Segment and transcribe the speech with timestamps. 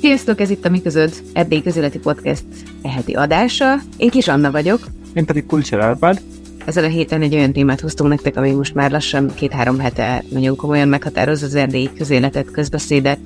[0.00, 2.44] Sziasztok, ez itt a Mi Közöd Erdély Közéleti Podcast
[2.82, 3.74] eheti adása.
[3.96, 4.80] Én Kis Anna vagyok.
[5.14, 6.20] Én pedig Kulcsár Árpád.
[6.64, 10.56] Ezen a héten egy olyan témát hoztunk nektek, ami most már lassan két-három hete nagyon
[10.56, 13.18] komolyan meghatároz az erdélyi közéletet, közbeszédet,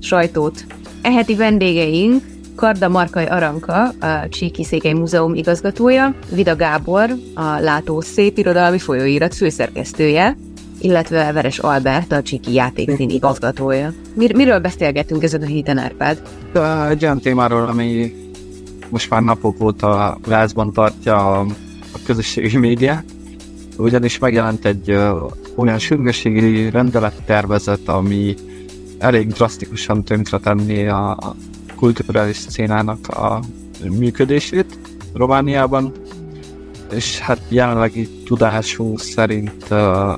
[0.00, 0.64] sajtót.
[1.02, 2.22] Eheti vendégeink
[2.54, 9.34] Karda Markaj Aranka, a Csíki Székely Múzeum igazgatója, Vida Gábor, a Látó Szép Irodalmi Folyóirat
[9.34, 10.36] főszerkesztője,
[10.82, 13.92] illetve Veres Albert, a Csiki játékszín igazgatója.
[14.14, 16.22] Mir- miről beszélgetünk ezen a héten, Árpád?
[16.88, 18.12] Egy olyan témáról, ami
[18.88, 21.40] most már napok óta lázban tartja a,
[21.92, 23.04] a közösségi médiát,
[23.76, 28.34] ugyanis megjelent egy ö, olyan sürgősségi rendelettervezet, ami
[28.98, 31.34] elég drasztikusan tönkretenni a, a
[31.76, 33.40] kulturális szénának a
[33.98, 34.78] működését
[35.14, 35.92] Romániában,
[36.94, 40.12] és hát jelenlegi tudásunk szerint uh,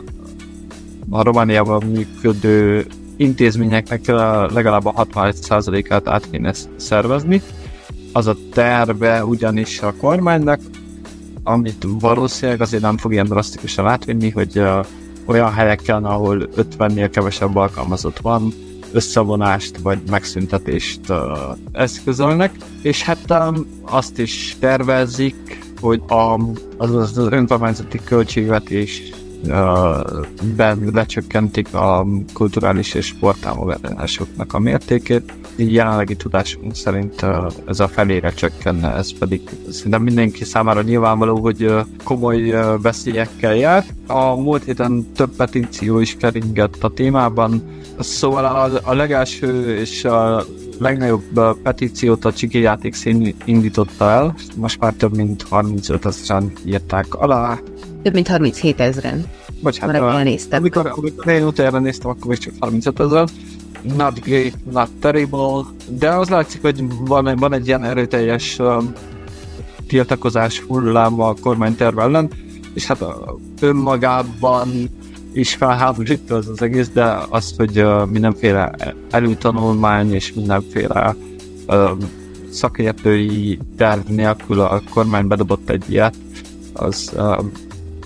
[1.10, 2.86] a Romániában működő
[3.16, 4.06] intézményeknek
[4.52, 7.42] legalább a 61%-át át kéne szervezni.
[8.12, 10.60] Az a terve ugyanis a kormánynak,
[11.42, 14.62] amit valószínűleg azért nem fog ilyen drasztikusan átvinni, hogy
[15.24, 18.52] olyan helyeken, ahol 50-nél kevesebb alkalmazott van,
[18.92, 21.18] összevonást vagy megszüntetést uh,
[21.72, 26.40] eszközölnek, és hát um, azt is tervezik, hogy a,
[26.76, 29.02] az, az önkormányzati költségvetés
[30.56, 35.32] ben lecsökkentik a kulturális és sporttámogatásoknak a mértékét.
[35.56, 37.26] Így jelenlegi tudásunk szerint
[37.66, 43.84] ez a felére csökkenne, ez pedig szerintem mindenki számára nyilvánvaló, hogy komoly veszélyekkel jár.
[44.06, 47.62] A múlt héten több petíció is keringett a témában,
[47.98, 50.44] szóval a, a legelső és a
[50.78, 57.58] legnagyobb petíciót a Csiki játékszín indította el, most már több mint 35 ezeren írták alá,
[58.04, 59.24] több mint 37 ezeren.
[59.62, 60.60] Bocsánat, Már néztem.
[60.60, 63.28] Amikor, amikor én utána néztem, akkor még csak 35 ezer.
[63.96, 68.92] Not great, not terrible, de az látszik, hogy van, van egy ilyen erőteljes um,
[69.86, 72.30] tiltakozás hullám a kormányterv ellen,
[72.74, 73.08] és hát uh,
[73.60, 74.90] önmagában
[75.32, 78.74] is felháborító az az egész, de az, hogy uh, mindenféle
[79.10, 81.16] előtanulmány és mindenféle
[81.66, 81.90] uh,
[82.50, 86.14] szakértői terv nélkül a kormány bedobott egy ilyet,
[86.72, 87.44] az uh,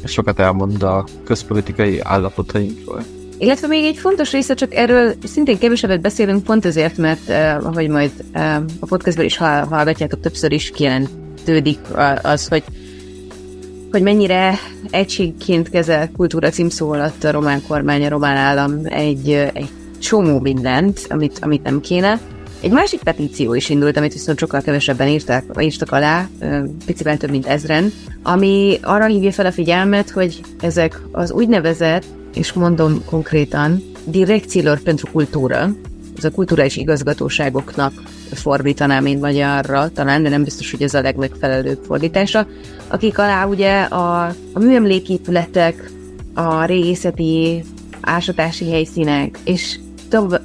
[0.04, 3.02] sokat elmond a közpolitikai állapotainkról.
[3.38, 7.88] Illetve még egy fontos része, csak erről szintén kevesebbet beszélünk, pont ezért, mert uh, ahogy
[7.88, 11.78] majd uh, a podcastban is hallgatjátok, többször is kijelentődik
[12.22, 12.64] az, hogy
[13.90, 14.58] hogy mennyire
[14.90, 21.06] egységként kezel kultúra címszó alatt a román kormány, a román állam egy, egy csomó mindent,
[21.08, 22.20] amit, amit nem kéne.
[22.60, 26.28] Egy másik petíció is indult, amit viszont sokkal kevesebben írtak, írtak alá,
[26.86, 27.92] picivel több mint ezren,
[28.22, 32.04] ami arra hívja fel a figyelmet, hogy ezek az úgynevezett,
[32.34, 35.74] és mondom konkrétan, Direcțiilor pentru Cultură,
[36.16, 37.92] ez a kulturális igazgatóságoknak
[38.32, 42.46] fordítanám én magyarra, talán, de nem biztos, hogy ez a legmegfelelőbb fordítása,
[42.88, 45.90] akik alá ugye a, a műemléképületek,
[46.34, 47.64] a régészeti
[48.00, 49.78] ásatási helyszínek, és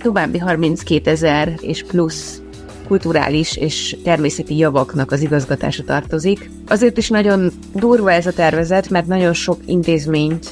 [0.02, 2.42] további 32 ezer és plusz
[2.88, 6.50] kulturális és természeti javaknak az igazgatása tartozik.
[6.68, 10.52] Azért is nagyon durva ez a tervezet, mert nagyon sok intézményt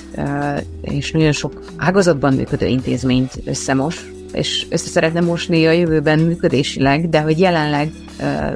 [0.82, 7.22] és nagyon sok ágazatban működő intézményt összemos, és össze szeretne mosni a jövőben működésileg, de
[7.22, 7.92] hogy jelenleg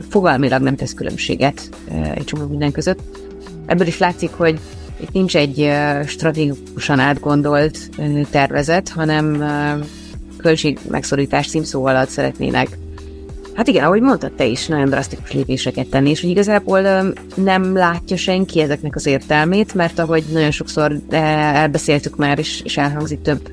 [0.09, 1.69] fogalmilag nem tesz különbséget
[2.15, 2.99] egy csomó minden között.
[3.65, 4.59] Ebből is látszik, hogy
[4.99, 5.71] itt nincs egy
[6.05, 7.77] stratégikusan átgondolt
[8.29, 9.43] tervezet, hanem
[10.45, 12.77] költség megszorítás címszó alatt szeretnének.
[13.53, 16.81] Hát igen, ahogy mondtad te is, nagyon drasztikus lépéseket tenni, és hogy igazából
[17.35, 23.49] nem látja senki ezeknek az értelmét, mert ahogy nagyon sokszor elbeszéltük már, és, elhangzik több,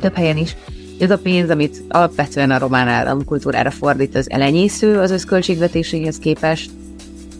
[0.00, 0.56] több helyen is,
[0.98, 6.70] ez a pénz, amit alapvetően a román állam kultúrára fordít, az elenyésző az összköltségvetéséhez képest,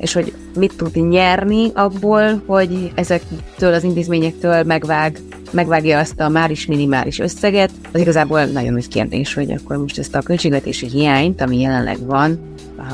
[0.01, 5.19] és hogy mit tud nyerni abból, hogy ezektől az intézményektől megvág,
[5.51, 9.99] megvágja azt a már is minimális összeget, az igazából nagyon nagy kérdés, hogy akkor most
[9.99, 12.39] ezt a költségvetési hiányt, ami jelenleg van,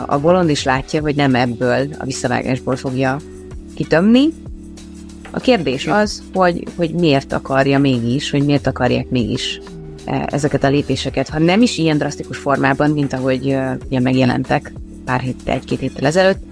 [0.07, 3.17] a bolond is látja, hogy nem ebből a visszavágásból fogja
[3.75, 4.29] kitömni.
[5.31, 9.61] A kérdés az, hogy, hogy miért akarja mégis, hogy miért akarják mégis
[10.05, 14.73] e, ezeket a lépéseket, ha nem is ilyen drasztikus formában, mint ahogy ugye megjelentek
[15.05, 16.43] pár héttel, egy-két héttel ezelőtt,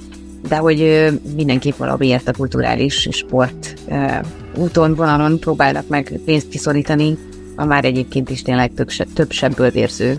[0.49, 3.75] de hogy mindenképp valamiért a kulturális sport
[4.57, 7.19] úton, vonalon próbálnak meg pénzt kiszorítani
[7.57, 10.17] a már egyébként is tényleg több, több sebből vérző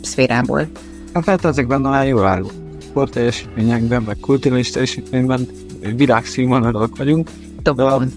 [0.00, 0.66] szférából.
[1.12, 5.48] Hát, hát ezekben nagyon jól álló sportteljesítményekben, meg kulturális teljesítményben
[5.96, 7.30] világszínvonalak vagyunk.
[7.62, 8.12] Dobban,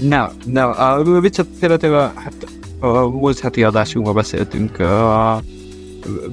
[0.00, 2.46] Ne, ne, a viccet félretéve, hát
[2.80, 5.42] a múlt heti adásunkban beszéltünk a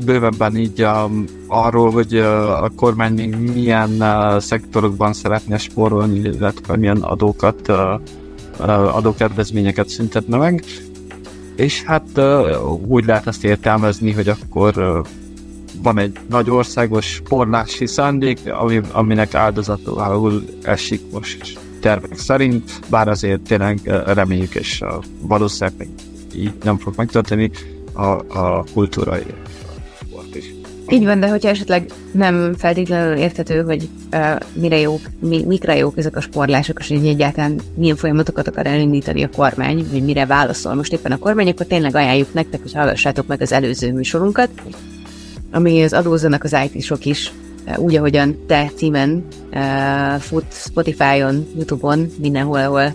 [0.05, 6.77] bővebben így um, arról, hogy uh, a kormány még milyen uh, szektorokban szeretne spórolni, illetve
[6.77, 7.77] milyen adókat, uh,
[8.59, 10.63] uh, adókedvezményeket szüntetne meg.
[11.55, 15.05] És hát uh, úgy lehet ezt értelmezni, hogy akkor uh,
[15.81, 23.41] van egy nagy országos sporlási szándék, ami, aminek áldozatul esik most tervek szerint, bár azért
[23.41, 24.83] tényleg reméljük, és
[25.21, 25.87] valószínűleg
[26.35, 27.51] így nem fog megtörténni
[27.93, 29.17] a, a kultúra.
[30.89, 35.97] Így van, de hogyha esetleg nem feltétlenül érthető, hogy uh, mire jók, mi, mikre jók
[35.97, 40.73] ezek a sporlások, és hogy egyáltalán milyen folyamatokat akar elindítani a kormány, vagy mire válaszol
[40.73, 44.49] most éppen a kormány, akkor tényleg ajánljuk nektek, hogy hallgassátok meg az előző műsorunkat,
[45.51, 47.31] ami az adózzanak az IT-sok is,
[47.77, 52.93] úgy, ahogyan te címen uh, fut Spotify-on, Youtube-on, mindenhol, ahol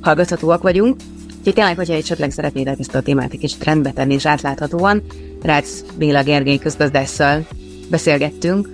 [0.00, 0.96] hallgathatóak vagyunk.
[1.40, 5.02] Úgyhogy tényleg, hogyha esetleg szeretnétek ezt a témát egy kicsit rendbe tenni és átláthatóan,
[5.42, 7.46] Rácz Béla Gergely közgazdásszal
[7.90, 8.68] beszélgettünk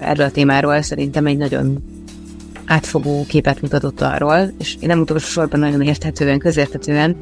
[0.00, 1.82] erről a témáról, szerintem egy nagyon
[2.64, 7.16] átfogó képet mutatott arról, és én nem utolsó sorban nagyon érthetően, közérthetően,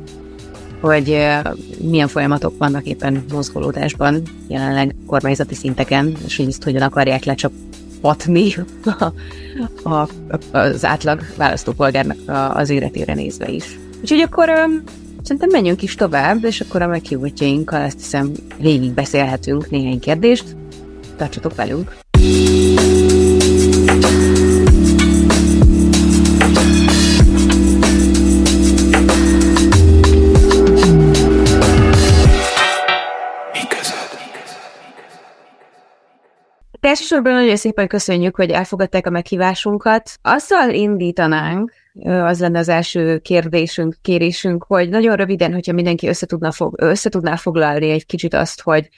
[0.81, 1.19] hogy
[1.79, 8.55] milyen folyamatok vannak éppen mozgolódásban jelenleg kormányzati szinteken, és hogy ezt hogyan akarják lecsapatni
[9.83, 10.09] a, a,
[10.53, 12.19] az átlag választópolgárnak
[12.55, 13.79] az életére nézve is.
[14.09, 14.49] Úgyhogy akkor
[15.23, 20.57] szerintem menjünk is tovább, és akkor a meghívottjainkkal azt hiszem végig beszélhetünk néhány kérdést.
[21.17, 21.97] Tartsatok velünk!
[36.81, 40.11] Elsősorban nagyon szépen köszönjük, hogy elfogadták a meghívásunkat.
[40.23, 41.73] Azzal indítanánk,
[42.05, 47.91] az lenne az első kérdésünk, kérésünk, hogy nagyon röviden, hogyha mindenki összetudna fog, összetudná foglalni
[47.91, 48.89] egy kicsit azt, hogy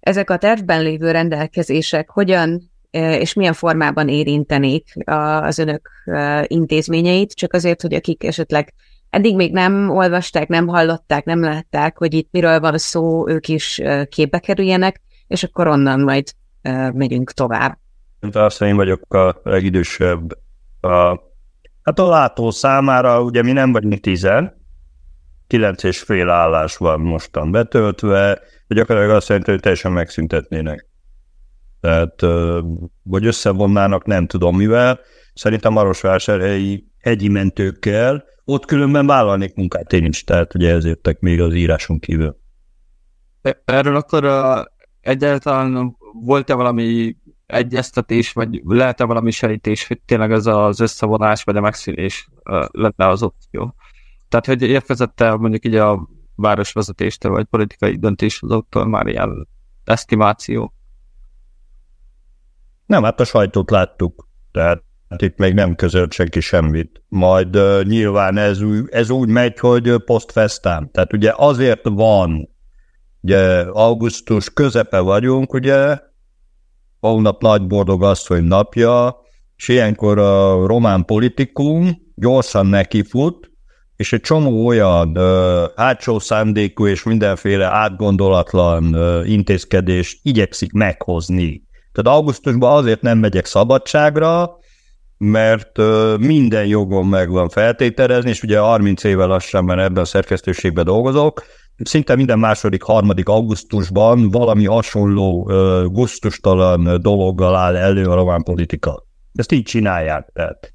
[0.00, 5.90] ezek a tervben lévő rendelkezések hogyan és milyen formában érintenék az önök
[6.46, 8.74] intézményeit, csak azért, hogy akik esetleg
[9.10, 13.80] eddig még nem olvasták, nem hallották, nem látták, hogy itt miről van szó, ők is
[14.08, 16.26] képbe kerüljenek, és akkor onnan majd
[16.92, 17.78] megyünk tovább.
[18.30, 20.38] Persze én vagyok a legidősebb.
[20.80, 21.20] A,
[21.84, 24.62] hát a látó számára ugye mi nem vagyunk tizen,
[25.46, 30.88] kilenc és fél állás van mostan betöltve, hogy gyakorlatilag azt jelenti, hogy teljesen megszüntetnének.
[31.80, 32.20] Tehát,
[33.02, 35.00] vagy összevonnának, nem tudom mivel.
[35.34, 41.54] Szerintem Marosvásárhelyi hegyi mentőkkel, ott különben vállalnék munkát én is, tehát ugye ezért még az
[41.54, 42.36] íráson kívül.
[43.64, 44.66] Erről akkor a,
[45.00, 47.16] egyáltalán volt-e valami
[47.46, 52.28] egyeztetés, vagy lehet-e valami sejtés, hogy tényleg ez az összevonás, vagy a megszűnés
[52.70, 53.74] lenne az opció?
[54.28, 59.48] Tehát, hogy érkezett-e mondjuk így a városvezetéstől, vagy politikai döntéshozóktól már ilyen
[59.84, 60.72] esztimáció?
[62.86, 64.82] Nem, hát a sajtót láttuk, tehát
[65.16, 67.02] itt még nem közölt senki semmit.
[67.08, 70.90] Majd uh, nyilván ez, ez úgy megy, hogy postfestán.
[70.90, 72.52] Tehát ugye azért van
[73.24, 75.98] Ugye augusztus közepe vagyunk, ugye,
[77.08, 79.16] hónap nagy boldog asszony napja,
[79.56, 83.50] és ilyenkor a román politikum gyorsan nekifut,
[83.96, 91.62] és egy csomó olyan ö, hátsó szándékú és mindenféle átgondolatlan ö, intézkedést igyekszik meghozni.
[91.92, 94.58] Tehát augusztusban azért nem megyek szabadságra,
[95.18, 100.06] mert ö, minden jogom meg van feltételezni, és ugye 30 éve lassan, mert ebben a
[100.06, 101.42] szerkesztőségben dolgozok,
[101.76, 109.06] szinte minden második, harmadik augusztusban valami hasonló uh, gusztustalan dologgal áll elő a román politika.
[109.34, 110.30] Ezt így csinálják.
[110.32, 110.74] Tehát.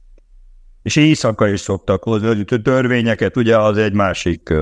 [0.81, 4.53] És éjszaka is szoktak hozni, hogy törvényeket, ugye az egy másik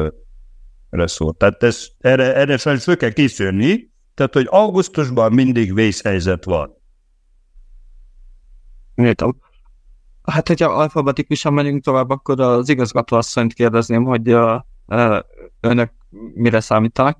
[0.89, 1.37] reszort.
[1.37, 6.75] Tehát ez, erre, erre fel kell készülni, tehát hogy augusztusban mindig vészhelyzet van.
[8.95, 9.35] Értem.
[10.23, 14.53] Hát, hogyha alfabetikusan megyünk tovább, akkor az igazgatóasszonyt kérdezném, hogy a,
[14.85, 15.25] a,
[15.59, 15.91] önök
[16.33, 17.17] mire számítanak?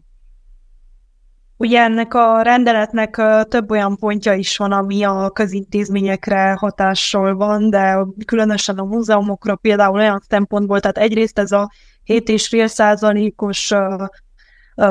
[1.58, 8.06] Ugye ennek a rendeletnek több olyan pontja is van, ami a közintézményekre hatással van, de
[8.26, 11.72] különösen a múzeumokra például olyan szempontból, tehát egyrészt ez a
[12.06, 13.74] 7,5 százalékos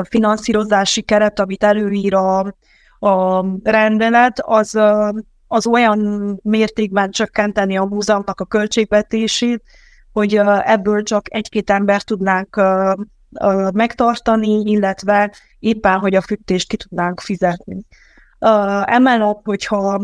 [0.03, 2.39] finanszírozási keret, amit előír a,
[2.99, 4.79] a rendelet, az,
[5.47, 5.99] az olyan
[6.43, 9.63] mértékben csökkenteni a múzeumnak a költségvetését,
[10.11, 12.61] hogy ebből csak egy-két ember tudnánk
[13.73, 17.85] megtartani, illetve éppen, hogy a fűtést ki tudnánk fizetni.
[18.85, 20.01] Emellett, hogyha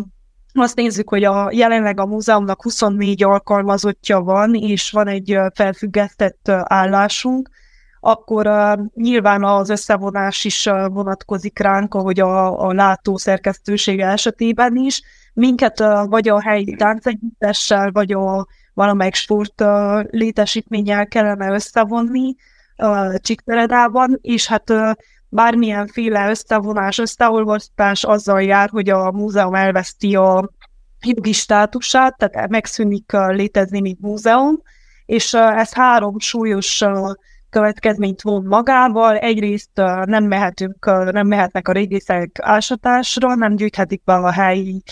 [0.53, 7.49] azt nézzük, hogy a, jelenleg a múzeumnak 24 alkalmazottja van, és van egy felfüggesztett állásunk,
[8.05, 14.75] akkor uh, nyilván az összevonás is uh, vonatkozik ránk, ahogy a, a látó szerkesztősége esetében
[14.75, 15.01] is.
[15.33, 22.35] Minket uh, vagy a helyi táncegyüttessel, vagy a valamelyik sport uh, létesítménnyel kellene összevonni
[22.83, 24.91] uh, Csíkteredában, és hát uh,
[25.29, 30.49] bármilyenféle összevonás, összeolvasztás azzal jár, hogy a múzeum elveszti a
[31.05, 34.61] jogi státusát, tehát megszűnik létezni, mint múzeum,
[35.05, 36.83] és ez három súlyos
[37.49, 39.17] következményt von magával.
[39.17, 39.69] Egyrészt
[40.03, 44.83] nem mehetünk, nem mehetnek a régészek ásatásra, nem gyűjthetik be a helyi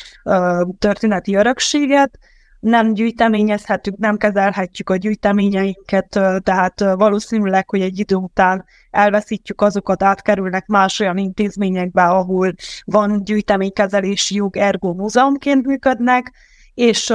[0.79, 2.19] történeti örökséget,
[2.61, 6.07] nem gyűjteményezhetünk, nem kezelhetjük a gyűjteményeinket,
[6.43, 12.53] tehát valószínűleg, hogy egy idő után elveszítjük azokat, átkerülnek más olyan intézményekbe, ahol
[12.83, 16.33] van gyűjteménykezelési jog, ergo múzeumként működnek,
[16.73, 17.13] és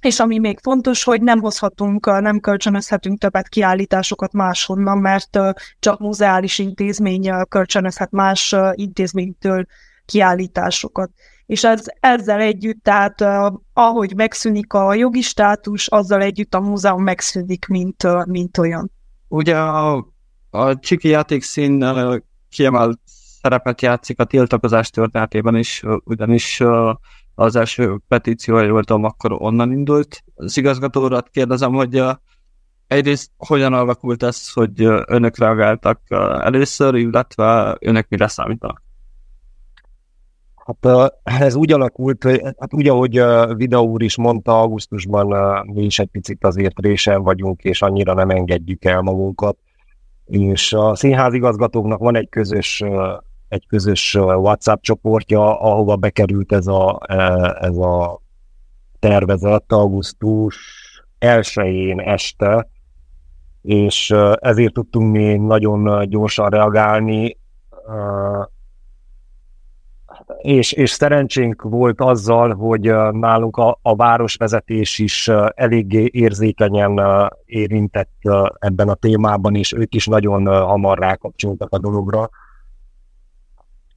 [0.00, 5.38] és ami még fontos, hogy nem hozhatunk, nem kölcsönözhetünk többet kiállításokat máshonnan, mert
[5.78, 9.66] csak muzeális intézmény kölcsönözhet más intézménytől
[10.04, 11.10] kiállításokat
[11.48, 13.20] és ez, ezzel együtt, tehát
[13.72, 18.90] ahogy megszűnik a jogi státus, azzal együtt a múzeum megszűnik, mint, mint olyan.
[19.28, 20.06] Ugye a,
[20.50, 21.84] a csiki játékszín
[22.48, 23.00] kiemelt
[23.40, 26.62] szerepet játszik a tiltakozás történetében is, ugyanis
[27.34, 30.22] az első petíció, hogy voltam, akkor onnan indult.
[30.34, 32.02] Az igazgatórat kérdezem, hogy
[32.86, 36.00] egyrészt hogyan alakult ez, hogy önök reagáltak
[36.40, 38.82] először, illetve önök mire számítanak?
[40.68, 42.24] Hát ez úgy alakult,
[42.58, 43.22] hát úgy, ahogy
[43.56, 45.26] Vida úr is mondta, augusztusban
[45.66, 49.56] mi is egy picit azért résen vagyunk, és annyira nem engedjük el magunkat.
[50.24, 52.84] És a színházigazgatóknak van egy közös,
[53.48, 56.98] egy közös WhatsApp csoportja, ahova bekerült ez a,
[57.60, 58.20] ez a
[58.98, 60.56] tervezet augusztus
[61.18, 62.68] elsőjén este,
[63.62, 67.36] és ezért tudtunk mi nagyon gyorsan reagálni
[70.36, 77.00] és, és szerencsénk volt azzal, hogy nálunk a, a városvezetés is eléggé érzékenyen
[77.44, 78.16] érintett
[78.58, 82.30] ebben a témában, és ők is nagyon hamar rákapcsoltak a dologra.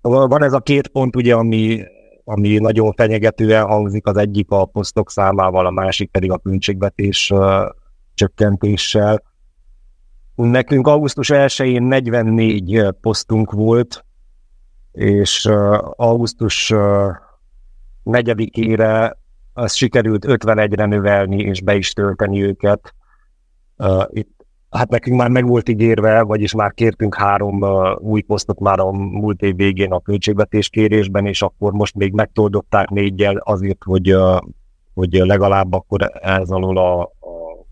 [0.02, 1.84] Van ez a két pont, ugye, ami,
[2.24, 7.34] ami nagyon fenyegetően hangzik, az egyik a posztok számával, a másik pedig a költségvetés
[8.14, 9.24] csökkentéssel.
[10.36, 14.06] Nekünk augusztus 1-én 44 posztunk volt,
[14.92, 15.50] és
[15.96, 17.12] augusztus uh,
[18.06, 19.14] 4-ére
[19.54, 22.96] az sikerült 51-re növelni, és be is tölteni őket.
[24.08, 27.64] Itt, hát nekünk már meg volt ígérve, vagyis már kértünk három
[28.00, 32.90] új posztot már a múlt év végén a költségvetés kérésben, és akkor most még megtoldották
[32.90, 34.16] négyel azért, hogy,
[34.94, 37.66] hogy legalább akkor ez alól a, a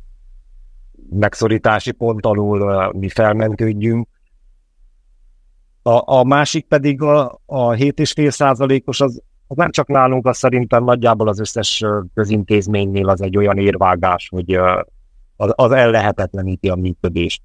[1.10, 4.08] megszorítási pont alól mi felmentődjünk
[5.82, 10.84] a, a másik pedig a, a 7,5 százalékos, az, az nem csak nálunk, az szerintem
[10.84, 11.84] nagyjából az összes
[12.14, 14.54] közintézménynél az egy olyan érvágás, hogy
[15.36, 17.42] az, az ellehetetleníti a működést.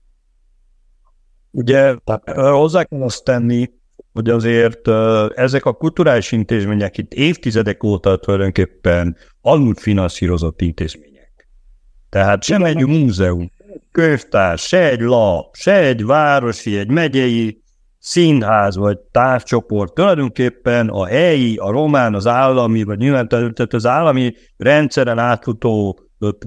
[1.51, 1.95] Ugye
[2.35, 3.71] hozzá kell azt tenni,
[4.13, 4.89] hogy azért
[5.35, 11.49] ezek a kulturális intézmények itt évtizedek óta tulajdonképpen alul finanszírozott intézmények.
[12.09, 13.51] Tehát sem egy múzeum,
[13.93, 17.64] könyvtár, se egy lap, se egy városi, egy megyei
[18.05, 24.35] színház vagy tárcsoport tulajdonképpen a helyi, a román, az állami, vagy nyilván tehát az állami
[24.57, 25.99] rendszeren átfutó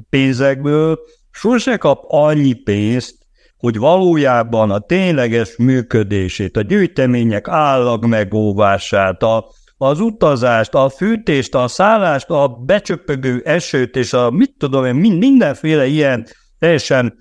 [0.10, 1.00] pénzekből.
[1.32, 3.16] Sose kap annyi pénzt,
[3.58, 9.46] hogy valójában a tényleges működését, a gyűjtemények állag megóvását, a,
[9.78, 15.86] az utazást, a fűtést, a szállást, a becsöpögő esőt, és a mit tudom én, mindenféle
[15.86, 16.28] ilyen
[16.60, 17.18] teljesen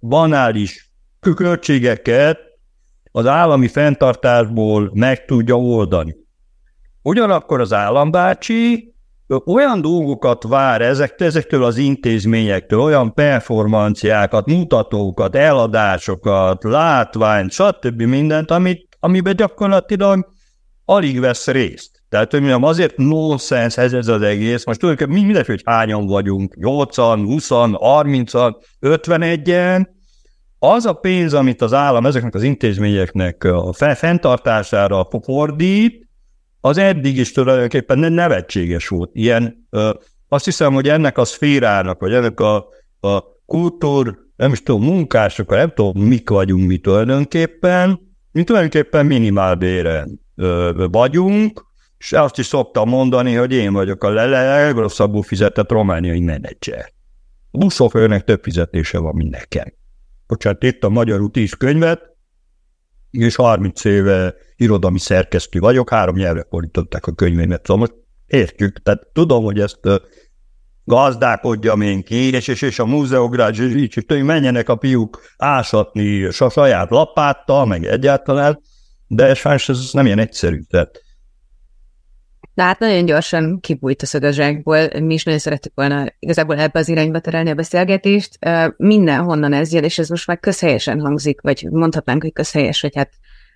[0.00, 2.47] banális költségeket
[3.18, 6.16] az állami fenntartásból meg tudja oldani.
[7.02, 8.94] Ugyanakkor az állambácsi
[9.44, 18.02] olyan dolgokat vár ezek, ezektől az intézményektől, olyan performanciákat, mutatókat, eladásokat, látványt, stb.
[18.02, 20.28] mindent, amit, amiben gyakorlatilag
[20.84, 22.02] alig vesz részt.
[22.08, 24.64] Tehát, hogy mondjam, azért nonsens ez, ez az egész.
[24.64, 29.86] Most tulajdonképpen mindegy, hogy hányan vagyunk, 8-an, 20 30-an, 51-en,
[30.58, 36.08] az a pénz, amit az állam ezeknek az intézményeknek a fenntartására fordít,
[36.60, 39.10] az eddig is tulajdonképpen nevetséges volt.
[39.12, 39.90] Ilyen, ö,
[40.28, 42.56] azt hiszem, hogy ennek a szférának, vagy ennek a,
[43.00, 48.00] a kultúr, nem is tudom, munkások, nem tudom, mik vagyunk mi tulajdonképpen,
[48.32, 51.66] mi tulajdonképpen minimálbéren ö, vagyunk,
[51.98, 56.92] és azt is szoktam mondani, hogy én vagyok a legrosszabbul fizetett romániai menedzser.
[57.50, 59.77] A buszsofőrnek több fizetése van, mint nekem.
[60.28, 62.00] Bocsánat, itt a magyarul 10 könyvet,
[63.10, 67.94] és 30 éve irodalmi szerkesztő vagyok, három nyelvre fordították a könyveimet, szóval most
[68.26, 69.80] értjük, tehát tudom, hogy ezt
[70.84, 76.24] gazdálkodjam én ki, és, és, és a múzeogrács, és így, és menjenek a fiúk ásatni
[76.24, 78.60] a saját lapáttal, meg egyáltalán,
[79.06, 80.60] de sajnos ez nem ilyen egyszerű.
[80.60, 81.02] Tehát
[82.58, 86.88] de hát nagyon gyorsan kibújt a szögezsákból, mi is nagyon szerettük volna igazából ebbe az
[86.88, 88.38] irányba terelni a beszélgetést.
[88.76, 93.10] Mindenhonnan ez jön, és ez most már közhelyesen hangzik, vagy mondhatnánk, hogy közhelyes, hogy hát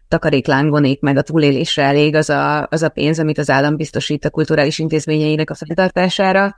[0.09, 4.31] takaréklángonék meg a túlélésre elég az a, az a pénz, amit az állam biztosít a
[4.31, 6.57] kulturális intézményeinek a fenntartására.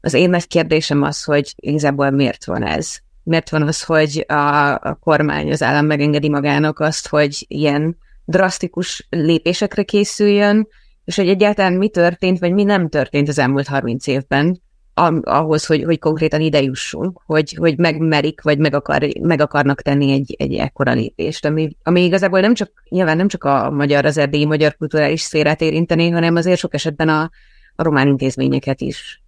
[0.00, 2.96] Az én nagy kérdésem az, hogy igazából miért van ez?
[3.22, 9.06] Miért van az, hogy a, a kormány, az állam megengedi magának azt, hogy ilyen drasztikus
[9.10, 10.68] lépésekre készüljön,
[11.04, 14.62] és hogy egyáltalán mi történt, vagy mi nem történt az elmúlt 30 évben,
[15.22, 20.12] ahhoz, hogy, hogy konkrétan ide jussunk, hogy, hogy megmerik, vagy meg, akar, meg akarnak tenni
[20.12, 24.18] egy, egy ekkora lépést, ami, ami igazából nem csak, nyilván nem csak a magyar, az
[24.18, 27.30] erdélyi magyar kulturális szférát érinteni, hanem azért sok esetben a,
[27.74, 29.22] a román intézményeket is.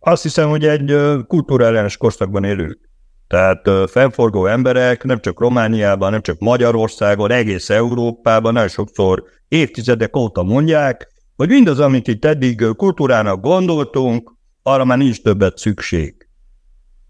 [0.00, 0.96] Azt hiszem, hogy egy
[1.26, 2.87] kulturális korszakban élünk.
[3.28, 10.42] Tehát fennforgó emberek nem csak Romániában, nem csak Magyarországon, egész Európában nagyon sokszor évtizedek óta
[10.42, 14.32] mondják, hogy mindaz, amit itt eddig kultúrának gondoltunk,
[14.62, 16.28] arra már nincs többet szükség.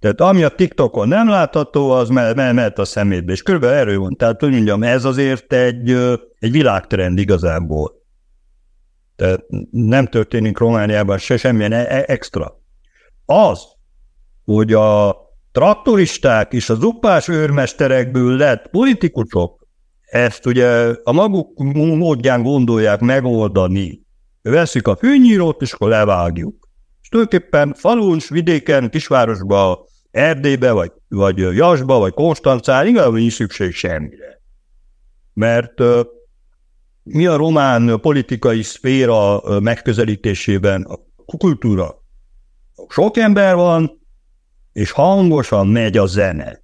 [0.00, 4.16] Tehát ami a TikTokon nem látható, az mehet a szemétbe, és körülbelül erről van.
[4.16, 5.90] Tehát, hogy mondjam, ez azért egy,
[6.38, 7.92] egy világtrend igazából.
[9.16, 12.60] Tehát nem történik Romániában se semmilyen e-, e extra.
[13.24, 13.62] Az,
[14.44, 15.16] hogy a
[15.58, 19.66] traktoristák és az upás őrmesterekből lett politikusok,
[20.00, 24.02] ezt ugye a maguk módján gondolják megoldani.
[24.42, 26.68] Veszük a fűnyírót, és akkor levágjuk.
[27.02, 34.40] És tulajdonképpen falun, vidéken, kisvárosba, Erdélybe, vagy, vagy Jasba, vagy Konstancán igazából nincs szükség semmire.
[35.34, 35.82] Mert
[37.02, 40.98] mi a román politikai szféra megközelítésében a
[41.36, 42.02] kultúra?
[42.88, 43.97] Sok ember van,
[44.78, 46.62] és hangosan megy a zene.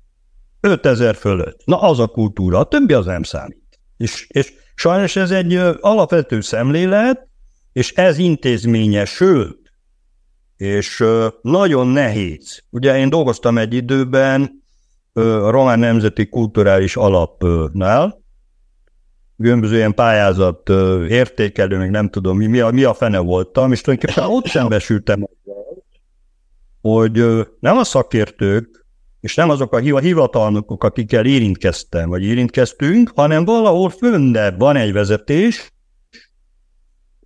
[0.60, 1.60] 5000 fölött.
[1.64, 3.80] Na, az a kultúra, a többi az nem számít.
[3.96, 7.28] És, és sajnos ez egy alapvető szemlélet,
[7.72, 9.58] és ez intézményesült,
[10.56, 11.04] és
[11.42, 12.62] nagyon nehéz.
[12.70, 14.62] Ugye én dolgoztam egy időben
[15.12, 18.22] a Román Nemzeti Kulturális Alapnál,
[19.36, 20.68] különböző ilyen pályázat
[21.08, 25.26] értékelő, még nem tudom, mi, mi, a, mi a fene voltam, és tulajdonképpen ott szembesültem
[26.88, 28.84] hogy nem a szakértők,
[29.20, 35.72] és nem azok a hivatalnokok, akikkel érintkeztem, vagy érintkeztünk, hanem valahol fönnebb van egy vezetés,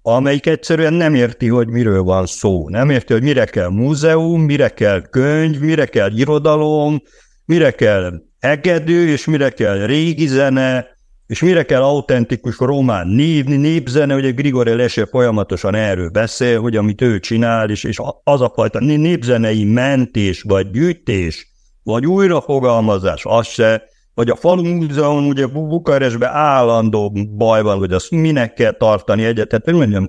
[0.03, 2.69] amelyik egyszerűen nem érti, hogy miről van szó.
[2.69, 7.03] Nem érti, hogy mire kell múzeum, mire kell könyv, mire kell irodalom,
[7.45, 10.87] mire kell egedő, és mire kell régi zene,
[11.29, 17.01] és mire kell autentikus román név, népzene, ugye Grigori Lese folyamatosan erről beszél, hogy amit
[17.01, 23.83] ő csinál, és, és az a fajta népzenei mentés, vagy gyűjtés, vagy újrafogalmazás, az se,
[24.15, 29.49] vagy a falu múzeum, ugye Bukarestben állandó baj van, hogy azt minek kell tartani egyet.
[29.49, 30.09] Tehát mondjam,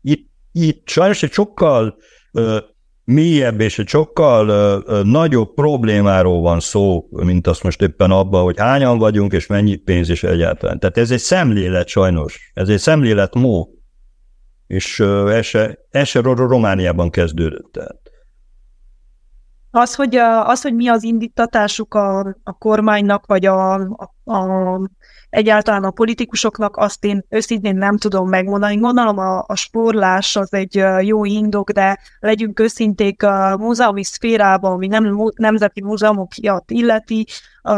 [0.00, 1.96] itt, itt sajnos egy sokkal
[3.10, 8.98] mélyebb és egy sokkal nagyobb problémáról van szó, mint azt most éppen abban, hogy hányan
[8.98, 10.78] vagyunk, és mennyi pénz is egyáltalán.
[10.78, 13.68] Tehát ez egy szemlélet sajnos, ez egy szemlélet mó,
[14.66, 17.72] és ö, ez se, ez se Romániában kezdődött.
[17.72, 18.00] Tehát.
[19.70, 23.72] Az, hogy, az, hogy mi az indítatásuk a, a kormánynak, vagy a,
[24.24, 24.88] a
[25.30, 28.76] egyáltalán a politikusoknak azt én őszintén nem tudom megmondani.
[28.76, 34.86] Gondolom a, a sporlás az egy jó indok, de legyünk őszinték a múzeumi szférában, ami
[34.86, 37.26] nem nemzeti múzeumok miatt illeti,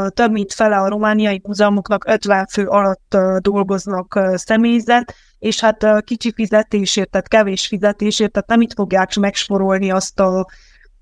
[0.08, 7.10] több mint fele a romániai múzeumoknak 50 fő alatt dolgoznak személyzet, és hát kicsi fizetésért,
[7.10, 10.46] tehát kevés fizetésért, tehát nem itt fogják megsporolni azt a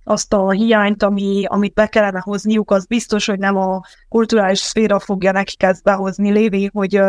[0.09, 4.99] azt a hiányt, ami, amit be kellene hozniuk, az biztos, hogy nem a kulturális szféra
[4.99, 7.01] fogja nekik ezt behozni, lévén, hogy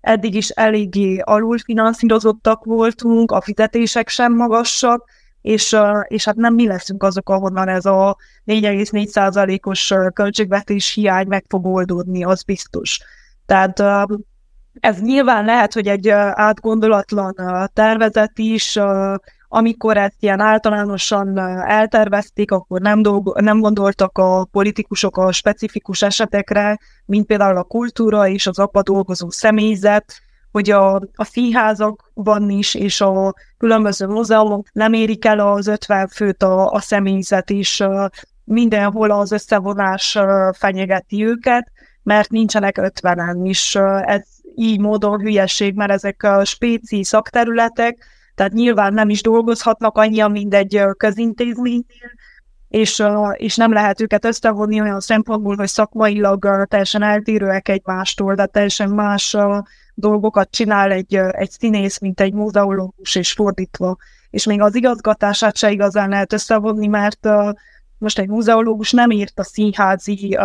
[0.00, 5.10] eddig is eléggé alulfinanszírozottak voltunk, a fizetések sem magasak,
[5.42, 8.16] és, és hát nem mi leszünk azok, ahonnan ez a
[8.46, 13.00] 4,4%-os költségvetés hiány meg fog oldódni, az biztos.
[13.46, 13.82] Tehát
[14.80, 17.34] ez nyilván lehet, hogy egy átgondolatlan
[17.72, 18.78] tervezet is,
[19.48, 26.78] amikor ezt ilyen általánosan eltervezték, akkor nem, dolgo, nem gondoltak a politikusok a specifikus esetekre,
[27.04, 33.00] mint például a kultúra és az abba dolgozó személyzet, hogy a, a színházakban is és
[33.00, 37.84] a különböző múzeumok nem érik el az 50 főt a, a személyzet, és
[38.44, 40.18] mindenhol az összevonás
[40.52, 41.70] fenyegeti őket,
[42.02, 43.74] mert nincsenek ötvenen is.
[44.02, 44.22] Ez
[44.54, 48.06] így módon hülyeség, mert ezek a spéci szakterületek,
[48.38, 52.10] tehát nyilván nem is dolgozhatnak annyian, mint egy közintézménynél,
[52.68, 58.90] és, és nem lehet őket összevonni olyan szempontból, hogy szakmailag teljesen eltérőek egymástól, de teljesen
[58.90, 59.36] más
[59.94, 63.96] dolgokat csinál egy, egy színész, mint egy múzeológus, és fordítva.
[64.30, 67.28] És még az igazgatását se igazán lehet összevonni, mert
[67.98, 70.38] most egy múzeológus nem írt a színházi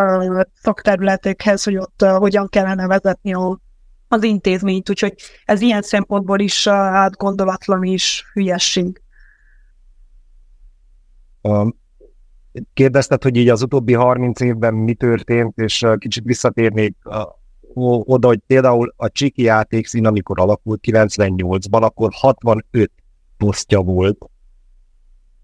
[0.61, 3.59] szakterületekhez, hogy ott hogyan kellene vezetni a,
[4.13, 9.01] az intézményt, úgyhogy ez ilyen szempontból is átgondolatlan és hülyesség.
[12.73, 16.95] Kérdezted, hogy így az utóbbi 30 évben mi történt, és kicsit visszatérnék
[18.03, 22.91] oda, hogy például a Csiki játékszín, amikor alakult 98-ban, akkor 65
[23.37, 24.17] posztja volt.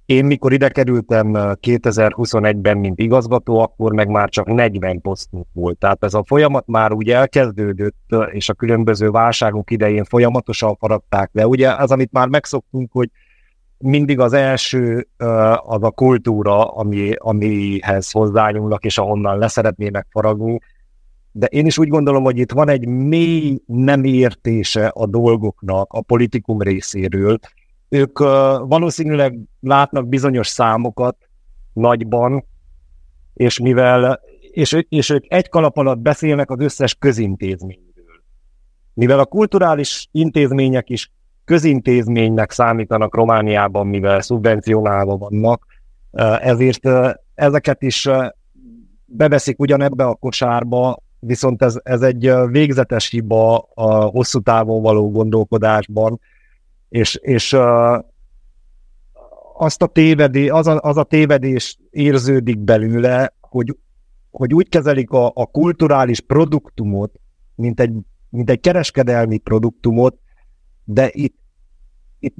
[0.09, 5.77] Én mikor ide kerültem 2021-ben, mint igazgató, akkor meg már csak 40 posztunk volt.
[5.77, 11.47] Tehát ez a folyamat már úgy elkezdődött, és a különböző válságok idején folyamatosan faragták le.
[11.47, 13.09] Ugye az, amit már megszoktunk, hogy
[13.77, 15.07] mindig az első
[15.65, 20.59] az a kultúra, ami, amihez hozzányúlnak, és ahonnan leszeretnének faragni.
[21.31, 26.01] De én is úgy gondolom, hogy itt van egy mély nem értése a dolgoknak a
[26.01, 27.39] politikum részéről.
[27.89, 28.19] Ők
[28.67, 31.17] valószínűleg látnak bizonyos számokat
[31.73, 32.45] nagyban,
[33.33, 34.19] és mivel
[34.51, 38.23] és, és ők egy kalap alatt beszélnek az összes közintézményről.
[38.93, 41.11] Mivel a kulturális intézmények is
[41.45, 45.65] közintézménynek számítanak Romániában, mivel szubvencionálva vannak,
[46.41, 46.89] ezért
[47.35, 48.09] ezeket is
[49.05, 56.19] beveszik ugyanebbe a kosárba, viszont ez, ez egy végzetes hiba a hosszú távon való gondolkodásban,
[56.89, 57.57] és, és
[59.53, 63.77] azt a tévedé, az, a, az a tévedés érződik belőle, hogy,
[64.31, 67.19] hogy úgy kezelik a, a kulturális produktumot,
[67.55, 67.93] mint egy,
[68.29, 70.19] mint egy kereskedelmi produktumot,
[70.83, 71.35] de itt,
[72.19, 72.35] itt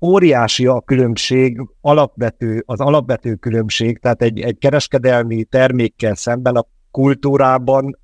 [0.00, 7.98] óriási a különbség, alapvető, az alapvető különbség, tehát egy, egy kereskedelmi termékkel szemben a kultúrában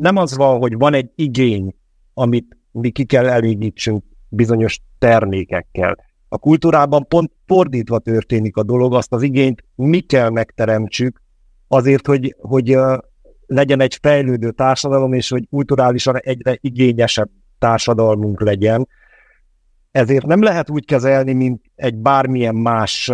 [0.00, 1.74] nem az van, hogy van egy igény,
[2.14, 5.96] amit mi ki kell elégítsünk bizonyos termékekkel.
[6.28, 11.22] A kultúrában pont fordítva történik a dolog, azt az igényt mi kell megteremtsük
[11.68, 12.78] azért, hogy, hogy
[13.46, 18.88] legyen egy fejlődő társadalom, és hogy kulturálisan egyre igényesebb társadalmunk legyen.
[19.90, 23.12] Ezért nem lehet úgy kezelni, mint egy bármilyen más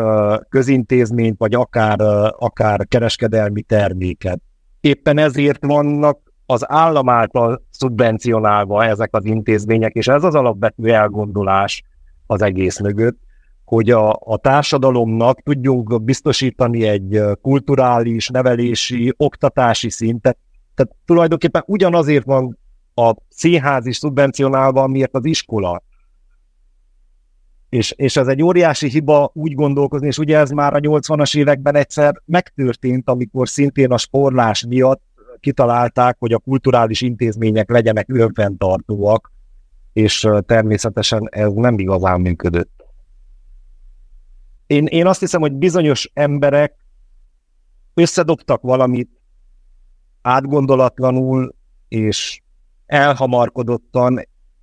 [0.49, 2.01] közintézményt, vagy akár,
[2.39, 4.41] akár kereskedelmi terméket.
[4.81, 11.83] Éppen ezért vannak az állam által szubvencionálva ezek az intézmények, és ez az alapvető elgondolás
[12.27, 13.19] az egész mögött,
[13.65, 20.39] hogy a, a társadalomnak tudjunk biztosítani egy kulturális, nevelési, oktatási szintet.
[20.75, 22.59] Tehát tulajdonképpen ugyanazért van
[22.95, 25.83] a színház is szubvencionálva, miért az iskola.
[27.69, 31.75] És, és ez egy óriási hiba úgy gondolkozni, és ugye ez már a 80-as években
[31.75, 35.03] egyszer megtörtént, amikor szintén a sporlás miatt
[35.41, 39.33] kitalálták, hogy a kulturális intézmények legyenek önfenntartóak,
[39.93, 42.85] és természetesen ez nem igazán működött.
[44.67, 46.75] Én, én azt hiszem, hogy bizonyos emberek
[47.95, 49.11] összedobtak valamit
[50.23, 51.55] átgondolatlanul
[51.89, 52.41] és
[52.87, 54.21] elhamarkodottan,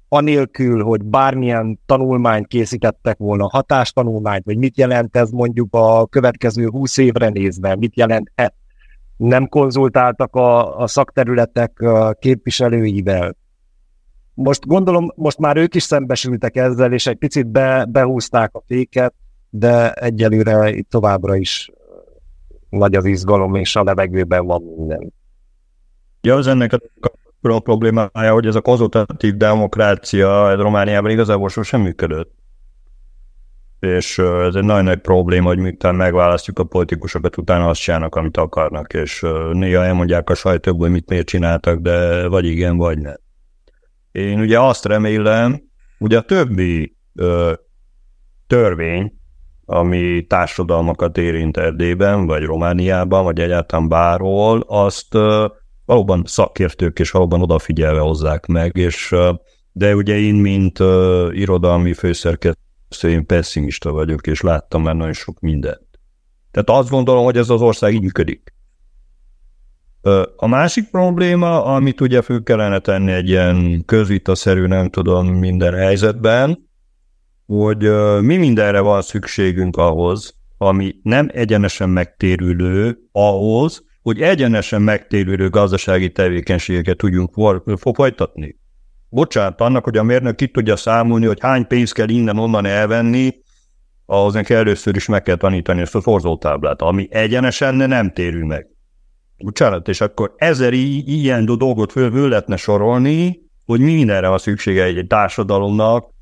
[0.07, 6.97] anélkül, hogy bármilyen tanulmányt készítettek volna, hatástanulmányt, vagy mit jelent ez mondjuk a következő húsz
[6.97, 8.49] évre nézve, mit jelent ez
[9.17, 11.83] nem konzultáltak a, a szakterületek
[12.19, 13.35] képviselőivel.
[14.33, 19.13] Most gondolom, most már ők is szembesültek ezzel, és egy picit be, behúzták a féket,
[19.49, 21.71] de egyelőre továbbra is
[22.69, 25.13] nagy az izgalom, és a levegőben van minden.
[26.21, 26.79] Ja, az ennek a
[27.59, 32.33] problémája, hogy ez a konzultatív demokrácia Romániában igazából sosem működött
[33.79, 38.37] és ez egy nagyon nagy probléma, hogy miután megválasztjuk a politikusokat, utána azt csinálnak, amit
[38.37, 43.15] akarnak, és néha elmondják a sajtóból, hogy mit miért csináltak, de vagy igen, vagy nem.
[44.11, 45.61] Én ugye azt remélem,
[45.99, 47.53] ugye a többi ö,
[48.47, 49.13] törvény,
[49.65, 55.45] ami társadalmakat érint Erdélyben, vagy Romániában, vagy egyáltalán bárhol, azt ö,
[55.85, 59.31] valóban szakértők és valóban odafigyelve hozzák meg, és ö,
[59.71, 62.61] de ugye én, mint ö, irodalmi főszerkesztő,
[63.03, 65.87] én pessimista vagyok, és láttam már nagyon sok mindent.
[66.51, 68.53] Tehát azt gondolom, hogy ez az ország így működik.
[70.35, 76.69] A másik probléma, amit ugye fő kellene tenni egy ilyen közvitaszerű, nem tudom, minden helyzetben,
[77.45, 77.77] hogy
[78.21, 86.97] mi mindenre van szükségünk ahhoz, ami nem egyenesen megtérülő ahhoz, hogy egyenesen megtérülő gazdasági tevékenységeket
[86.97, 87.33] tudjunk
[87.93, 88.59] folytatni.
[89.09, 93.43] Bocsánat, annak, hogy a mérnök ki tudja számolni, hogy hány pénzt kell innen-onnan elvenni,
[94.05, 98.67] ahhoz neki először is meg kell tanítani ezt a szorzótáblát, ami egyenesen nem térül meg.
[99.37, 105.07] Bocsánat, és akkor ezer ilyen dolgot föl, föl lehetne sorolni, hogy mindenre van szüksége egy
[105.07, 106.13] társadalomnak,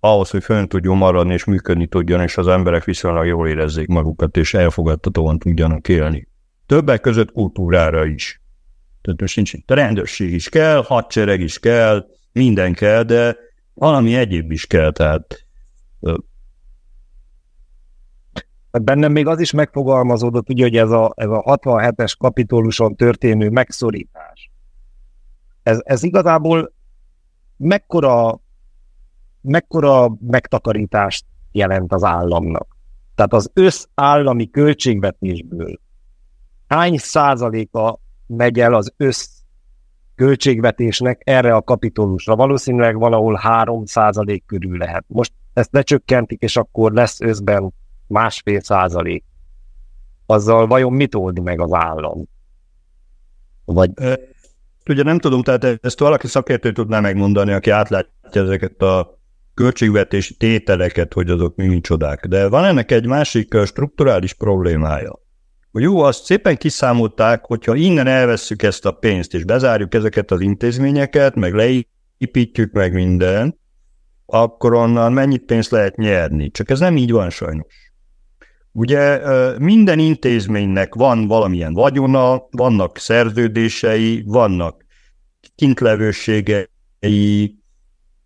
[0.00, 4.36] ahhoz, hogy fönn tudjon maradni és működni tudjon, és az emberek viszonylag jól érezzék magukat,
[4.36, 6.28] és elfogadhatóan tudjanak élni.
[6.66, 8.40] Többek között kultúrára is.
[9.02, 13.36] Tehát most nincs rendőrség is kell, hadsereg is kell, minden kell, de
[13.74, 15.46] valami egyéb is kell, tehát
[18.72, 23.50] Hát bennem még az is megfogalmazódott, ugye, hogy ez a, ez a 67-es kapitoluson történő
[23.50, 24.50] megszorítás.
[25.62, 26.72] Ez, ez igazából
[27.56, 28.40] mekkora,
[29.40, 32.76] mekkora megtakarítást jelent az államnak.
[33.14, 35.80] Tehát az összállami költségvetésből
[36.66, 39.41] hány százaléka megy el az össz
[40.14, 42.36] költségvetésnek erre a kapitolusra?
[42.36, 45.04] Valószínűleg valahol 3 százalék körül lehet.
[45.06, 47.72] Most ezt lecsökkentik, és akkor lesz összben
[48.06, 49.24] másfél százalék.
[50.26, 52.28] Azzal vajon mit old meg az állam?
[53.64, 53.90] Vagy...
[54.88, 59.18] Ugye nem tudom, tehát ezt valaki szakértő tudná megmondani, aki átlátja ezeket a
[59.54, 62.26] költségvetési tételeket, hogy azok mi micsodák.
[62.26, 65.21] De van ennek egy másik strukturális problémája.
[65.72, 70.40] Hogy jó, azt szépen kiszámolták, hogyha innen elvesszük ezt a pénzt, és bezárjuk ezeket az
[70.40, 73.58] intézményeket, meg leépítjük meg minden,
[74.26, 76.50] akkor onnan mennyit pénzt lehet nyerni.
[76.50, 77.92] Csak ez nem így van sajnos.
[78.72, 79.20] Ugye
[79.58, 84.84] minden intézménynek van valamilyen vagyona, vannak szerződései, vannak
[85.54, 86.68] kintlevőségei,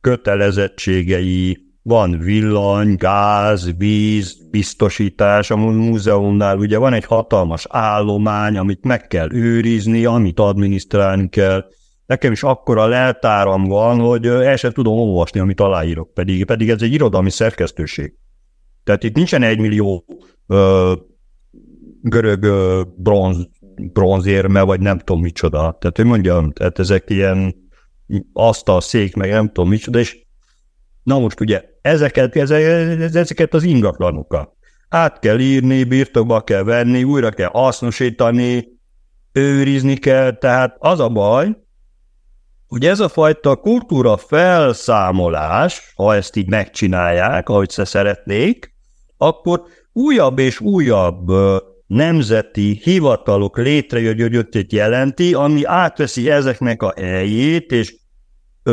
[0.00, 9.06] kötelezettségei, van villany, gáz, víz, biztosítás, a múzeumnál ugye van egy hatalmas állomány, amit meg
[9.06, 11.64] kell őrizni, amit adminisztrálni kell.
[12.06, 16.82] Nekem is akkora leltáram van, hogy el sem tudom olvasni, amit aláírok, pedig, pedig ez
[16.82, 18.14] egy irodalmi szerkesztőség.
[18.84, 20.04] Tehát itt nincsen egy millió
[20.46, 20.92] ö,
[22.02, 23.48] görög ö, bronz,
[23.92, 25.76] bronzérme, vagy nem tudom micsoda.
[25.80, 27.54] Tehát, hogy mondjam, tehát ezek ilyen
[28.32, 30.24] asztal, szék, meg nem tudom micsoda, és
[31.02, 34.56] na most ugye ezeket, ezeket az ingatlanokat
[34.88, 38.68] át kell írni, birtokba kell venni, újra kell hasznosítani,
[39.32, 41.56] őrizni kell, tehát az a baj,
[42.66, 48.74] hogy ez a fajta kultúra felszámolás, ha ezt így megcsinálják, ahogy se szeretnék,
[49.16, 51.30] akkor újabb és újabb
[51.86, 57.96] nemzeti hivatalok létrejöttét jelenti, ami átveszi ezeknek a helyét, és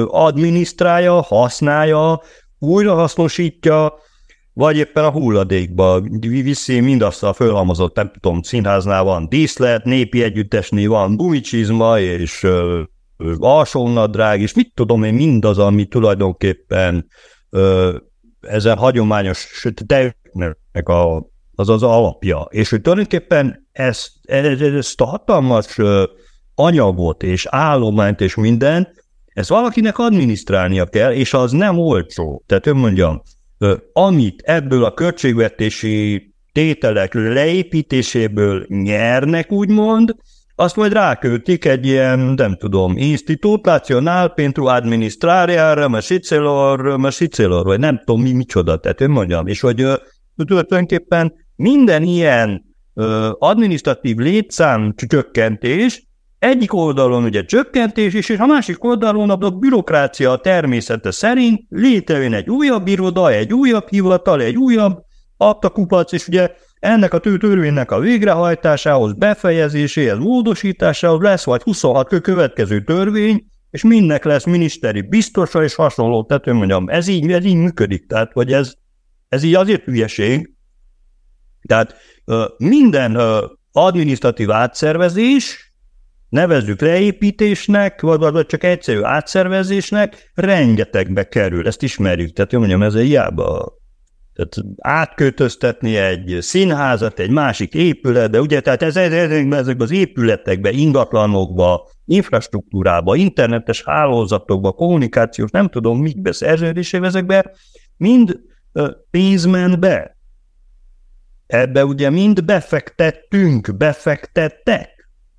[0.07, 2.21] adminisztrálja, használja,
[2.63, 3.93] újrahasznosítja,
[4.53, 10.89] vagy éppen a hulladékba viszi mindazt a fölhalmozott, nem tudom, színháznál van díszlet, népi együttesnél
[10.89, 12.47] van gumicsizma, és
[13.37, 17.07] alsónadrág, és mit tudom én, mindaz, ami tulajdonképpen
[17.49, 17.95] ö,
[18.41, 22.47] ezen hagyományos tehetnek a, az az alapja.
[22.49, 25.77] És hogy tulajdonképpen ezt, ezt a hatalmas
[26.55, 28.87] anyagot és állományt és minden,
[29.33, 32.43] ezt valakinek adminisztrálnia kell, és az nem olcsó.
[32.45, 33.21] Tehát ön mondjam,
[33.93, 40.15] amit ebből a költségvetési tételek leépítéséből nyernek, úgymond,
[40.55, 48.01] azt majd ráköltik egy ilyen, nem tudom, Institut Nacional pentru Administrarea Rămășițelor, Rămășițelor, vagy nem
[48.05, 49.85] tudom mi, micsoda, tehát én mondjam, és hogy
[50.35, 56.07] tulajdonképpen minden ilyen ö, administratív létszám csökkentés,
[56.43, 62.33] egyik oldalon ugye csökkentés is, és a másik oldalon a bürokrácia a természete szerint létrejön
[62.33, 65.03] egy újabb iroda, egy újabb hivatal, egy újabb
[65.37, 73.43] aktakupac, és ugye ennek a törvénynek a végrehajtásához, befejezéséhez, módosításához lesz vagy 26 következő törvény,
[73.69, 78.33] és mindnek lesz miniszteri biztosa és hasonló, tehát mondjam, ez így, ez így működik, tehát
[78.33, 78.73] vagy ez,
[79.29, 80.51] ez így azért hülyeség,
[81.67, 81.95] tehát
[82.57, 83.17] minden
[83.71, 85.72] adminisztratív átszervezés,
[86.33, 93.05] nevezzük leépítésnek, vagy, vagy csak egyszerű átszervezésnek, rengetegbe kerül, ezt ismerjük, tehát mondjam, ez egy
[93.05, 93.81] hiába
[94.33, 101.89] tehát átköltöztetni egy színházat egy másik épületbe, ugye, tehát ez, ezekben, ezekben az épületekben, ingatlanokba,
[102.05, 107.51] infrastruktúrába, internetes hálózatokba, kommunikációs, nem tudom mikbe, szerződésébe, ezekbe
[107.97, 108.39] mind
[109.11, 110.17] pénz ment be.
[111.47, 114.92] Ebbe ugye mind befektettünk, befektettek.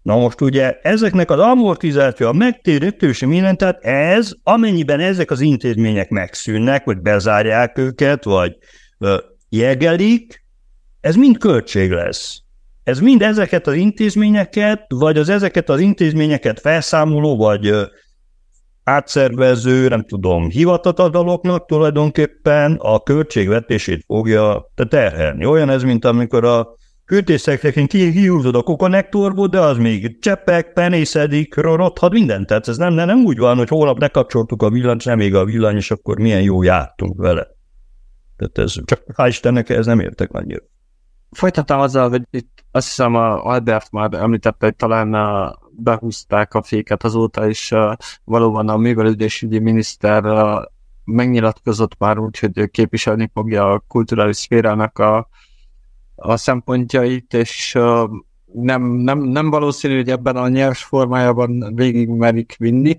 [0.05, 6.09] Na most ugye ezeknek az amortizáció, a megtérítősi minden, tehát ez, amennyiben ezek az intézmények
[6.09, 8.57] megszűnnek, vagy bezárják őket, vagy
[9.49, 10.45] jegelik,
[11.01, 12.39] ez mind költség lesz.
[12.83, 17.75] Ez mind ezeket az intézményeket, vagy az ezeket az intézményeket felszámoló, vagy
[18.83, 25.47] átszervező, nem tudom, hivatatadaloknak tulajdonképpen a költségvetését fogja terhelni.
[25.47, 32.13] Olyan ez, mint amikor a fűtészeknek kihúzod a kokonnektorból, de az még cseppek, penészedik, rothad
[32.13, 32.47] mindent.
[32.47, 35.77] Tehát ez nem, nem úgy van, hogy holnap lekapcsoltuk a villanyt, nem még a villany,
[35.77, 37.47] és akkor milyen jó jártunk vele.
[38.37, 40.63] Tehát ez csak hál' Istennek ez nem értek annyira.
[41.31, 46.63] Folytattam azzal, hogy itt azt hiszem a Albert már említette, hogy talán a, behúzták a
[46.63, 47.75] féket azóta, és
[48.25, 50.25] valóban a művelődésügyi miniszter
[51.05, 55.29] megnyilatkozott már úgy, hogy képviselni fogja a kulturális szférának a,
[56.17, 57.79] a szempontjait, és
[58.53, 62.97] nem, nem, nem valószínű, hogy ebben a nyers formájában végig merik vinni.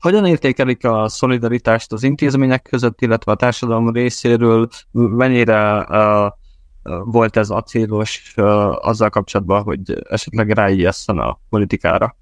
[0.00, 6.32] Hogyan értékelik a szolidaritást az intézmények között, illetve a társadalom részéről, mennyire uh,
[7.04, 12.16] volt ez acélos uh, azzal kapcsolatban, hogy esetleg ráijesszen a politikára?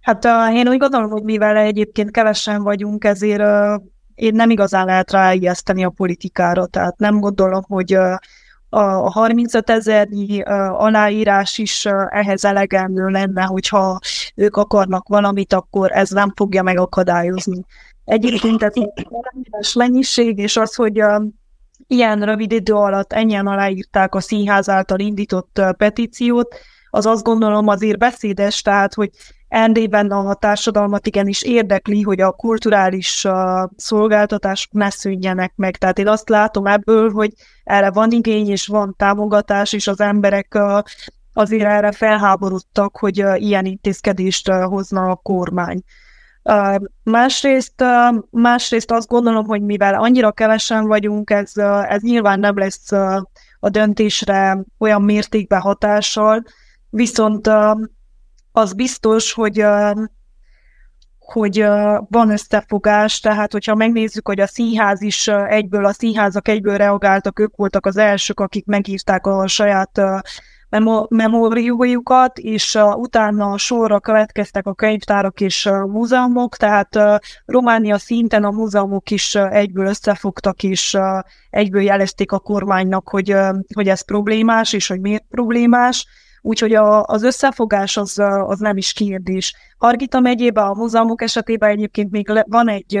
[0.00, 3.82] Hát uh, én úgy gondolom, hogy mivel egyébként kevesen vagyunk, ezért uh,
[4.14, 8.14] én nem igazán lehet ráijeszteni a politikára, tehát nem gondolom, hogy uh,
[8.70, 13.98] a 35 ezernyi aláírás is ehhez elegendő lenne, hogyha
[14.34, 17.64] ők akarnak valamit, akkor ez nem fogja megakadályozni.
[18.04, 21.02] Egyébként ez a mennyiség, és az, hogy
[21.86, 26.54] ilyen rövid idő alatt ennyien aláírták a színház által indított petíciót,
[26.90, 29.10] az azt gondolom azért beszédes, tehát, hogy
[29.48, 33.34] Endében a társadalmat igenis érdekli, hogy a kulturális uh,
[33.76, 35.76] szolgáltatások ne szűnjenek meg.
[35.76, 37.32] Tehát én azt látom ebből, hogy
[37.64, 40.78] erre van igény és van támogatás, és az emberek uh,
[41.32, 45.82] azért erre felháborodtak, hogy uh, ilyen intézkedést uh, hozna a kormány.
[46.42, 51.52] Uh, másrészt, uh, másrészt azt gondolom, hogy mivel annyira kevesen vagyunk, ez,
[51.88, 52.92] ez nyilván nem lesz
[53.60, 56.42] a döntésre olyan mértékben hatással,
[56.90, 57.50] viszont
[58.58, 59.64] az biztos, hogy
[61.18, 61.64] hogy
[62.08, 67.56] van összefogás, tehát hogyha megnézzük, hogy a színház is egyből, a színházak egyből reagáltak, ők
[67.56, 70.00] voltak az elsők, akik megírták a saját
[71.08, 76.98] memóriujukat, és utána sorra következtek a könyvtárak és múzeumok, tehát
[77.44, 80.98] Románia szinten a múzeumok is egyből összefogtak, és
[81.50, 83.34] egyből jelezték a kormánynak, hogy,
[83.74, 86.06] hogy ez problémás, és hogy miért problémás,
[86.40, 89.54] Úgyhogy a, az összefogás az, az nem is kérdés.
[89.78, 93.00] Hargita megyében, a múzeumok esetében egyébként még le, van egy,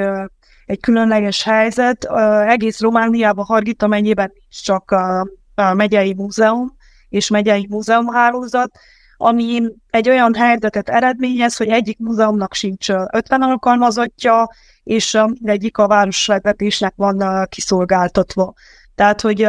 [0.66, 2.04] egy különleges helyzet.
[2.46, 6.76] Egész Romániában, Hargita megyében nincs csak a, a megyei múzeum
[7.08, 8.70] és megyei múzeumhálózat,
[9.16, 14.48] ami egy olyan helyzetet eredményez, hogy egyik múzeumnak sincs 50 alkalmazottja,
[14.82, 18.52] és egyik a városvezetésnek van kiszolgáltatva.
[18.94, 19.48] Tehát, hogy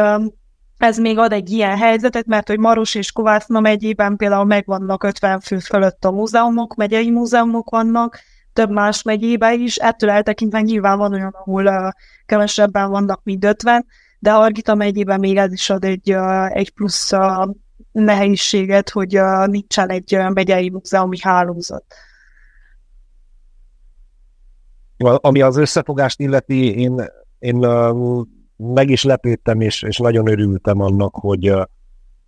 [0.80, 5.40] ez még ad egy ilyen helyzetet, mert hogy Maros és Kovászna megyében például megvannak 50
[5.40, 8.18] fő fölött a múzeumok, megyei múzeumok vannak,
[8.52, 11.90] több más megyében is, ettől eltekintve nyilván van olyan, ahol uh,
[12.26, 13.86] kevesebben vannak, mint 50,
[14.18, 17.48] de Argita megyében még ez is ad egy, uh, egy plusz uh,
[17.92, 21.84] nehézséget, hogy uh, nincsen egy uh, megyei múzeumi hálózat.
[24.96, 27.04] Ami az összefogást illeti, én,
[27.38, 28.26] én uh,
[28.60, 31.54] meg is lepődtem, és, és nagyon örültem annak, hogy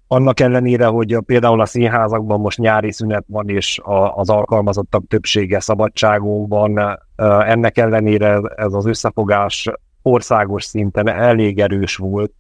[0.07, 5.61] annak ellenére, hogy például a színházakban most nyári szünet van, és a, az alkalmazottak többsége
[5.61, 6.99] szabadságon van,
[7.47, 9.71] ennek ellenére ez az összefogás
[10.03, 12.33] országos szinten elég erős volt.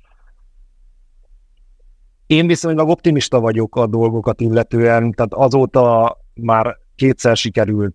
[2.26, 7.94] Én viszonylag optimista vagyok a dolgokat illetően, tehát azóta már kétszer sikerült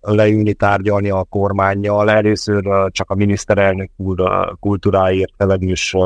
[0.00, 2.10] leülni tárgyalni a kormányjal.
[2.10, 4.22] Először csak a miniszterelnök úr
[4.60, 5.96] kultúráért felelős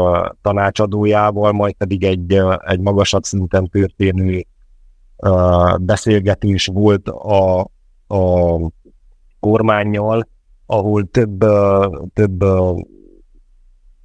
[0.42, 4.46] tanácsadójával, majd pedig egy, egy magasabb szinten történő
[5.80, 7.60] beszélgetés volt a,
[8.06, 8.58] a
[9.40, 10.28] kormányjal,
[10.66, 11.44] ahol több,
[12.12, 12.44] több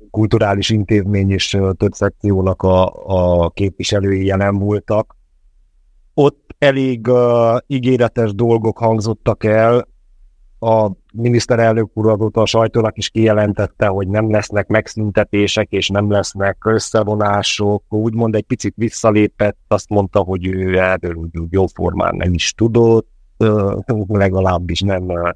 [0.10, 5.15] kulturális intézmény és több szekciónak a, a képviselői jelen voltak.
[6.13, 9.88] Ott elég uh, ígéretes dolgok hangzottak el.
[10.60, 16.58] A miniszterelnök úr azóta a sajtónak is kijelentette, hogy nem lesznek megszüntetések, és nem lesznek
[16.66, 17.84] összevonások.
[17.89, 24.82] Úgymond egy picit visszalépett, azt mondta, hogy ő erről jóformán nem is tudott, uh, legalábbis
[24.82, 25.30] nem, uh,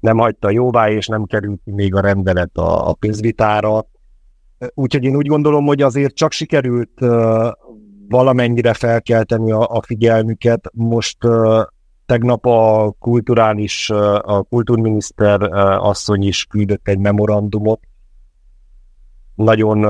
[0.00, 3.86] nem hagyta jóvá, és nem került még a rendelet a, a pénzvitára.
[4.74, 7.50] Úgyhogy én úgy gondolom, hogy azért csak sikerült uh,
[8.08, 10.70] valamennyire felkelteni a, a figyelmüket.
[10.72, 11.18] Most
[12.06, 17.80] tegnap a kulturális, uh, a kultúrminiszter uh, asszony is küldött egy memorandumot.
[19.34, 19.86] Nagyon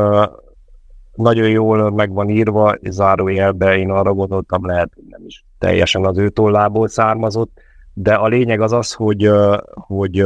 [1.17, 6.19] nagyon jól meg van írva, zárójelbe én arra gondoltam, lehet, hogy nem is teljesen az
[6.19, 7.61] ő tollából származott,
[7.95, 9.31] de a lényeg az az, hogy,
[9.73, 10.25] hogy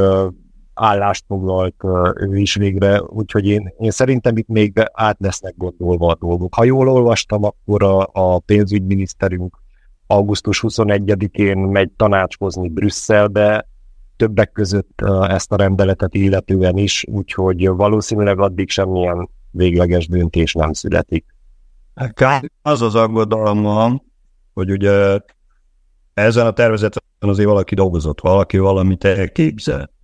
[0.81, 1.75] állást foglalt
[2.15, 6.55] ő is végre, úgyhogy én, én szerintem itt még át lesznek gondolva a dolgok.
[6.55, 9.59] Ha jól olvastam, akkor a, a pénzügyminiszterünk
[10.07, 13.69] augusztus 21-én megy tanácskozni Brüsszelbe,
[14.17, 21.25] többek között ezt a rendeletet illetően is, úgyhogy valószínűleg addig semmilyen végleges döntés nem születik.
[21.95, 24.03] Hát az az aggodalmam,
[24.55, 25.19] hogy ugye
[26.15, 30.00] ezen a tervezeten azért valaki dolgozott, valaki valamit elképzelt.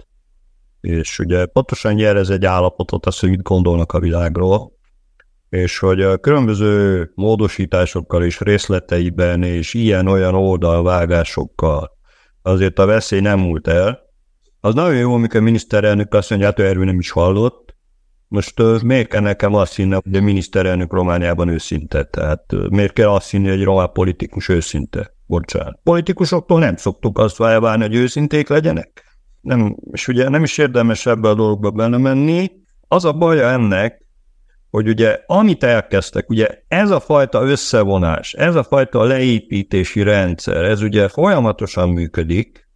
[0.86, 4.72] És ugye pontosan jelez egy állapotot, azt, hogy mit gondolnak a világról,
[5.48, 11.96] és hogy a különböző módosításokkal és részleteiben és ilyen-olyan oldalvágásokkal
[12.42, 14.00] azért a veszély nem múlt el.
[14.60, 17.74] Az nagyon jó, amikor a miniszterelnök azt mondja, hát erről nem is hallott.
[18.28, 22.04] Most uh, miért kell nekem azt hinni, hogy a miniszterelnök Romániában őszinte?
[22.04, 25.14] Tehát uh, miért kell azt hinni, hogy egy román politikus őszinte?
[25.26, 25.78] Bocsánat.
[25.82, 29.05] Politikusoktól nem szoktuk azt elvárni, hogy őszinték legyenek.
[29.46, 32.50] Nem, és ugye nem is érdemes ebbe a dologba belemenni.
[32.88, 34.06] Az a baja ennek,
[34.70, 40.82] hogy ugye amit elkezdtek, ugye ez a fajta összevonás, ez a fajta leépítési rendszer, ez
[40.82, 42.68] ugye folyamatosan működik,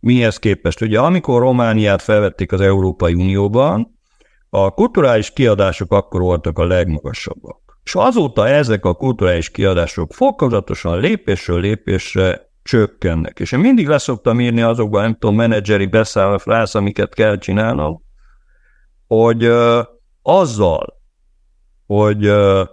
[0.00, 0.80] mihez képest?
[0.80, 3.98] Ugye amikor Romániát felvették az Európai Unióban,
[4.50, 7.78] a kulturális kiadások akkor voltak a legmagasabbak.
[7.84, 13.40] És azóta ezek a kulturális kiadások fokozatosan lépésről lépésre csökkennek.
[13.40, 18.02] És én mindig leszoktam írni azokban, nem tudom, menedzseri beszállás, amiket kell csinálnom,
[19.06, 19.50] hogy
[20.22, 21.00] azzal,
[21.86, 22.68] hogy uh,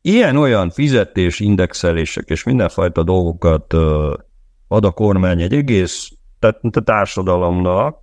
[0.00, 4.12] ilyen-olyan fizetés, indexelések és mindenfajta dolgokat uh,
[4.68, 6.10] ad a kormány egy egész
[6.40, 7.98] tehát a társadalomnak,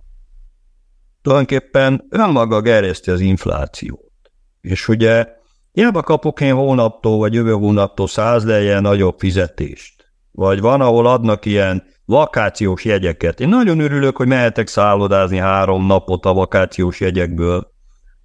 [1.22, 4.12] tulajdonképpen önmaga gerjeszti az inflációt.
[4.60, 5.26] És ugye
[5.72, 9.97] hiába kapok én hónaptól vagy jövő hónaptól száz legyen nagyobb fizetést.
[10.38, 13.40] Vagy van, ahol adnak ilyen vakációs jegyeket.
[13.40, 17.72] Én nagyon örülök, hogy mehetek szállodázni három napot a vakációs jegyekből.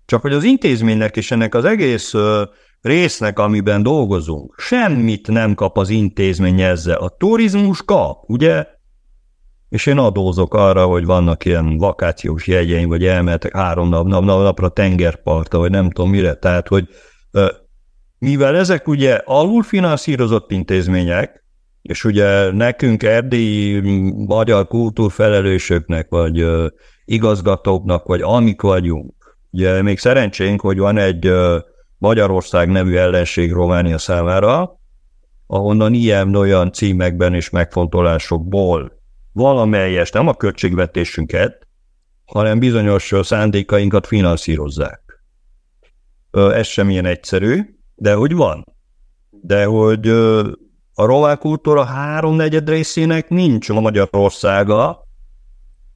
[0.05, 2.13] Csak hogy az intézménynek és ennek az egész
[2.81, 6.97] résznek, amiben dolgozunk, semmit nem kap az intézmény ezzel.
[6.97, 8.65] A turizmus kap, ugye?
[9.69, 14.41] És én adózok arra, hogy vannak ilyen vakációs jegyeim, vagy elmehetek három nap, nap, nap
[14.41, 16.33] napra tengerpartra, vagy nem tudom mire.
[16.33, 16.87] Tehát, hogy
[18.17, 21.42] mivel ezek ugye alulfinanszírozott intézmények,
[21.83, 23.79] és ugye nekünk erdélyi
[24.25, 26.45] magyar kultúrfelelősöknek, vagy
[27.05, 29.23] igazgatóknak, vagy amik vagyunk,
[29.53, 31.31] Ugye még szerencsénk, hogy van egy
[31.97, 34.79] Magyarország nevű ellenség Románia számára,
[35.47, 41.67] ahonnan ilyen-olyan címekben és megfontolásokból valamelyes, nem a költségvetésünket,
[42.25, 45.23] hanem bizonyos szándékainkat finanszírozzák.
[46.31, 47.61] Ez sem ilyen egyszerű,
[47.95, 48.65] de hogy van.
[49.29, 50.13] De hogy
[50.93, 55.03] a román kultúra háromnegyed részének nincs a Magyarországa,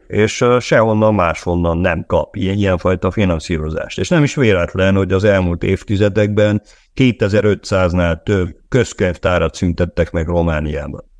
[0.08, 4.00] és sehonnan máshonnan nem kap ilyen, ilyenfajta finanszírozást.
[4.00, 6.62] És nem is véletlen, hogy az elmúlt évtizedekben
[6.96, 11.12] 2500-nál több közkönyvtárat szüntettek meg Romániában.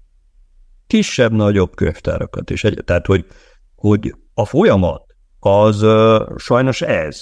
[0.88, 2.66] Kisebb-nagyobb könyvtárakat is.
[2.86, 3.26] Tehát, hogy,
[3.76, 5.06] hogy a folyamat
[5.40, 7.22] az uh, sajnos ez.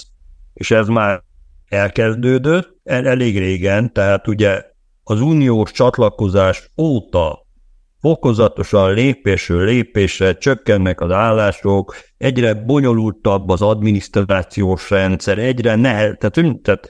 [0.53, 1.24] És ez már
[1.68, 4.64] elkezdődött el, elég régen, tehát ugye
[5.08, 7.45] az uniós csatlakozás óta
[8.01, 16.89] fokozatosan lépésről lépésre csökkennek az állások, egyre bonyolultabb az adminisztrációs rendszer, egyre ne, tehát, tehát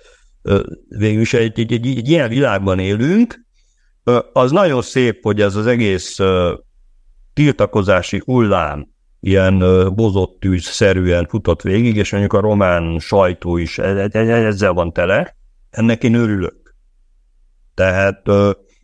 [0.87, 3.45] végül is egy, egy, egy, egy ilyen világban élünk,
[4.33, 6.17] az nagyon szép, hogy ez az egész
[7.33, 8.87] tiltakozási hullám
[9.19, 9.63] ilyen
[9.95, 14.93] bozott tűz-szerűen futott végig, és mondjuk a román sajtó is e, e, e, ezzel van
[14.93, 15.35] tele,
[15.69, 16.64] ennek én örülök.
[17.75, 18.21] Tehát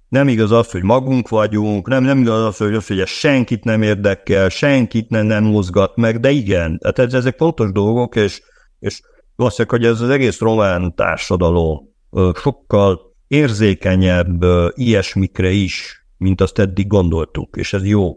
[0.09, 3.63] nem igaz az, hogy magunk vagyunk, nem, nem igaz az, hogy, az, hogy ez senkit
[3.63, 8.41] nem érdekel, senkit nem, nem mozgat meg, de igen, tehát ezek fontos dolgok, és,
[8.79, 9.01] és
[9.35, 11.89] valószínűleg, hogy ez az egész román társadalom
[12.35, 18.15] sokkal érzékenyebb ilyesmikre is, mint azt eddig gondoltuk, és ez jó.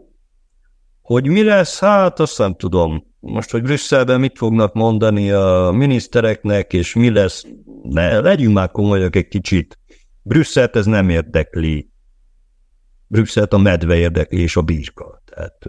[1.01, 3.03] Hogy mi lesz, hát azt nem tudom.
[3.19, 7.45] Most, hogy Brüsszelben mit fognak mondani a minisztereknek, és mi lesz,
[7.83, 9.79] ne, legyünk már komolyak egy kicsit.
[10.27, 11.89] Brüsszelt ez nem érdekli.
[13.07, 15.21] Brüsszelt a medve érdekli, és a birka.
[15.25, 15.65] Tehát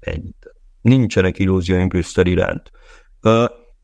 [0.00, 0.54] ennyit.
[0.80, 2.70] Nincsenek illúzióink Brüsszel iránt.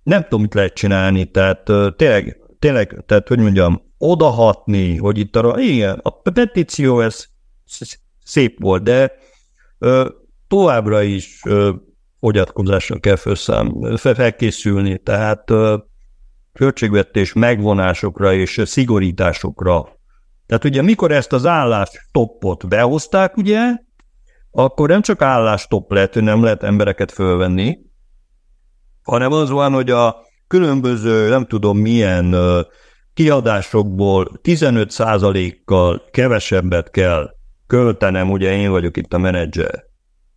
[0.03, 1.65] Nem tudom, mit lehet csinálni, tehát
[1.97, 7.27] tényleg, tényleg, tehát hogy mondjam, odahatni, hogy itt arra, igen, a petíció ez
[8.25, 9.13] szép volt, de
[10.49, 11.43] továbbra is
[12.21, 15.51] fogyatkozásra kell felszám, felkészülni, tehát
[16.53, 20.01] költségvetés megvonásokra és szigorításokra.
[20.47, 23.59] Tehát ugye mikor ezt az állástoppot behozták, ugye,
[24.51, 27.79] akkor nem csak állástopp lett, hogy nem lehet embereket fölvenni,
[29.03, 32.37] hanem az van, hogy a különböző, nem tudom milyen
[33.15, 37.31] kiadásokból 15%-kal kevesebbet kell
[37.67, 39.85] költenem, ugye én vagyok itt a menedzser.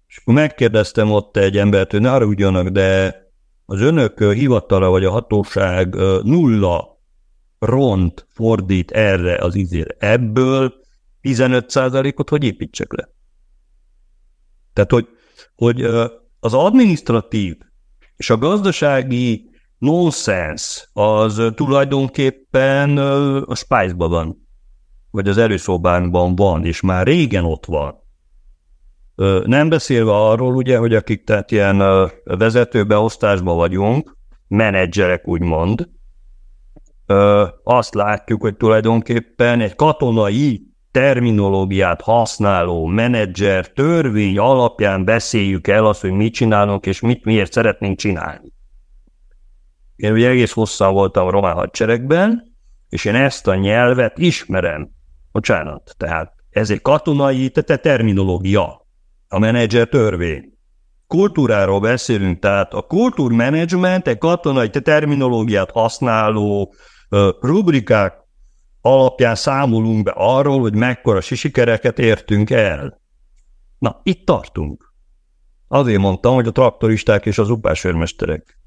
[0.07, 3.15] És akkor megkérdeztem ott egy embert, hogy ne arra de
[3.65, 6.99] az önök hivatala vagy a hatóság nulla
[7.59, 9.95] ront fordít erre az izére.
[9.99, 10.73] Ebből
[11.21, 13.09] 15%-ot hogy építsek le?
[14.73, 15.07] Tehát, hogy,
[15.55, 15.81] hogy
[16.39, 17.57] az administratív
[18.15, 22.97] és a gazdasági nonsens az tulajdonképpen
[23.47, 24.47] a spice van,
[25.11, 28.03] vagy az előszobánkban van, és már régen ott van.
[29.45, 31.83] Nem beszélve arról, ugye, hogy akik tehát ilyen
[32.23, 35.89] vezetőbeosztásban vagyunk, menedzserek úgymond,
[37.63, 46.11] azt látjuk, hogy tulajdonképpen egy katonai terminológiát használó menedzser törvény alapján beszéljük el azt, hogy
[46.11, 48.53] mit csinálunk, és mit miért szeretnénk csinálni.
[49.95, 52.55] Én ugye egész hosszan voltam a román hadseregben,
[52.89, 54.89] és én ezt a nyelvet ismerem.
[55.31, 58.84] Bocsánat, tehát ez egy katonai te terminológia,
[59.35, 60.53] a menedzser törvény.
[61.07, 66.73] Kultúráról beszélünk, tehát a kultúrmenedzsment egy katonai te terminológiát használó
[67.39, 68.13] rubrikák
[68.81, 73.01] alapján számolunk be arról, hogy mekkora sikereket értünk el.
[73.77, 74.93] Na, itt tartunk.
[75.67, 78.59] Azért mondtam, hogy a traktoristák és az upásőrmesterek.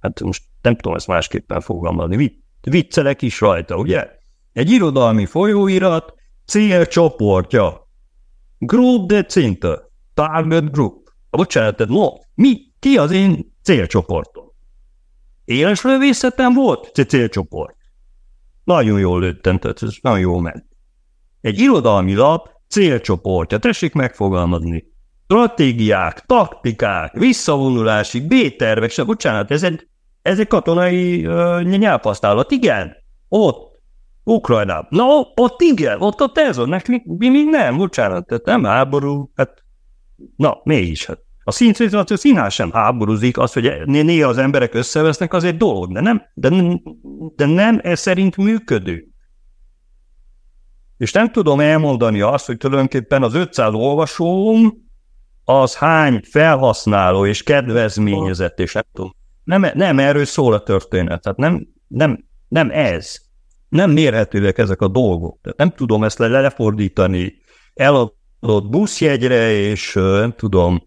[0.00, 2.42] Hát most nem tudom ezt másképpen fogalmazni.
[2.60, 4.08] Viccelek is rajta, ugye?
[4.52, 6.14] Egy irodalmi folyóirat
[6.46, 7.88] célcsoportja.
[8.58, 9.88] Group de Cinte.
[10.14, 11.08] Target Group.
[11.30, 12.60] Bocsánat, no, mi?
[12.78, 14.44] Ki az én célcsoportom?
[15.44, 17.76] Éles lövészetem volt célcsoport.
[18.64, 20.64] Nagyon jól lőttem, tehát ez nagyon jól ment.
[21.40, 24.84] Egy irodalmi lap célcsoportja, tessék megfogalmazni.
[25.24, 29.88] Stratégiák, taktikák, visszavonulási, B-tervek, se, bocsánat, ez egy,
[30.22, 32.96] ez egy katonai uh, nyelvhasználat, igen,
[33.28, 33.80] ott,
[34.24, 34.86] Ukrajnában.
[34.88, 35.04] Na,
[35.34, 39.64] ott igen, ott, ez van, nekünk mi, mi nem, bocsánat, tehát nem háború, hát,
[40.36, 41.18] na, mégis, hát.
[41.44, 45.92] A színszínzat, a színház sem háborúzik, az, hogy néha az emberek összevesznek, az egy dolog,
[45.92, 46.50] de nem, de,
[47.36, 49.08] de nem ez szerint működő.
[50.96, 54.88] És nem tudom elmondani azt, hogy tulajdonképpen az 500 olvasóm
[55.44, 59.14] az hány felhasználó és kedvezményezett, és nem tudom.
[59.44, 63.16] Nem, nem erről szól a történet, tehát nem, nem, nem ez.
[63.68, 65.38] Nem mérhetőek ezek a dolgok.
[65.42, 67.34] Tehát nem tudom ezt le, lefordítani
[68.40, 70.82] eladott buszjegyre, és nem tudom,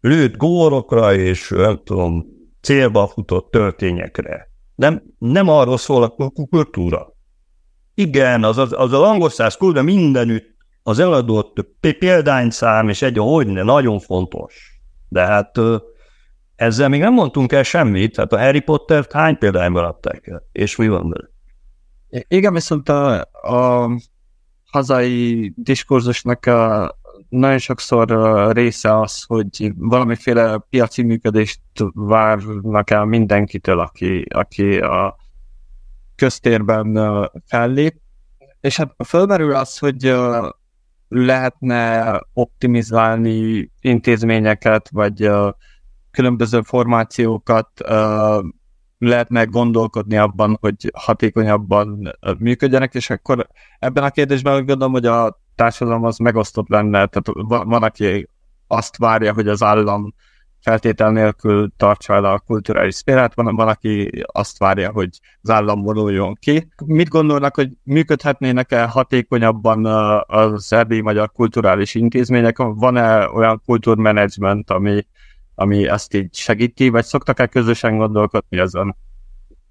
[0.00, 2.26] lőtt górokra és nem tudom,
[2.60, 4.50] célba futott történyekre.
[4.74, 7.14] Nem, nem arról szól a kultúra.
[7.94, 11.66] Igen, az, az, az a angol száz kultúra mindenütt az eladott
[11.98, 14.80] példányszám és egy, hogy ne, nagyon fontos.
[15.08, 15.58] De hát
[16.56, 20.76] ezzel még nem mondtunk el semmit, hát a Harry Pottert hány példányban adták el, és
[20.76, 21.28] mi van vele?
[22.28, 23.88] Igen, viszont a, a
[24.76, 26.94] hazai diskurzusnak a
[27.28, 28.08] nagyon sokszor
[28.52, 31.60] része az, hogy valamiféle piaci működést
[31.92, 35.16] várnak el mindenkitől, aki, aki a
[36.16, 36.98] köztérben
[37.46, 37.96] fellép,
[38.60, 40.14] és hát fölmerül az, hogy
[41.08, 45.30] lehetne optimizálni intézményeket, vagy
[46.10, 47.70] különböző formációkat,
[49.06, 53.48] lehetne gondolkodni abban, hogy hatékonyabban működjenek, és akkor
[53.78, 58.28] ebben a kérdésben gondolom, hogy a társadalom az megosztott lenne, tehát van, aki
[58.66, 60.14] azt várja, hogy az állam
[60.60, 65.08] feltétel nélkül tartsa el a kulturális szférát, van, van, aki azt várja, hogy
[65.42, 66.68] az állam vonuljon ki.
[66.84, 69.84] Mit gondolnak, hogy működhetnének-e hatékonyabban
[70.26, 72.56] az erdélyi magyar kulturális intézmények?
[72.58, 75.06] Van-e olyan kultúrmenedzsment, ami,
[75.58, 78.96] ami ezt így segíti, vagy szoktak-e közösen gondolkodni ezen?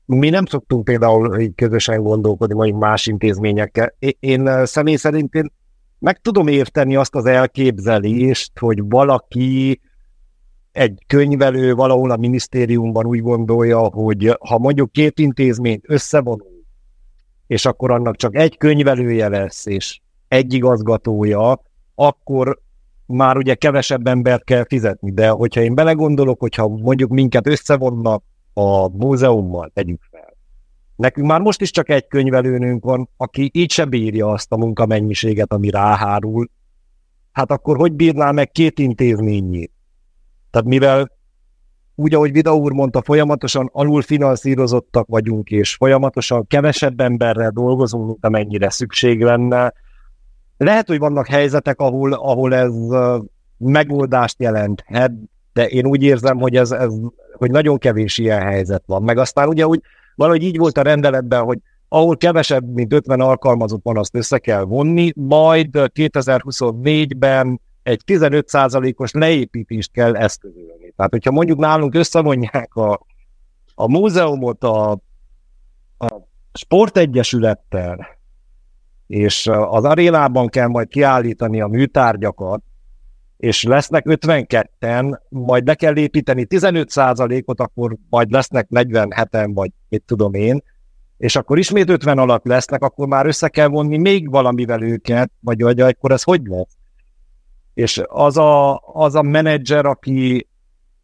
[0.05, 3.95] Mi nem szoktunk például közösen gondolkodni majd más intézményekkel.
[4.19, 5.51] Én személy szerint én
[5.99, 9.81] meg tudom érteni azt az elképzelést, hogy valaki
[10.71, 16.63] egy könyvelő valahol a minisztériumban úgy gondolja, hogy ha mondjuk két intézmény összevonul,
[17.47, 21.61] és akkor annak csak egy könyvelője lesz, és egy igazgatója,
[21.95, 22.61] akkor
[23.06, 25.12] már ugye kevesebb embert kell fizetni.
[25.12, 30.36] De hogyha én belegondolok, hogyha mondjuk minket összevonnak a múzeummal, tegyük fel,
[30.95, 35.53] Nekünk már most is csak egy könyvelőnünk van, aki így se bírja azt a munkamennyiséget,
[35.53, 36.49] ami ráhárul.
[37.32, 39.72] Hát akkor hogy bírná meg két intézményét?
[40.51, 41.12] Tehát mivel
[41.95, 48.70] úgy, ahogy Vida úr mondta, folyamatosan alulfinanszírozottak vagyunk, és folyamatosan kevesebb emberrel dolgozunk, mint amennyire
[48.70, 49.74] szükség lenne.
[50.58, 52.74] Lehet, hogy vannak helyzetek, ahol, ahol ez
[53.58, 55.12] megoldást jelenthet,
[55.53, 56.93] de én úgy érzem, hogy, ez, ez,
[57.32, 59.03] hogy nagyon kevés ilyen helyzet van.
[59.03, 59.82] Meg aztán ugye úgy,
[60.16, 64.64] valahogy így volt a rendeletben, hogy ahol kevesebb, mint 50 alkalmazott van, azt össze kell
[64.64, 70.93] vonni, majd 2024-ben egy 15%-os leépítést kell eszközölni.
[70.95, 73.06] Tehát, hogyha mondjuk nálunk összevonják a,
[73.76, 74.91] a múzeumot a,
[75.97, 76.08] a
[76.53, 78.14] sportegyesülettel,
[79.08, 82.64] és az arénában kell majd kiállítani a műtárgyakat,
[83.38, 90.34] és lesznek 52-en, majd le kell építeni 15%-ot, akkor majd lesznek 47-en, vagy mit tudom
[90.34, 90.64] én,
[91.18, 95.62] és akkor ismét 50 alatt lesznek, akkor már össze kell vonni még valamivel őket, vagy,
[95.62, 96.78] vagy akkor ez hogy lesz?
[97.74, 100.47] És az a, az a menedzser, aki,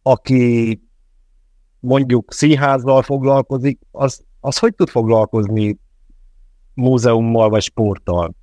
[0.02, 0.82] aki
[1.80, 5.80] mondjuk színházzal foglalkozik, az, az hogy tud foglalkozni
[6.74, 8.36] múzeummal vagy sporttal?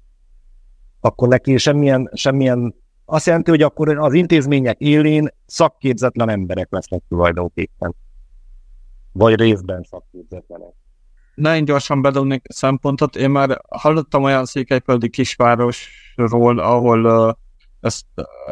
[1.00, 2.74] Akkor neki semmilyen, semmilyen
[3.04, 7.94] azt jelenti, hogy akkor az intézmények élén szakképzetlen emberek lesznek tulajdonképpen.
[9.12, 10.72] Vagy részben szakképzetlenek.
[11.34, 13.16] Nagyon gyorsan bedobnék szempontot.
[13.16, 17.34] Én már hallottam olyan székelyföldi kisvárosról, ahol uh,
[17.80, 18.06] ezt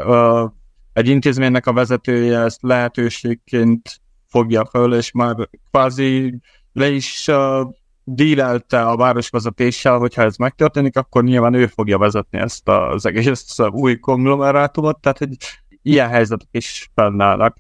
[0.07, 0.51] uh,
[0.93, 6.41] egy intézménynek a vezetője ezt lehetőségként fogja föl, és már kvázi
[6.72, 7.70] le is uh,
[8.09, 13.99] dílelte a városvezetéssel, hogyha ez megtörténik, akkor nyilván ő fogja vezetni ezt az egész új
[13.99, 15.37] konglomerátumot, tehát hogy
[15.83, 17.57] ilyen helyzetek is fennállnak.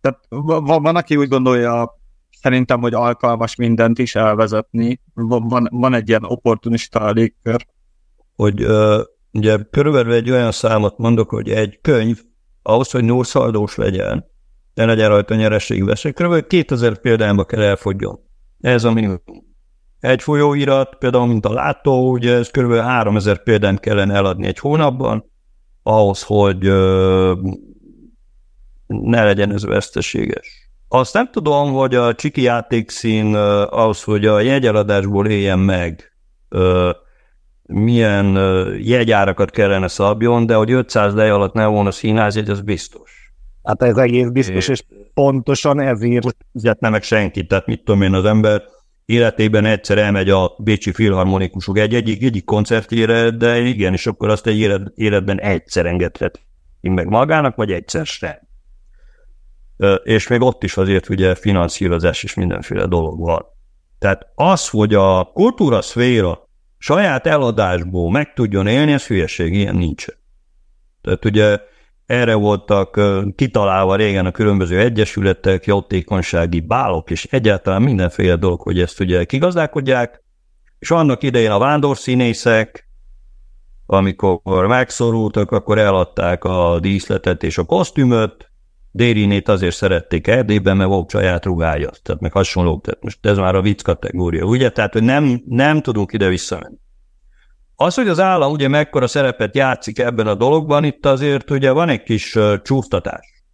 [0.00, 1.98] Tehát van, van, aki úgy gondolja,
[2.40, 5.00] szerintem, hogy alkalmas mindent is elvezetni.
[5.14, 7.66] Van, van egy ilyen opportunista légkör.
[8.36, 9.00] Hogy uh,
[9.32, 12.20] ugye körülbelül egy olyan számot mondok, hogy egy könyv
[12.62, 14.24] ahhoz, hogy nószaldós legyen,
[14.74, 16.46] ne legyen rajta nyereségveszély, kb.
[16.46, 18.18] 2000 példányba kell elfogjon.
[18.64, 19.22] Ez a minimum.
[20.00, 22.72] Egy folyóirat, például mint a látó, ugye ez kb.
[22.74, 25.30] 3000 példányt kellene eladni egy hónapban,
[25.82, 27.32] ahhoz, hogy ö,
[28.86, 30.70] ne legyen ez veszteséges.
[30.88, 36.12] Azt nem tudom, hogy a csiki játékszín ahhoz, hogy a jegyeladásból éljen meg,
[36.48, 36.90] ö,
[37.62, 38.26] milyen
[38.78, 43.32] jegyárakat kellene szabjon, de hogy 500 lej alatt ne volna színházjegy, az biztos.
[43.62, 44.84] Hát ez egész biztos, és
[45.14, 48.62] pontosan ezért fizetne meg senki, tehát mit tudom én, az ember
[49.04, 54.46] életében egyszer elmegy a Bécsi Filharmonikusok egy egyik, egyik koncertjére, de igen, és akkor azt
[54.46, 56.40] egy élet, életben egyszer engedhet
[56.80, 58.38] meg magának, vagy egyszer sem.
[60.02, 63.44] És még ott is azért ugye finanszírozás és mindenféle dolog van.
[63.98, 66.48] Tehát az, hogy a kultúra szféra
[66.78, 70.06] saját eladásból meg tudjon élni, ez hülyeség, ilyen nincs.
[71.00, 71.58] Tehát ugye
[72.06, 73.00] erre voltak
[73.36, 80.22] kitalálva régen a különböző egyesületek, jótékonysági bálok, és egyáltalán mindenféle dolog, hogy ezt ugye kigazdálkodják,
[80.78, 82.88] és annak idején a vándorszínészek,
[83.86, 88.52] amikor megszorultak, akkor eladták a díszletet és a kosztümöt,
[88.96, 93.54] Dérinét azért szerették Erdélyben, mert volt saját rugája, tehát meg hasonlók, tehát most ez már
[93.54, 94.70] a vicc kategória, ugye?
[94.70, 96.76] Tehát, hogy nem, nem tudunk ide visszamenni.
[97.76, 101.88] Az, hogy az állam ugye mekkora szerepet játszik ebben a dologban, itt azért ugye van
[101.88, 103.44] egy kis csúsztatás.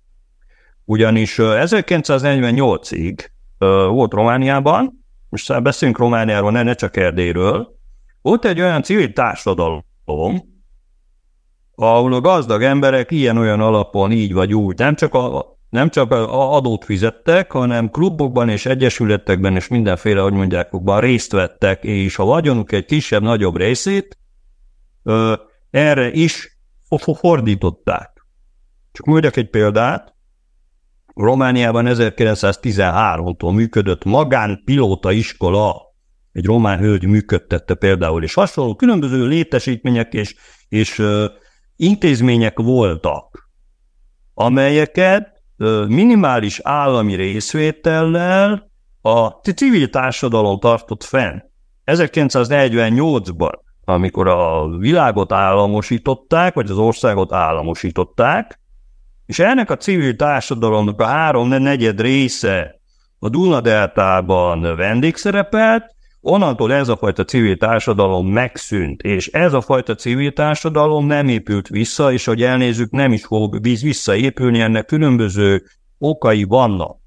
[0.85, 3.19] Ugyanis uh, 1948-ig
[3.59, 7.79] uh, volt Romániában, most beszélünk Romániáról, ne, ne csak Erdélyről,
[8.23, 9.85] volt egy olyan civil társadalom,
[11.75, 16.85] ahol a gazdag emberek ilyen-olyan alapon így vagy úgy, nem csak, a, nem csak adót
[16.85, 22.85] fizettek, hanem klubokban és egyesületekben és mindenféle, hogy mondják, részt vettek, és a vagyonuk egy
[22.85, 24.19] kisebb-nagyobb részét
[25.03, 25.35] ö,
[25.71, 26.59] erre is
[27.15, 28.27] fordították.
[28.93, 30.15] Csak mondjak egy példát.
[31.15, 35.77] Romániában 1913-tól működött magánpilóta iskola,
[36.33, 40.35] egy román hölgy működtette például, és hasonló különböző létesítmények és,
[40.69, 41.27] és ö,
[41.77, 43.51] intézmények voltak,
[44.35, 45.30] amelyeket
[45.89, 51.39] minimális állami részvétellel a civil társadalom tartott fenn.
[51.87, 53.53] 1948-ban,
[53.85, 58.61] amikor a világot államosították, vagy az országot államosították,
[59.27, 62.81] és ennek a civil társadalomnak a három negyed része
[63.19, 70.33] a Dunadeltában vendégszerepelt, Onnantól ez a fajta civil társadalom megszűnt, és ez a fajta civil
[70.33, 75.63] társadalom nem épült vissza, és hogy elnézzük, nem is fog visszaépülni, ennek különböző
[75.99, 76.99] okai vannak.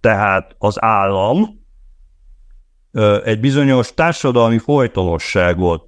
[0.00, 1.62] Tehát az állam
[3.24, 5.86] egy bizonyos társadalmi folytonosságot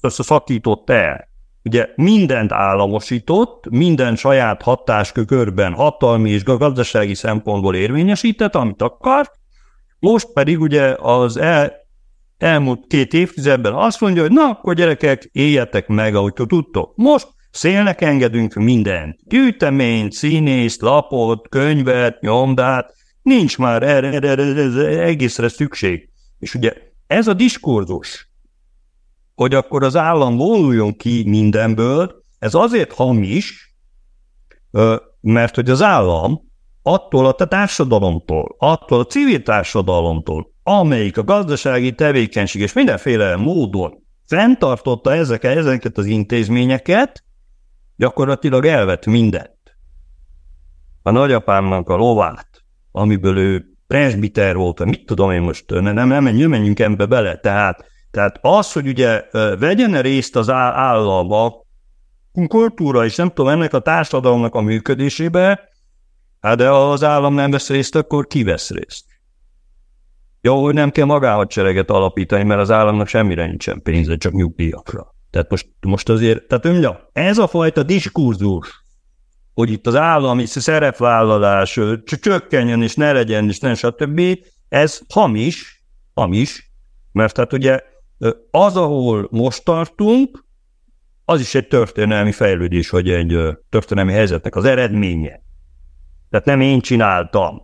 [0.00, 1.28] szakított el.
[1.64, 9.40] ugye mindent államosított, minden saját hatáskörben hatalmi és gazdasági szempontból érvényesített, amit akart,
[10.02, 11.72] most pedig ugye az el,
[12.38, 16.96] elmúlt két évtizedben azt mondja, hogy na, akkor gyerekek, éljetek meg, ahogy tudtok.
[16.96, 19.18] Most szélnek engedünk mindent.
[19.24, 26.08] Gyűjteményt, színészt, lapot, könyvet, nyomdát, nincs már erre, erre, erre, erre egészre szükség.
[26.38, 26.72] És ugye
[27.06, 28.30] ez a diskurzus,
[29.34, 33.76] hogy akkor az állam vonuljon ki mindenből, ez azért hamis,
[35.20, 36.51] mert hogy az állam
[36.82, 45.14] attól a társadalomtól, attól a civil társadalomtól, amelyik a gazdasági tevékenység és mindenféle módon fenntartotta
[45.14, 47.24] ezeket, ezeket az intézményeket,
[47.96, 49.76] gyakorlatilag elvett mindent.
[51.02, 52.48] A nagyapámnak a lovát,
[52.92, 57.84] amiből ő presbiter volt, mit tudom én most, nem, nem, nem menjünk ebbe bele, tehát,
[58.10, 59.24] tehát az, hogy ugye
[59.58, 61.52] vegyen részt az állam a
[62.46, 65.71] kultúra és nem tudom, ennek a társadalomnak a működésébe,
[66.42, 69.04] hát de ha az állam nem vesz részt, akkor ki vesz részt?
[70.40, 75.14] Jó, hogy nem kell magánhadsereget alapítani, mert az államnak semmire nincsen pénze, csak nyugdíjakra.
[75.30, 78.84] Tehát most, most azért, tehát mondja, ez a fajta diskurzus,
[79.54, 84.20] hogy itt az állami szerepvállalás csökkenjen, és ne legyen, és nem stb.,
[84.68, 85.84] ez hamis,
[86.14, 86.72] hamis,
[87.12, 87.80] mert tehát ugye
[88.50, 90.44] az, ahol most tartunk,
[91.24, 93.38] az is egy történelmi fejlődés, vagy egy
[93.68, 95.42] történelmi helyzetnek az eredménye.
[96.32, 97.62] Tehát nem én csináltam,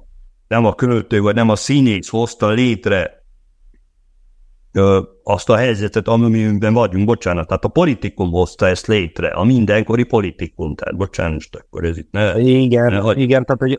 [0.49, 3.25] nem a költő, vagy nem a színész hozta létre
[4.73, 10.05] ö, azt a helyzetet, amiben vagyunk, bocsánat, tehát a politikum hozta ezt létre, a mindenkori
[10.05, 12.41] politikum, tehát bocsánat, akkor ez itt ne...
[12.41, 13.21] Igen, ne, hogy...
[13.21, 13.79] igen, tehát hogy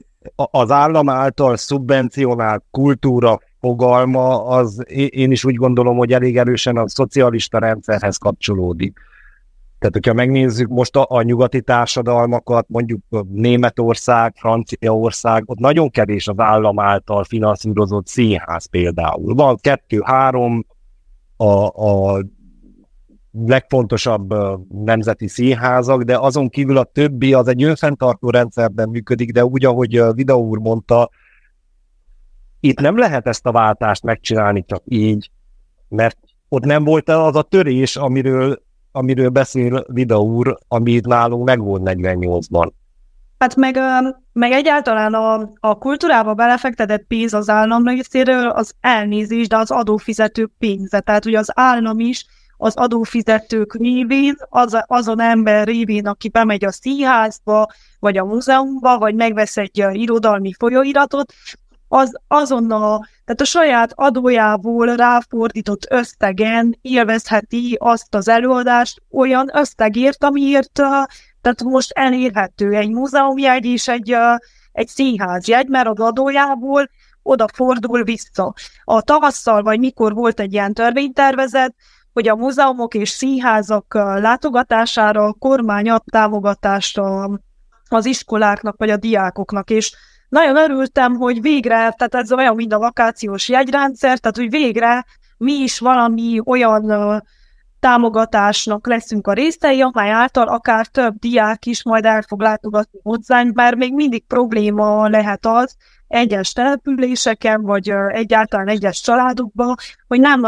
[0.51, 6.89] az állam által szubvencionált kultúra fogalma, az én is úgy gondolom, hogy elég erősen a
[6.89, 8.99] szocialista rendszerhez kapcsolódik.
[9.79, 12.99] Tehát, hogyha megnézzük most a, a nyugati társadalmakat, mondjuk
[13.29, 19.33] Németország, Franciaország, ott nagyon kevés az állam által finanszírozott színház például.
[19.35, 20.65] Van kettő-három
[21.37, 22.21] a, a
[23.31, 24.33] legfontosabb
[24.83, 30.01] nemzeti színházak, de azon kívül a többi az egy önfenntartó rendszerben működik, de úgy, ahogy
[30.13, 31.09] Vida úr mondta,
[32.59, 35.31] itt nem lehet ezt a váltást megcsinálni csak így,
[35.87, 36.17] mert
[36.49, 42.71] ott nem volt az a törés, amiről amiről beszél Vida úr, ami nálunk megvolt 48-ban.
[43.39, 43.79] Hát meg,
[44.33, 50.51] meg egyáltalán a, a kultúrába belefektetett pénz az állam részéről az elnézés, de az adófizetők
[50.57, 50.99] pénze.
[50.99, 52.25] Tehát ugye az állam is
[52.57, 57.67] az adófizetők révén, az, azon ember révén, aki bemegy a színházba,
[57.99, 61.33] vagy a múzeumba, vagy megvesz egy irodalmi folyóiratot,
[61.87, 70.71] az azonnal, tehát a saját adójából ráfordított összegen élvezheti azt az előadást olyan összegért, amiért
[71.41, 74.15] tehát most elérhető egy múzeumjegy és egy,
[74.71, 76.89] egy színházjegy, mert az adójából
[77.23, 78.53] oda fordul vissza.
[78.83, 81.75] A tavasszal, vagy mikor volt egy ilyen törvénytervezet,
[82.13, 86.99] hogy a múzeumok és színházak látogatására a kormány ad támogatást
[87.89, 89.95] az iskoláknak vagy a diákoknak, és
[90.29, 95.05] nagyon örültem, hogy végre, tehát ez olyan, mint a vakációs jegyrendszer, tehát hogy végre
[95.37, 97.17] mi is valami olyan uh,
[97.79, 103.53] támogatásnak leszünk a részei, amely által akár több diák is majd el fog látogatni hozzánk,
[103.53, 105.75] bár még mindig probléma lehet az
[106.07, 109.75] egyes településeken, vagy egyáltalán egyes családokban,
[110.07, 110.41] hogy nem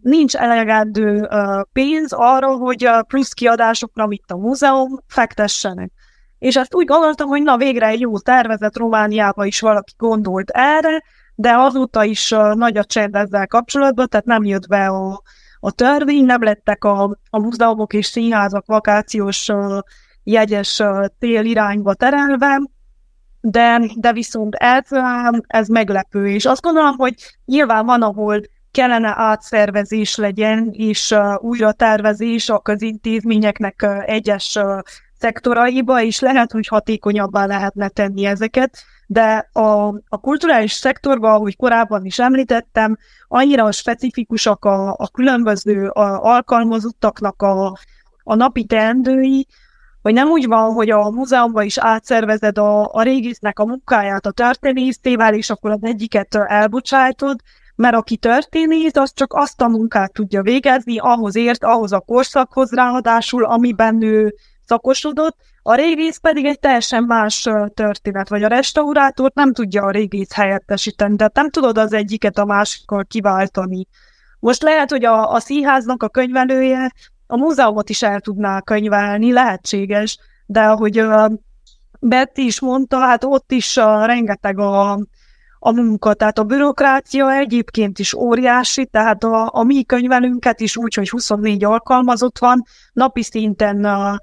[0.00, 1.28] nincs elegendő
[1.72, 5.92] pénz arra, hogy plusz kiadásokra, mint a múzeum, fektessenek
[6.42, 11.02] és azt úgy gondoltam, hogy na végre egy jó tervezet Romániába is valaki gondolt erre,
[11.34, 15.22] de azóta is nagy a csend ezzel kapcsolatban, tehát nem jött be a,
[15.60, 19.48] a törvény, nem lettek a, a múzeumok és színházak vakációs
[20.22, 20.82] jegyes
[21.18, 22.60] tél irányba terelve,
[23.40, 24.86] de, de viszont ez,
[25.46, 27.14] ez meglepő, és azt gondolom, hogy
[27.44, 28.40] nyilván van, ahol
[28.70, 34.78] kellene átszervezés legyen, és uh, újra tervezés a közintézményeknek uh, egyes uh,
[35.22, 42.04] szektoraiba, és lehet, hogy hatékonyabbá lehetne tenni ezeket, de a, a kulturális szektorban, ahogy korábban
[42.04, 42.96] is említettem,
[43.28, 47.78] annyira specifikusak a, a különböző a, alkalmazottaknak a,
[48.22, 49.46] a napi teendői,
[50.02, 54.30] hogy nem úgy van, hogy a múzeumban is átszervezed a, a régésznek a munkáját a
[54.30, 57.40] történésztével, és akkor az egyiket elbocsájtod,
[57.74, 62.72] mert aki történész, az csak azt a munkát tudja végezni, ahhoz ért, ahhoz a korszakhoz
[62.72, 64.34] ráadásul, amiben ő
[64.72, 70.32] szakosodott, a régész pedig egy teljesen más történet, vagy a restaurátort nem tudja a régész
[70.32, 73.86] helyettesíteni, tehát nem tudod az egyiket a másikkal kiváltani.
[74.40, 76.92] Most lehet, hogy a, a színháznak a könyvelője
[77.26, 81.04] a múzeumot is el tudná könyvelni, lehetséges, de ahogy
[82.00, 84.92] Betty is mondta, hát ott is uh, rengeteg a,
[85.58, 90.94] a munka, tehát a bürokrácia egyébként is óriási, tehát a, a mi könyvelünket is úgy,
[90.94, 92.62] hogy 24 alkalmazott van,
[92.92, 94.16] napi szinten uh,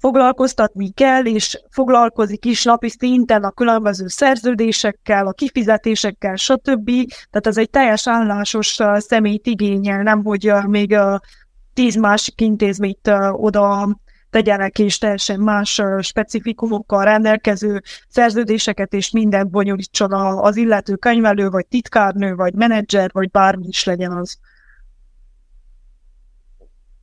[0.00, 6.90] foglalkoztatni kell, és foglalkozik is napi szinten a különböző szerződésekkel, a kifizetésekkel, stb.
[7.30, 10.96] Tehát ez egy teljes állásos személyt igényel, nem hogy még
[11.74, 13.88] tíz másik intézményt oda
[14.30, 22.34] tegyenek és teljesen más specifikumokkal rendelkező szerződéseket, és mindent bonyolítson az illető könyvelő, vagy titkárnő,
[22.34, 24.38] vagy menedzser, vagy bármi is legyen az.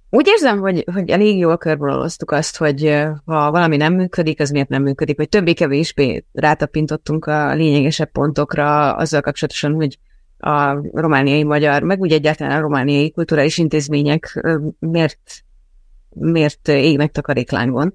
[0.10, 4.70] Úgy érzem, hogy, hogy elég jól körvonalaztuk azt, hogy ha valami nem működik, az miért
[4.70, 9.99] nem működik, vagy többé-kevésbé rátapintottunk a lényegesebb pontokra azzal kapcsolatosan, hogy
[10.38, 14.45] a romániai magyar, meg úgy egyáltalán a romániai kulturális intézmények
[14.80, 15.45] miért
[16.10, 17.93] miért égnek takaréklányban.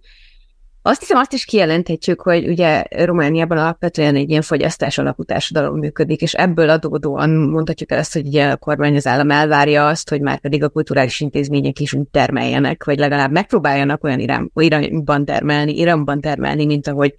[0.84, 6.22] Azt hiszem, azt is kijelenthetjük, hogy ugye Romániában alapvetően egy ilyen fogyasztás alapú társadalom működik,
[6.22, 10.20] és ebből adódóan mondhatjuk el ezt, hogy ugye a kormány az állam elvárja azt, hogy
[10.20, 15.78] már pedig a kulturális intézmények is úgy termeljenek, vagy legalább megpróbáljanak olyan irány, irányban termelni,
[15.78, 17.14] iramban termelni, mint ahogy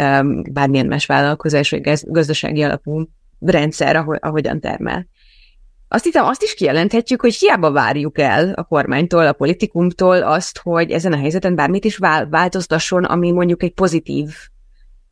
[0.00, 3.08] um, bármilyen más vállalkozás, vagy gazdasági alapú
[3.40, 5.06] rendszer, ahogy, ahogyan termel.
[5.88, 10.90] Azt hiszem, azt is kijelenthetjük, hogy hiába várjuk el a kormánytól, a politikumtól azt, hogy
[10.90, 11.96] ezen a helyzeten bármit is
[12.30, 14.30] változtasson, ami mondjuk egy pozitív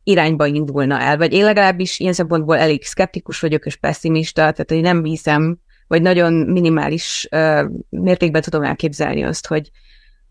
[0.03, 4.81] irányba indulna el, vagy én legalábbis ilyen szempontból elég szkeptikus vagyok és pessimista, tehát hogy
[4.81, 5.57] nem hiszem,
[5.87, 9.69] vagy nagyon minimális uh, mértékben tudom elképzelni azt, hogy,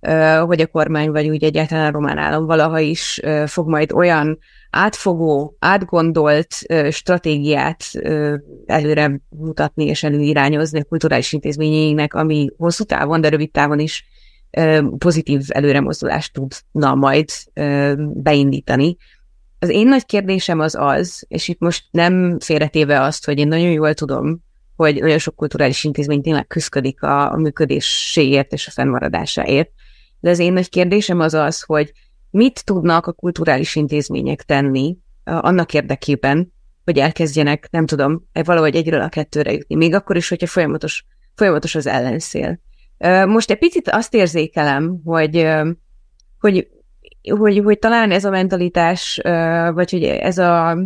[0.00, 3.92] uh, hogy a kormány, vagy úgy egyáltalán a román állam valaha is uh, fog majd
[3.92, 4.38] olyan
[4.76, 6.54] átfogó, átgondolt
[6.90, 7.84] stratégiát
[8.66, 14.04] előre mutatni és előirányozni a kulturális intézményeinknek, ami hosszú távon, de rövid távon is
[14.98, 17.28] pozitív előremozdulást tudna majd
[17.98, 18.96] beindítani.
[19.58, 23.70] Az én nagy kérdésem az az, és itt most nem félretéve azt, hogy én nagyon
[23.70, 24.44] jól tudom,
[24.76, 29.70] hogy nagyon sok kulturális intézmény tényleg küzdik a, a működéséért és a fennmaradásáért,
[30.20, 31.92] de az én nagy kérdésem az az, hogy
[32.30, 36.52] mit tudnak a kulturális intézmények tenni annak érdekében,
[36.84, 41.04] hogy elkezdjenek, nem tudom, valahogy egyről a kettőre jutni, még akkor is, hogyha folyamatos,
[41.34, 42.60] folyamatos az ellenszél.
[43.26, 45.48] Most egy picit azt érzékelem, hogy,
[46.38, 46.68] hogy,
[47.22, 49.20] hogy, hogy talán ez a mentalitás,
[49.72, 50.78] vagy hogy ez, a,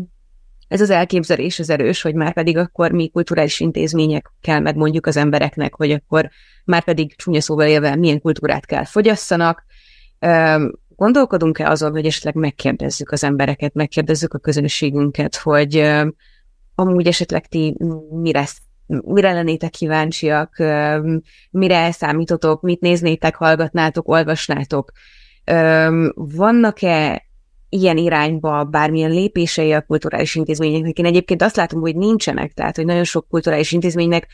[0.68, 5.16] ez az elképzelés az erős, hogy már pedig akkor mi kulturális intézmények kell megmondjuk az
[5.16, 6.30] embereknek, hogy akkor
[6.64, 9.64] már pedig csúnya szóval élve milyen kultúrát kell fogyasszanak,
[11.00, 15.92] Gondolkodunk-e azon, hogy esetleg megkérdezzük az embereket, megkérdezzük a közönségünket, hogy
[16.74, 17.76] amúgy esetleg ti
[18.10, 18.46] mire,
[18.86, 20.62] mire lennétek kíváncsiak,
[21.50, 24.92] mire számítotok, mit néznétek, hallgatnátok, olvasnátok.
[26.14, 27.22] Vannak-e
[27.68, 30.98] ilyen irányba bármilyen lépései a kulturális intézményeknek?
[30.98, 34.26] Én egyébként azt látom, hogy nincsenek, tehát hogy nagyon sok kulturális intézménynek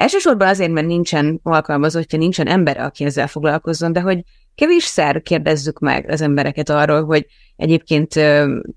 [0.00, 4.22] elsősorban azért, mert nincsen alkalmazottja, nincsen ember, aki ezzel foglalkozzon, de hogy
[4.54, 7.26] kevésszer kérdezzük meg az embereket arról, hogy
[7.56, 8.14] egyébként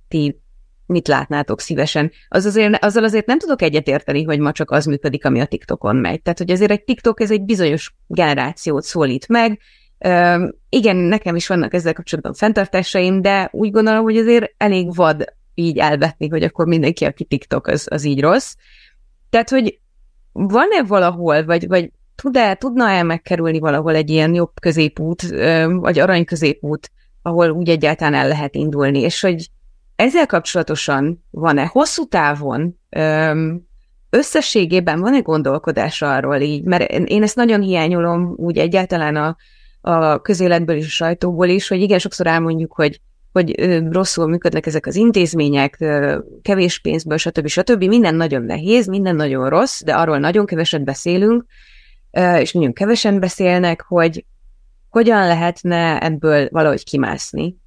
[0.08, 0.42] ti
[0.86, 2.12] mit látnátok szívesen.
[2.28, 5.96] Az azért, azzal azért nem tudok egyetérteni, hogy ma csak az működik, ami a TikTokon
[5.96, 6.22] megy.
[6.22, 9.60] Tehát, hogy azért egy TikTok ez egy bizonyos generációt szólít meg.
[10.70, 15.78] Igen, nekem is vannak ezzel kapcsolatban fenntartásaim, de úgy gondolom, hogy azért elég vad így
[15.78, 18.54] elvetni, hogy akkor mindenki, aki TikTok, az, az így rossz.
[19.30, 19.82] Tehát, hogy
[20.34, 25.22] van-e valahol, vagy, vagy tud-e, tudna-e megkerülni valahol egy ilyen jobb középút,
[25.70, 29.48] vagy arany középút, ahol úgy egyáltalán el lehet indulni, és hogy
[29.96, 32.80] ezzel kapcsolatosan van-e hosszú távon
[34.10, 39.36] összességében van-e gondolkodás arról így, mert én ezt nagyon hiányolom úgy egyáltalán a,
[39.82, 43.02] a közéletből és a sajtóból is, hogy igen, sokszor elmondjuk, hogy
[43.34, 45.86] hogy rosszul működnek ezek az intézmények,
[46.42, 47.48] kevés pénzből, stb.
[47.48, 47.84] stb.
[47.84, 51.46] Minden nagyon nehéz, minden nagyon rossz, de arról nagyon keveset beszélünk,
[52.40, 54.26] és nagyon kevesen beszélnek, hogy
[54.90, 57.58] hogyan lehetne ebből valahogy kimászni,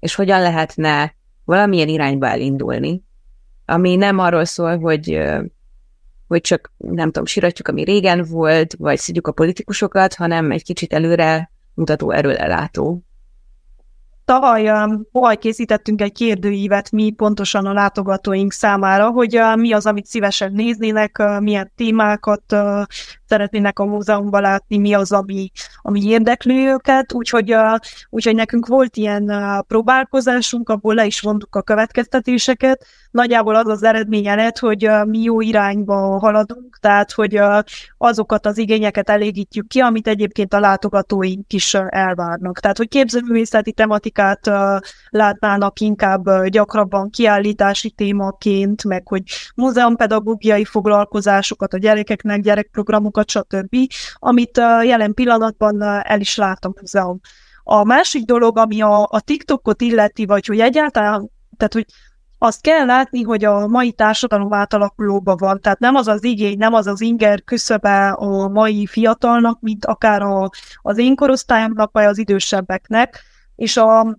[0.00, 1.14] és hogyan lehetne
[1.44, 3.02] valamilyen irányba elindulni,
[3.64, 5.20] ami nem arról szól, hogy,
[6.28, 10.92] hogy csak, nem tudom, siratjuk, ami régen volt, vagy szidjuk a politikusokat, hanem egy kicsit
[10.92, 13.02] előre mutató, erőlelátó.
[14.28, 14.64] Tavaly,
[15.12, 21.22] tavaly készítettünk egy kérdőívet mi pontosan a látogatóink számára, hogy mi az, amit szívesen néznének,
[21.40, 22.56] milyen témákat
[23.26, 25.50] szeretnének a múzeumban látni, mi az, ami,
[25.82, 27.54] ami érdekli őket, úgyhogy,
[28.10, 29.32] úgyhogy nekünk volt ilyen
[29.68, 32.86] próbálkozásunk, abból le is vontuk a következtetéseket.
[33.18, 37.40] Nagyjából az az eredménye lett, hogy mi jó irányba haladunk, tehát hogy
[37.96, 42.60] azokat az igényeket elégítjük ki, amit egyébként a látogatóink is elvárnak.
[42.60, 44.50] Tehát, hogy képzőművészeti tematikát
[45.10, 49.22] látnának inkább gyakrabban kiállítási témaként, meg hogy
[49.54, 53.76] múzeumpedagógiai foglalkozásokat a gyerekeknek, gyerekprogramokat, stb.,
[54.14, 57.20] amit jelen pillanatban el is lát a múzeum.
[57.62, 61.86] A másik dolog, ami a, a TikTokot illeti, vagy hogy egyáltalán, tehát hogy
[62.38, 66.74] azt kell látni, hogy a mai társadalom átalakulóban van, tehát nem az az igény, nem
[66.74, 70.48] az az inger küszöbe a mai fiatalnak, mint akár a,
[70.82, 73.22] az én korosztályomnak, vagy az idősebbeknek,
[73.54, 74.16] és a,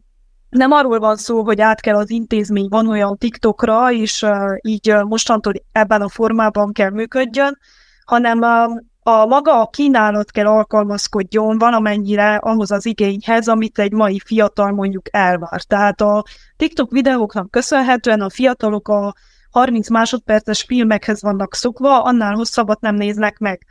[0.49, 4.91] nem arról van szó, hogy át kell az intézmény van olyan TikTokra, és uh, így
[4.91, 7.57] uh, mostantól ebben a formában kell működjön,
[8.05, 8.80] hanem uh,
[9.10, 15.05] a maga a kínálat kell alkalmazkodjon valamennyire ahhoz az igényhez, amit egy mai fiatal mondjuk
[15.12, 15.62] elvár.
[15.62, 16.24] Tehát a
[16.57, 19.14] TikTok videóknak köszönhetően a fiatalok a
[19.51, 23.66] 30 másodperces filmekhez vannak szokva, annál hosszabbat nem néznek meg.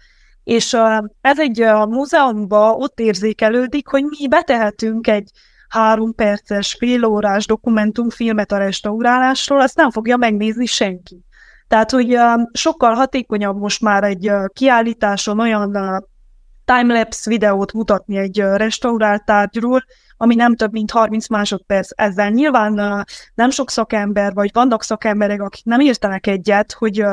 [0.45, 0.76] És
[1.20, 5.30] ez egy a múzeumban ott érzékelődik, hogy mi betehetünk egy
[5.68, 11.24] három perces, fél órás dokumentumfilmet a restaurálásról, azt nem fogja megnézni senki.
[11.69, 12.19] Tehát, hogy
[12.53, 15.77] sokkal hatékonyabb most már egy kiállításon olyan
[16.64, 19.85] timelapse videót mutatni egy restaurált tárgyról,
[20.16, 21.89] ami nem több, mint 30 másodperc.
[21.95, 23.05] Ezzel nyilván
[23.35, 27.05] nem sok szakember, vagy vannak szakemberek, akik nem értenek egyet, hogy,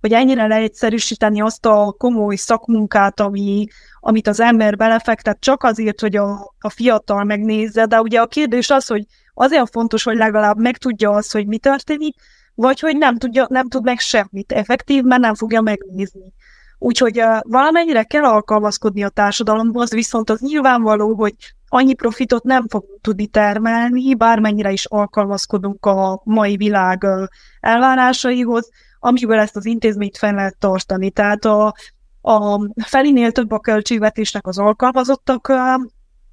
[0.00, 3.66] hogy ennyire leegyszerűsíteni azt a komoly szakmunkát, ami,
[4.00, 7.86] amit az ember belefektet, csak azért, hogy a, a fiatal megnézze.
[7.86, 12.16] De ugye a kérdés az, hogy azért fontos, hogy legalább megtudja azt, hogy mi történik,
[12.58, 16.32] vagy hogy nem, tudja, nem tud meg semmit effektív, mert nem fogja megnézni.
[16.78, 21.34] Úgyhogy valamennyire kell alkalmazkodni a társadalomhoz, viszont az nyilvánvaló, hogy
[21.68, 27.26] annyi profitot nem fogunk tudni termelni, bármennyire is alkalmazkodunk a mai világ uh,
[27.60, 31.10] elvárásaihoz, amiből ezt az intézményt fel lehet tartani.
[31.10, 31.74] Tehát a,
[32.20, 35.52] a felinél több a költségvetésnek az alkalmazottak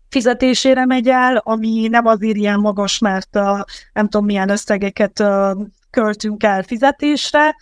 [0.10, 3.60] fizetésére megy el, ami nem azért ilyen magas, mert uh,
[3.94, 5.24] nem tudom milyen összegeket
[5.96, 7.56] költünk el fizetésre,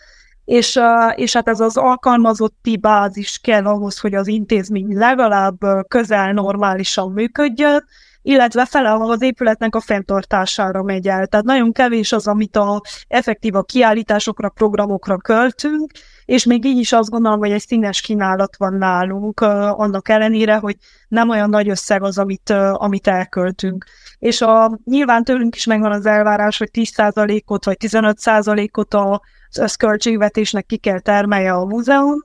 [0.44, 0.80] és,
[1.14, 5.58] és hát ez az alkalmazotti bázis kell ahhoz, hogy az intézmény legalább
[5.88, 7.84] közel normálisan működjön,
[8.22, 11.26] illetve fele az épületnek a fenntartására megy el.
[11.26, 15.90] Tehát nagyon kevés az, amit a effektív a kiállításokra, programokra költünk,
[16.24, 20.76] és még így is azt gondolom, hogy egy színes kínálat van nálunk, annak ellenére, hogy
[21.08, 23.84] nem olyan nagy összeg az, amit, amit elköltünk.
[24.18, 30.76] És a, nyilván tőlünk is megvan az elvárás, hogy 10%-ot vagy 15%-ot az összköltségvetésnek ki
[30.76, 32.24] kell termelje a múzeum,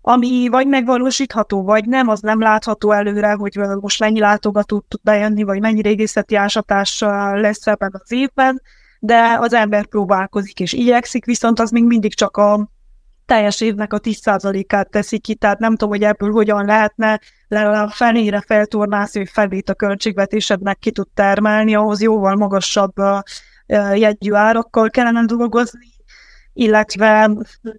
[0.00, 5.42] ami vagy megvalósítható, vagy nem, az nem látható előre, hogy most mennyi látogató tud bejönni,
[5.42, 7.00] vagy mennyi régészeti ásatás
[7.34, 8.62] lesz ebben az évben,
[9.00, 12.68] de az ember próbálkozik és igyekszik, viszont az még mindig csak a
[13.30, 18.40] teljes évnek a 10%-át teszi ki, tehát nem tudom, hogy ebből hogyan lehetne legalább felére
[18.46, 22.92] feltornászni, hogy felét a költségvetésednek ki tud termelni, ahhoz jóval magasabb
[23.94, 25.88] jegyű árakkal kellene dolgozni,
[26.52, 27.30] illetve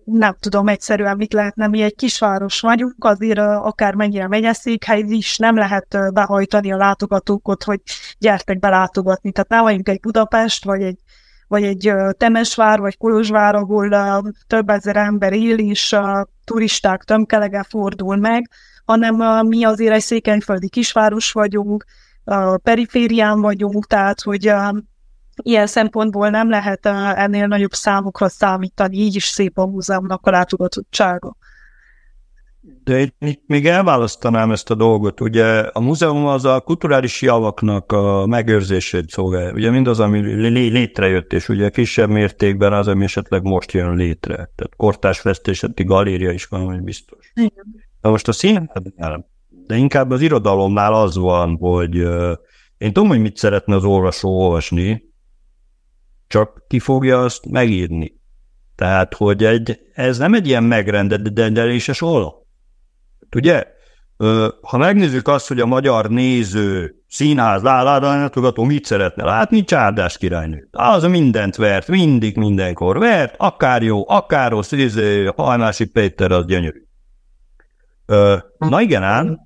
[0.04, 5.56] nem tudom egyszerűen mit lehetne, mi egy kisváros vagyunk, azért akár mennyire megyeszékhely is nem
[5.56, 7.82] lehet behajtani a látogatókat, hogy
[8.18, 9.32] gyertek belátogatni.
[9.32, 11.00] Tehát nem vagyunk egy Budapest, vagy egy
[11.52, 18.16] vagy egy Temesvár, vagy Kolozsvár, ahol több ezer ember él, és a turisták tömkelege fordul
[18.16, 18.50] meg,
[18.86, 21.86] hanem mi azért egy székenyföldi kisváros vagyunk,
[22.24, 24.54] a periférián vagyunk, tehát hogy
[25.36, 26.86] ilyen szempontból nem lehet
[27.16, 31.36] ennél nagyobb számokra számítani, így is szép a múzeumnak a látogatottsága.
[32.84, 35.22] De itt még elválasztanám ezt a dolgot.
[35.22, 39.52] Ugye a múzeum az a kulturális javaknak a megőrzését szolgálja.
[39.54, 40.20] Ugye mindaz, ami
[40.50, 44.36] létrejött, és ugye kisebb mértékben az, ami esetleg most jön létre.
[44.36, 47.32] Tehát kortás festéseti galéria is van, hogy biztos.
[47.34, 47.66] Igen.
[48.02, 49.30] De most a színháznál,
[49.68, 51.96] de inkább az irodalomnál az van, hogy
[52.78, 55.04] én tudom, hogy mit szeretne az olvasó olvasni,
[56.28, 58.20] csak ki fogja azt megírni.
[58.76, 62.02] Tehát, hogy egy, ez nem egy ilyen megrendeléses
[63.36, 63.80] oldal ugye?
[64.62, 70.68] Ha megnézzük azt, hogy a magyar néző színház látogató mit szeretne látni, Csárdás királynő.
[70.72, 76.86] Az mindent vert, mindig, mindenkor vert, akár jó, akár rossz, izé, Hajmási Péter az gyönyörű.
[78.58, 79.40] Na igen ám,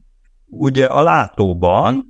[0.46, 2.06] ugye a látóban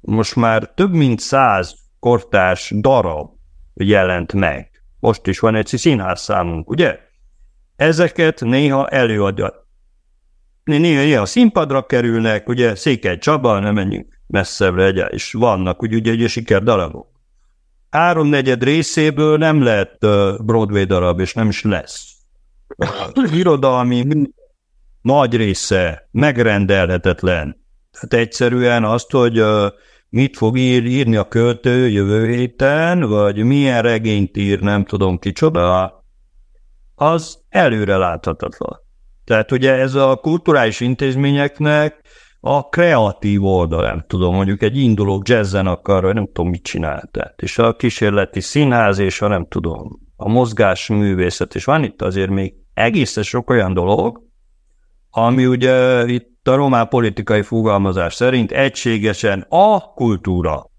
[0.00, 3.30] most már több mint száz kortárs darab
[3.74, 4.70] jelent meg.
[5.00, 6.98] Most is van egy színház számunk, ugye?
[7.76, 9.68] Ezeket néha előadja.
[10.78, 16.12] Néha, néha színpadra kerülnek, ugye Székely Csaba, nem menjünk messzebbre, egy, és vannak ugye, ugye,
[16.12, 17.08] ugye sikerdarabok.
[17.90, 19.98] Háromnegyed részéből nem lett
[20.44, 22.12] Broadway darab, és nem is lesz.
[23.32, 24.06] Irodalmi
[25.02, 27.64] nagy része megrendelhetetlen.
[27.92, 29.42] Hát egyszerűen azt, hogy
[30.08, 36.04] mit fog ír, írni a költő jövő héten, vagy milyen regényt ír, nem tudom kicsoda,
[36.94, 38.80] az előre láthatatlan.
[39.30, 42.00] Tehát ugye ez a kulturális intézményeknek
[42.40, 47.08] a kreatív oldal, nem tudom, mondjuk egy induló jazzen vagy nem tudom, mit csinál.
[47.10, 52.30] Tehát, és a kísérleti színház, és a nem tudom, a mozgásművészet, és van itt azért
[52.30, 54.22] még egészen sok olyan dolog,
[55.10, 60.70] ami ugye itt a román politikai fogalmazás szerint egységesen a kultúra.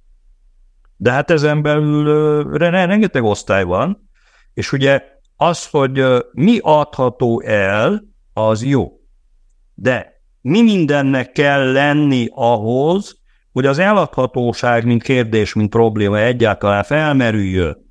[0.98, 4.10] De hát ezen belül rengeteg osztály van,
[4.54, 5.04] és ugye
[5.36, 8.10] az, hogy mi adható el,
[8.48, 8.92] az jó.
[9.74, 13.20] De mi mindennek kell lenni ahhoz,
[13.52, 17.90] hogy az eladhatóság, mint kérdés, mint probléma egyáltalán felmerüljön.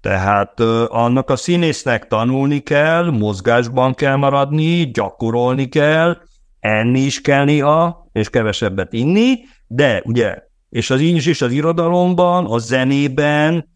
[0.00, 6.16] Tehát annak a színésznek tanulni kell, mozgásban kell maradni, gyakorolni kell,
[6.60, 9.34] enni is kell néha, és kevesebbet inni,
[9.66, 13.68] de ugye, és az így is az irodalomban, a zenében,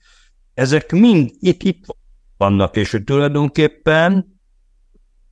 [0.54, 1.84] ezek mind itt, itt
[2.36, 4.37] vannak, és tulajdonképpen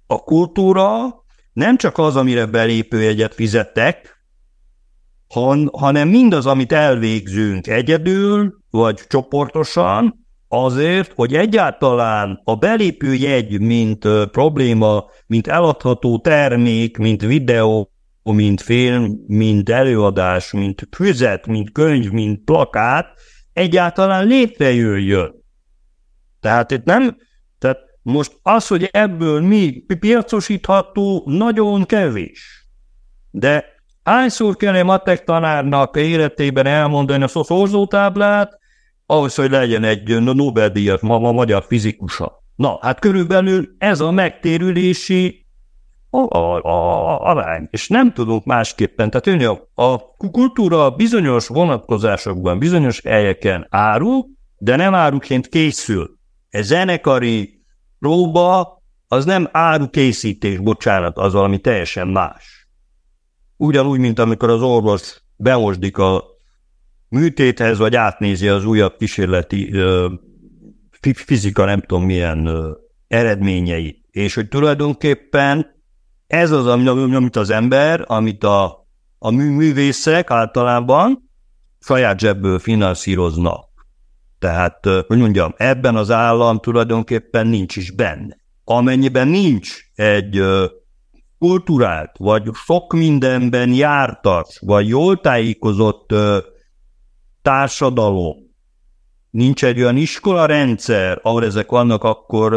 [0.07, 1.15] a kultúra
[1.53, 4.17] nem csak az, amire belépőjegyet fizettek,
[5.29, 14.05] han, hanem mindaz, amit elvégzünk egyedül, vagy csoportosan, azért, hogy egyáltalán a belépő jegy, mint
[14.05, 17.91] uh, probléma, mint eladható termék, mint videó,
[18.23, 23.07] mint film, mint előadás, mint füzet, mint könyv, mint plakát,
[23.53, 25.35] egyáltalán létrejöjjön.
[26.41, 27.17] Tehát itt nem,
[27.59, 32.69] tehát most az, hogy ebből mi piacosítható, nagyon kevés.
[33.31, 33.65] De
[34.03, 38.59] hányszor kell egy matek tanárnak életében elmondani a szorzótáblát,
[39.07, 42.43] ahhoz, hogy legyen egy Nobel-díjat ma, ma magyar fizikusa.
[42.57, 45.47] Na, hát körülbelül ez a megtérülési
[46.11, 49.11] a, a, a, arány, és nem tudunk másképpen.
[49.11, 54.25] Tehát ön a, a kultúra bizonyos vonatkozásokban, bizonyos helyeken áru,
[54.59, 56.19] de nem áruként készül.
[56.49, 57.56] Ez zenekari
[57.99, 62.68] próba, az nem árukészítés, bocsánat, az valami teljesen más.
[63.57, 66.24] Ugyanúgy, mint amikor az orvos bemosdik a
[67.09, 69.72] műtéthez, vagy átnézi az újabb kísérleti
[71.14, 72.70] fizika, nem tudom milyen ö,
[73.09, 74.05] eredményeit.
[74.11, 75.66] És hogy tulajdonképpen
[76.26, 78.86] ez az, amit az ember, amit a,
[79.18, 81.30] a művészek általában
[81.80, 83.76] saját zsebből finanszíroznak.
[84.39, 88.37] Tehát, hogy mondjam, ebben az állam tulajdonképpen nincs is benne.
[88.64, 90.43] Amennyiben nincs egy
[91.39, 96.14] kulturált, vagy sok mindenben jártas, vagy jól tájékozott
[97.43, 98.37] társadalom,
[99.30, 102.55] nincs egy olyan iskola rendszer, ahol ezek vannak, akkor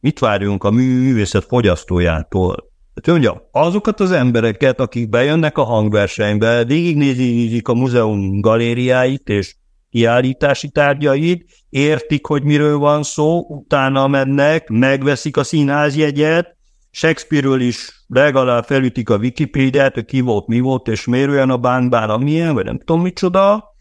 [0.00, 2.56] mit várjunk a művészet fogyasztójától?
[3.00, 9.56] Tehát mondjam, azokat az embereket, akik bejönnek a hangversenybe, végignézik a múzeum galériáit, és
[9.90, 16.56] kiállítási tárgyait, értik, hogy miről van szó, utána mennek, megveszik a színházjegyet,
[16.90, 21.56] Shakespeare-ről is legalább felütik a Wikipédiát, hogy ki volt, mi volt, és miért olyan a
[21.56, 23.74] bánbán, amilyen, vagy nem tudom micsoda.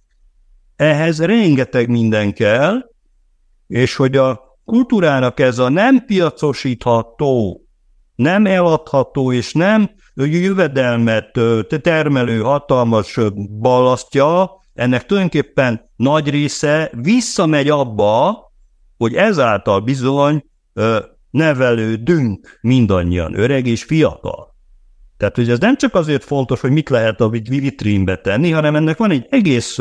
[0.75, 2.77] Ehhez rengeteg minden kell,
[3.67, 7.61] és hogy a kultúrának ez a nem piacosítható,
[8.15, 11.39] nem eladható, és nem jövedelmet
[11.81, 13.19] termelő hatalmas
[13.59, 18.41] ballasztja, ennek tulajdonképpen nagy része visszamegy abba,
[18.97, 20.99] hogy ezáltal bizony ö,
[21.29, 24.55] nevelődünk mindannyian, öreg és fiatal.
[25.17, 28.97] Tehát, hogy ez nem csak azért fontos, hogy mit lehet a vitrínbe tenni, hanem ennek
[28.97, 29.77] van egy egész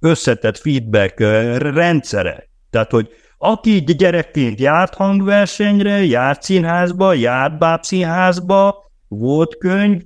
[0.00, 1.18] összetett feedback
[1.58, 2.48] rendszere.
[2.70, 3.08] Tehát, hogy
[3.38, 10.02] aki gyerekként járt hangversenyre, járt színházba, járt bábszínházba, volt könyv,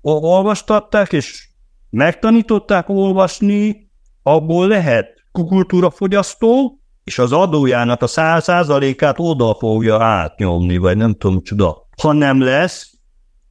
[0.00, 1.49] olvastatták, és
[1.90, 3.90] megtanították olvasni,
[4.22, 11.42] abból lehet kultúrafogyasztó, és az adójának a száz százalékát oda fogja átnyomni, vagy nem tudom,
[11.42, 11.88] csoda.
[12.02, 12.90] Ha nem lesz,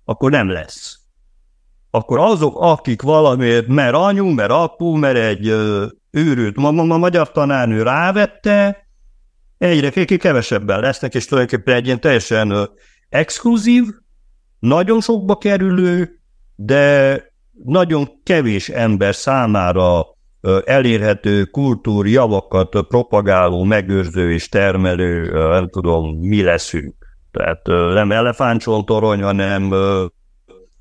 [0.05, 0.99] akkor nem lesz.
[1.91, 6.97] Akkor azok, akik valamiért, mert anyu, mert apu, mert egy ö, őrült ma, ma, ma,
[6.97, 8.87] magyar tanárnő rávette,
[9.57, 12.69] egyre kevesebben lesznek, és tulajdonképpen egy ilyen teljesen
[13.09, 13.85] exkluzív,
[14.59, 16.21] nagyon sokba kerülő,
[16.55, 17.23] de
[17.63, 20.05] nagyon kevés ember számára
[20.65, 26.95] elérhető kultúrjavakat propagáló, megőrző és termelő, nem tudom, mi leszünk.
[27.31, 29.73] Tehát nem elefántcsontorony, hanem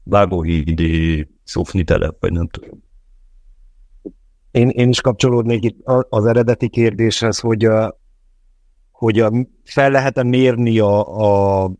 [0.02, 2.82] vágóhídi sufni telep, vagy nem tudom.
[4.50, 5.78] Én, én is kapcsolódnék itt
[6.08, 7.98] az eredeti kérdéshez, hogy, a,
[8.90, 9.32] hogy a,
[9.64, 11.00] fel lehet-e mérni a,
[11.64, 11.70] a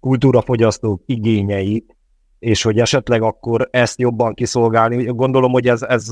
[0.00, 1.97] kultúrafogyasztók igényeit,
[2.38, 5.04] és hogy esetleg akkor ezt jobban kiszolgálni.
[5.04, 6.08] Gondolom, hogy ez, ez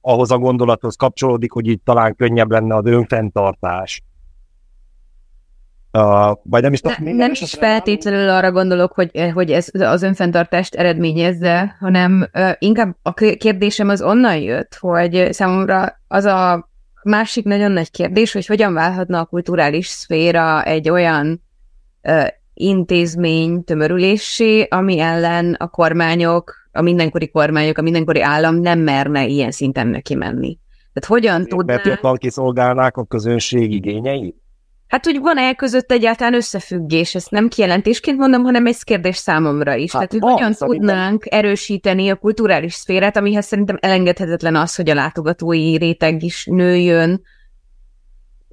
[0.00, 4.02] ahhoz a gondolathoz kapcsolódik, hogy itt talán könnyebb lenne az önfenntartás.
[5.98, 10.02] Uh, vagy nem is, ne, nem, nem is feltétlenül arra gondolok, hogy, hogy ez az
[10.02, 16.68] önfenntartást eredményezze, hanem uh, inkább a kérdésem az onnan jött, hogy számomra az a
[17.02, 21.42] másik nagyon nagy kérdés, hogy hogyan válhatna a kulturális szféra egy olyan
[22.02, 22.26] uh,
[22.62, 29.50] intézmény tömörülésé, ami ellen a kormányok, a mindenkori kormányok, a mindenkori állam nem merne ilyen
[29.50, 30.58] szinten neki menni.
[30.92, 31.74] Tehát hogyan tudná...
[31.74, 34.36] Mert jobban kiszolgálnák a közönség igényeit?
[34.92, 39.92] Hát, hogy van-e között egyáltalán összefüggés, ezt nem kijelentésként mondom, hanem egy kérdés számomra is.
[39.92, 44.94] Hát, Tehát, hogy hogyan tudnánk erősíteni a kulturális szférát, amihez szerintem elengedhetetlen az, hogy a
[44.94, 47.22] látogatói réteg is nőjön,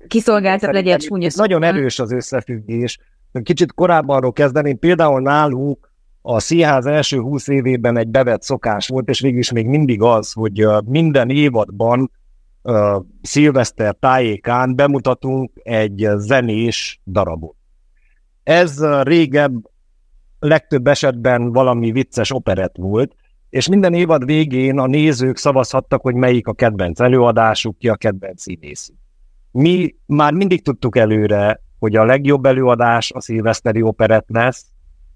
[0.07, 2.99] kiszolgáltabb legyen csúnya Nagyon erős az összefüggés.
[3.43, 5.91] Kicsit korábbanról kezdeném, például nálunk
[6.22, 10.31] a színház első húsz évében egy bevett szokás volt, és végül is még mindig az,
[10.31, 12.11] hogy minden évadban
[12.64, 17.56] uh, szilveszter tájékán bemutatunk egy zenés darabot.
[18.43, 19.53] Ez régebb,
[20.39, 23.15] legtöbb esetben valami vicces operett volt,
[23.49, 28.41] és minden évad végén a nézők szavazhattak, hogy melyik a kedvenc előadásuk, ki a kedvenc
[28.41, 28.91] színész.
[29.51, 34.65] Mi már mindig tudtuk előre, hogy a legjobb előadás a szilveszteri operett lesz,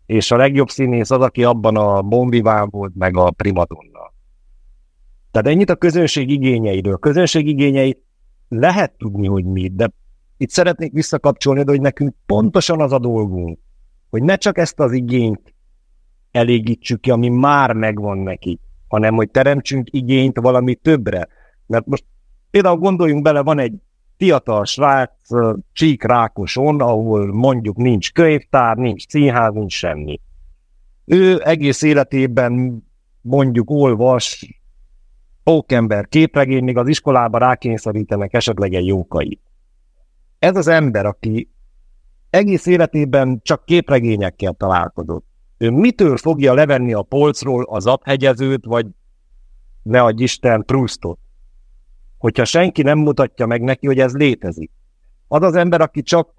[0.06, 4.14] és a legjobb színész az, aki abban a bombiván volt, meg a primadonna.
[5.32, 6.98] Tehát ennyit a közönség igényeiről.
[6.98, 8.04] Közönség igényeit
[8.50, 9.92] lehet tudni, hogy mit, de
[10.38, 13.60] itt szeretnék visszakapcsolni, de hogy nekünk pontosan az a dolgunk,
[14.10, 15.54] hogy ne csak ezt az igényt
[16.32, 21.28] elégítsük ki, ami már megvan neki, hanem hogy teremtsünk igényt valami többre.
[21.66, 22.06] Mert most
[22.50, 23.74] például gondoljunk bele, van egy
[24.18, 25.12] fiatal srác
[25.74, 30.22] Csík Rákoson, ahol mondjuk nincs könyvtár, nincs színház, nincs semmi.
[31.06, 32.84] Ő egész életében
[33.22, 34.62] mondjuk olvas
[35.44, 39.40] pókember képregény, még az iskolába rákényszerítenek esetleg egy jókai.
[40.40, 41.50] Ez az ember, aki
[42.30, 45.26] egész életében csak képregényekkel találkozott,
[45.58, 48.88] ő mitől fogja levenni a polcról az aphegyezőt, vagy
[49.84, 51.20] ne adj Isten Proustot?
[52.24, 54.72] Hogyha senki nem mutatja meg neki, hogy ez létezik.
[55.28, 56.34] Az az ember, aki csak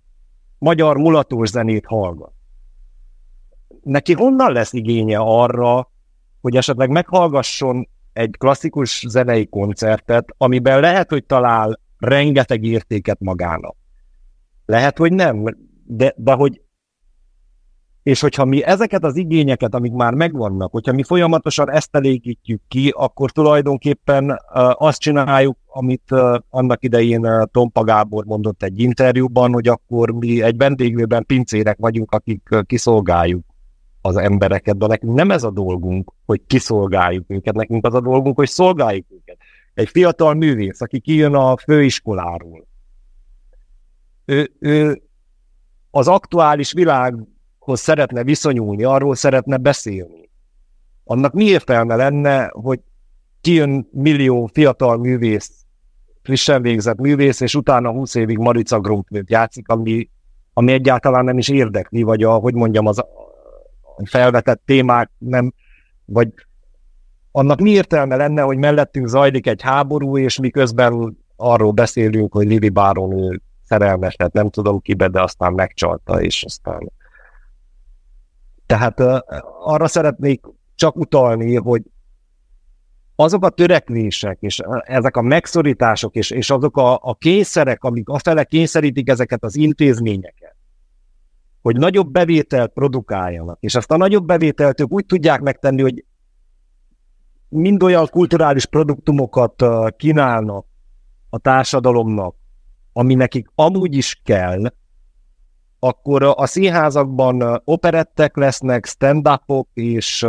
[0.59, 2.33] magyar mulatós zenét hallgat.
[3.83, 5.91] Neki honnan lesz igénye arra,
[6.41, 13.77] hogy esetleg meghallgasson egy klasszikus zenei koncertet, amiben lehet, hogy talál rengeteg értéket magának.
[14.67, 16.63] Lehet, hogy nem, de, de hogy
[18.05, 22.93] és hogyha mi ezeket az igényeket, amik már megvannak, hogyha mi folyamatosan ezt elégítjük ki,
[22.97, 24.39] akkor tulajdonképpen
[24.73, 26.11] azt csináljuk, amit
[26.51, 32.49] annak idején Tompa Gábor mondott egy interjúban, hogy akkor mi egy vendéglőben pincérek vagyunk, akik
[32.67, 33.45] kiszolgáljuk
[34.01, 38.37] az embereket, de nekünk nem ez a dolgunk, hogy kiszolgáljuk őket, nekünk az a dolgunk,
[38.37, 39.37] hogy szolgáljuk őket.
[39.75, 42.67] Egy fiatal művész, aki kijön a főiskoláról,
[44.25, 45.03] ő, ő
[45.91, 47.15] az aktuális világ
[47.65, 50.31] hoz szeretne viszonyulni, arról szeretne beszélni.
[51.05, 52.81] Annak mi értelme lenne, hogy
[53.41, 55.65] kijön millió fiatal művész,
[56.23, 60.09] frissen végzett művész, és utána 20 évig Marica Grumpnőt játszik, ami,
[60.53, 63.05] ami egyáltalán nem is érdekli, vagy a, hogy mondjam, az
[64.05, 65.53] felvetett témák nem,
[66.05, 66.29] vagy
[67.31, 72.69] annak mi értelme lenne, hogy mellettünk zajlik egy háború, és miközben arról beszélünk, hogy Lili
[72.69, 76.93] Báron ő szerelmes, tehát nem tudom kibe, de aztán megcsalta, és aztán
[78.75, 79.25] tehát
[79.65, 81.83] arra szeretnék csak utalni, hogy
[83.17, 88.45] azok a törekvések, és ezek a megszorítások, és, és azok a, a kényszerek, amik afele
[88.45, 90.57] kényszerítik ezeket az intézményeket,
[91.63, 96.05] hogy nagyobb bevételt produkáljanak, és azt a nagyobb bevételt ők úgy tudják megtenni, hogy
[97.49, 99.65] mind olyan kulturális produktumokat
[99.97, 100.67] kínálnak
[101.31, 102.35] a társadalomnak,
[102.93, 104.63] ami nekik amúgy is kell,
[105.85, 110.27] akkor a színházakban operettek lesznek, stand-upok, és,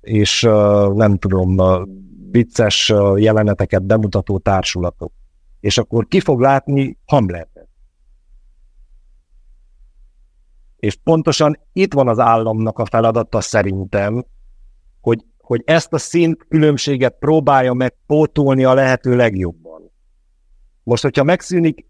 [0.00, 0.42] és
[0.94, 1.56] nem tudom,
[2.30, 5.12] vicces jeleneteket bemutató társulatok.
[5.60, 7.68] És akkor ki fog látni Hamletet.
[10.76, 14.24] És pontosan itt van az államnak a feladata szerintem,
[15.00, 19.90] hogy, hogy ezt a szint különbséget próbálja meg pótolni a lehető legjobban.
[20.82, 21.86] Most, hogyha megszűnik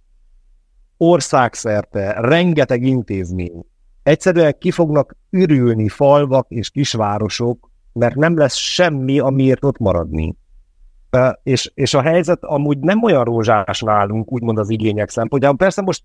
[0.99, 3.65] országszerte rengeteg intézmény,
[4.03, 10.37] egyszerűen ki fognak ürülni falvak és kisvárosok, mert nem lesz semmi, amiért ott maradni.
[11.43, 15.59] És, és a helyzet amúgy nem olyan rózsás nálunk, úgymond az igények szempontjából.
[15.59, 16.03] Persze most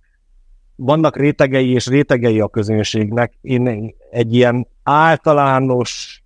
[0.75, 3.33] vannak rétegei és rétegei a közönségnek.
[3.41, 6.23] Én egy ilyen általános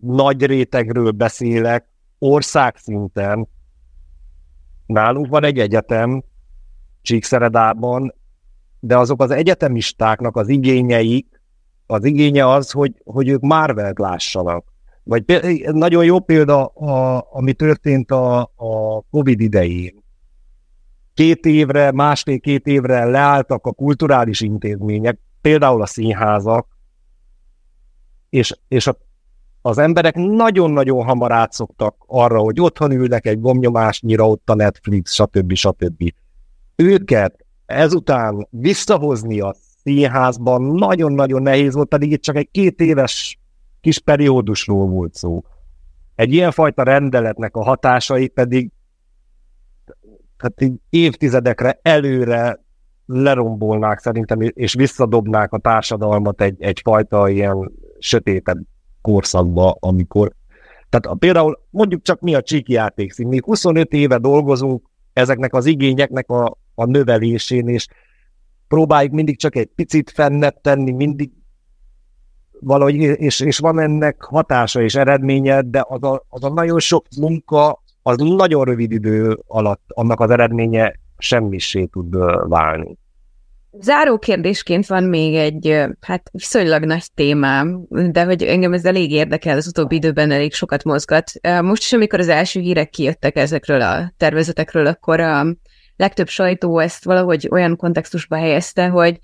[0.00, 1.86] nagy rétegről beszélek,
[2.18, 3.48] országszinten.
[4.86, 6.22] Nálunk van egy egyetem,
[7.02, 8.14] Csíkszeredában,
[8.80, 11.40] de azok az egyetemistáknak az igényeik,
[11.86, 14.64] az igénye az, hogy, hogy ők Marvelt lássanak.
[15.02, 15.24] Vagy
[15.72, 20.02] nagyon jó példa, a, ami történt a, a Covid idején.
[21.14, 26.66] Két évre, másfél-két évre leálltak a kulturális intézmények, például a színházak,
[28.30, 28.96] és, és a,
[29.62, 35.54] az emberek nagyon-nagyon hamar átszoktak arra, hogy otthon ülnek egy gomnyomásnyira, ott a Netflix, stb.
[35.54, 36.12] stb.
[36.76, 43.38] Őket ezután visszahozni a színházban nagyon-nagyon nehéz volt, pedig itt csak egy két éves
[43.80, 45.42] kis periódusról volt szó.
[46.14, 48.70] Egy ilyenfajta rendeletnek a hatásai pedig
[50.36, 52.60] hát így évtizedekre előre
[53.06, 58.58] lerombolnák szerintem, és visszadobnák a társadalmat egy, egyfajta ilyen sötétebb
[59.00, 60.32] korszakba, amikor
[60.88, 66.30] tehát például mondjuk csak mi a csíki játékszín, mi 25 éve dolgozunk ezeknek az igényeknek
[66.30, 67.86] a, a növelésén, és
[68.68, 71.30] próbáljuk mindig csak egy picit fennebb tenni, mindig
[72.60, 77.06] valahogy, és, és van ennek hatása és eredménye, de az a, az a nagyon sok
[77.20, 82.16] munka, az nagyon rövid idő alatt annak az eredménye semmisé tud
[82.48, 82.96] válni.
[83.80, 89.56] Záró kérdésként van még egy, hát viszonylag nagy témám, de hogy engem ez elég érdekel,
[89.56, 91.32] az utóbbi időben elég sokat mozgat.
[91.62, 95.46] Most is, amikor az első hírek kijöttek ezekről a tervezetekről, akkor a
[95.96, 99.18] legtöbb sajtó ezt valahogy olyan kontextusba helyezte, hogy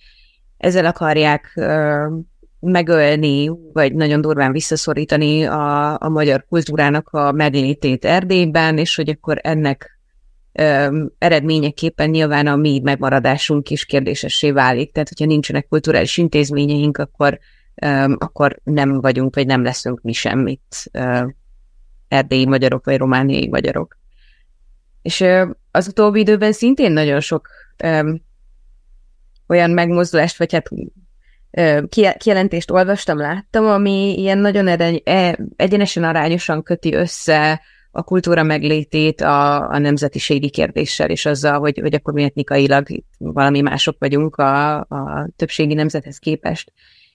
[0.57, 1.61] ezzel akarják
[2.61, 9.39] megölni, vagy nagyon durván visszaszorítani a, a magyar kultúrának a meglétét Erdélyben, és hogy akkor
[9.43, 9.99] ennek
[11.19, 14.93] eredményeképpen nyilván a mi megmaradásunk is kérdésessé válik.
[14.93, 17.39] Tehát, hogyha nincsenek kulturális intézményeink, akkor,
[17.75, 21.27] ö, akkor nem vagyunk, vagy nem leszünk mi semmit ö,
[22.09, 23.99] erdélyi magyarok, vagy romániai magyarok.
[25.03, 25.25] És
[25.79, 28.13] az utóbbi időben szintén nagyon sok ö,
[29.49, 30.69] olyan megmozdulást, vagy hát
[32.19, 37.61] kijelentést olvastam, láttam, ami ilyen nagyon eregy, e, egyenesen arányosan köti össze
[37.91, 42.87] a kultúra meglétét a, a nemzetiségi kérdéssel, és azzal, hogy, hogy akkor mi etnikailag
[43.19, 46.73] valami mások vagyunk a, a többségi nemzethez képest.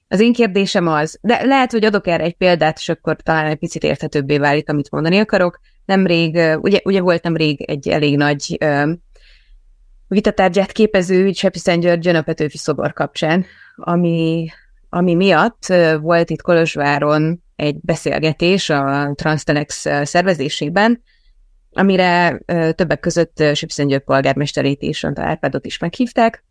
[0.08, 3.58] Az én kérdésem az, de lehet, hogy adok erre egy példát, és akkor talán egy
[3.58, 5.60] picit érthetőbbé válik, amit mondani akarok.
[5.86, 8.58] Nemrég, ugye, ugye volt nemrég egy elég nagy
[10.08, 13.46] vitatárgyát képező Csepi Györgyön a Petőfi szobor kapcsán,
[13.76, 14.48] ami,
[14.90, 21.02] ami miatt volt itt Kolozsváron egy beszélgetés a Transtelex szervezésében,
[21.72, 22.38] amire
[22.76, 26.44] többek között György polgármesterét és Antal Árpádot is meghívták,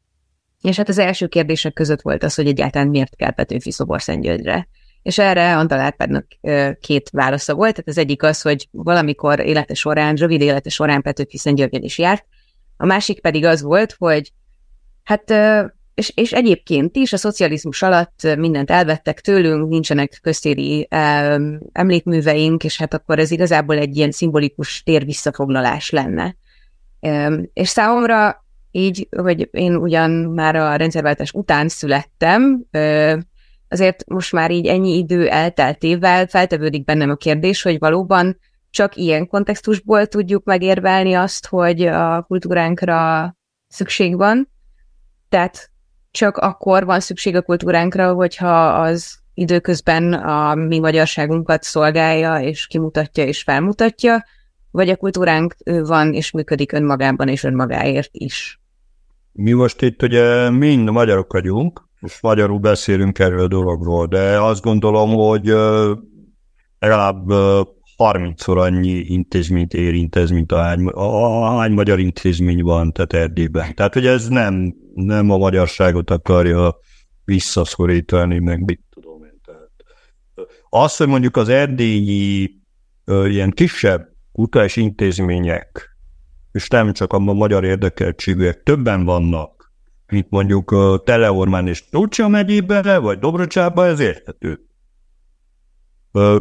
[0.60, 4.68] és hát az első kérdések között volt az, hogy egyáltalán miért kell Petőfi szobor Szentgyörgyre.
[5.02, 6.26] És erre Antal Árpádnak
[6.80, 11.38] két válasza volt, tehát az egyik az, hogy valamikor élete során, rövid élete során Petőfi
[11.38, 12.24] Szentgyörgyön is járt,
[12.76, 14.32] a másik pedig az volt, hogy
[15.02, 15.34] hát
[15.94, 20.88] és, és egyébként is a szocializmus alatt mindent elvettek tőlünk, nincsenek köztéri
[21.72, 26.36] emlékműveink, és hát akkor ez igazából egy ilyen szimbolikus térvisszafoglalás lenne.
[27.52, 32.64] És számomra így, hogy én ugyan már a rendszerváltás után születtem,
[33.72, 38.38] azért most már így ennyi idő elteltével feltevődik bennem a kérdés, hogy valóban
[38.70, 43.36] csak ilyen kontextusból tudjuk megérvelni azt, hogy a kultúránkra
[43.68, 44.50] szükség van.
[45.28, 45.70] Tehát
[46.10, 53.24] csak akkor van szükség a kultúránkra, hogyha az időközben a mi magyarságunkat szolgálja, és kimutatja,
[53.24, 54.24] és felmutatja,
[54.70, 58.60] vagy a kultúránk van, és működik önmagában, és önmagáért is.
[59.32, 64.62] Mi most itt ugye mind magyarok vagyunk, és magyarul beszélünk erről a dologról, de azt
[64.62, 65.46] gondolom, hogy
[66.78, 67.24] legalább
[67.96, 73.74] 30-szor annyi intézményt érint ez, mint ahány, ahány magyar intézmény van, tehát Erdélyben.
[73.74, 76.78] Tehát, hogy ez nem, nem a magyarságot akarja
[77.24, 79.40] visszaszorítani, meg mit tudom én.
[79.44, 79.70] Tehát,
[80.68, 82.60] az, hogy mondjuk az erdélyi
[83.06, 85.96] ilyen kisebb utás intézmények,
[86.52, 89.61] és nem csak a magyar érdekeltségűek, többen vannak,
[90.12, 90.74] mint mondjuk
[91.04, 94.66] Teleormán és Tócsia megyében, vagy Dobrocsában, ez érthető.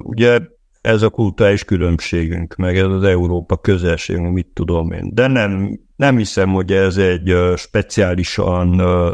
[0.03, 0.39] Ugye
[0.81, 5.13] ez a kulturális különbségünk, meg ez az Európa közelségünk, mit tudom én.
[5.13, 8.67] De nem, nem hiszem, hogy ez egy speciálisan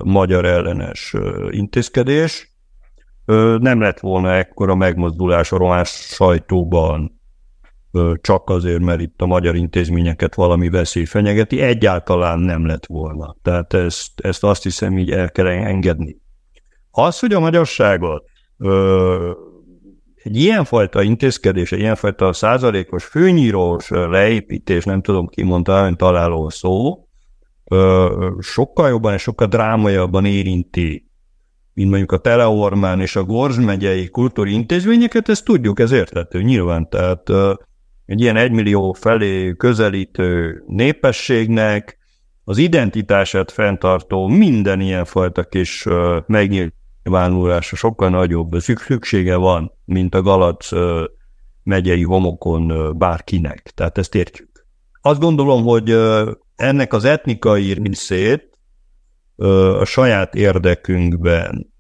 [0.04, 1.16] magyar ellenes
[1.50, 2.56] intézkedés.
[3.60, 7.16] Nem lett volna ekkora megmozdulás a román sajtóban,
[8.22, 13.36] csak azért, mert itt a magyar intézményeket valami veszély fenyegeti, egyáltalán nem lett volna.
[13.42, 16.18] Tehát ezt, ezt azt hiszem így el kell engedni.
[16.92, 18.24] Az, hogy a magyarságot
[18.58, 19.32] ö,
[20.24, 27.08] egy ilyenfajta intézkedés, egy ilyenfajta százalékos főnyírós leépítés, nem tudom ki mondta, hogy találó szó,
[27.64, 31.08] ö, sokkal jobban és sokkal drámaiabban érinti
[31.78, 36.90] mint mondjuk a Teleormán és a Gorz megyei kultúri intézményeket, ezt tudjuk, ez érthető nyilván.
[36.90, 37.30] Tehát
[38.08, 41.98] egy ilyen egymillió felé közelítő népességnek
[42.44, 45.86] az identitását fenntartó minden ilyenfajta kis
[46.26, 50.70] megnyilvánulása sokkal nagyobb szüksége van, mint a Galac
[51.64, 53.72] megyei homokon bárkinek.
[53.76, 54.66] Tehát ezt értjük.
[55.02, 55.98] Azt gondolom, hogy
[56.56, 58.58] ennek az etnikai részét
[59.80, 61.74] a saját érdekünkben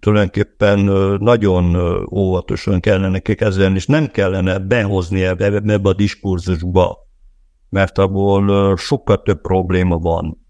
[0.00, 0.78] tulajdonképpen
[1.20, 1.76] nagyon
[2.12, 6.98] óvatosan kellene kezelni, és nem kellene behozni ebbe, ebbe a diskurzusba,
[7.68, 10.46] mert abból sokkal több probléma van,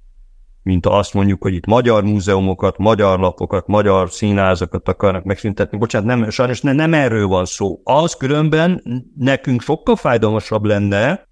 [0.63, 5.79] mint azt mondjuk, hogy itt magyar múzeumokat, magyar lapokat, magyar színházakat akarnak megszüntetni.
[5.79, 7.81] Bocsánat, nem, sajnos ne, nem erről van szó.
[7.85, 8.83] Az különben
[9.17, 11.29] nekünk sokkal fájdalmasabb lenne,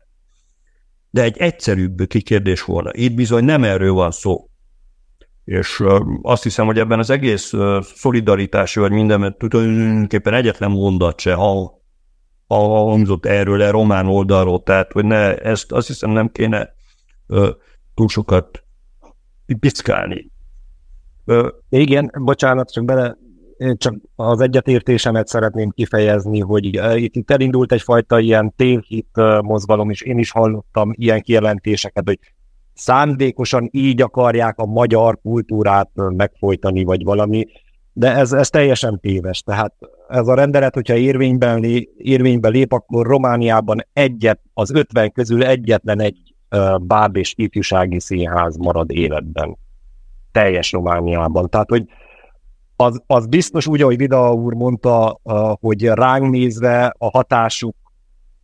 [1.10, 2.90] de egy egyszerűbb kikérdés volna.
[2.92, 4.49] Itt bizony nem erről van szó.
[5.44, 5.84] És
[6.22, 11.76] azt hiszem, hogy ebben az egész szolidaritási, vagy minden, tulajdonképpen egyetlen mondat se ha
[12.56, 16.74] hangzott erről, a román oldalról, tehát hogy ne, ezt azt hiszem nem kéne
[17.94, 18.64] túl sokat
[19.60, 20.30] pickálni.
[21.68, 23.16] Igen, bocsánat, csak bele,
[23.76, 30.18] csak az egyetértésemet szeretném kifejezni, hogy itt, itt elindult egyfajta ilyen tévhit mozgalom, és én
[30.18, 32.18] is hallottam ilyen kijelentéseket, hogy
[32.80, 37.46] szándékosan így akarják a magyar kultúrát megfojtani, vagy valami,
[37.92, 39.40] de ez, ez teljesen téves.
[39.40, 39.74] Tehát
[40.08, 46.00] ez a rendelet, hogyha érvényben, lé, érvényben lép, akkor Romániában egyet, az 50 közül egyetlen
[46.00, 46.34] egy
[46.80, 49.58] báb és ifjúsági színház marad életben.
[50.32, 51.48] Teljes Romániában.
[51.48, 51.84] Tehát, hogy
[52.76, 55.20] az, az biztos úgy, ahogy Vida úr mondta,
[55.60, 57.76] hogy ránk nézve a hatásuk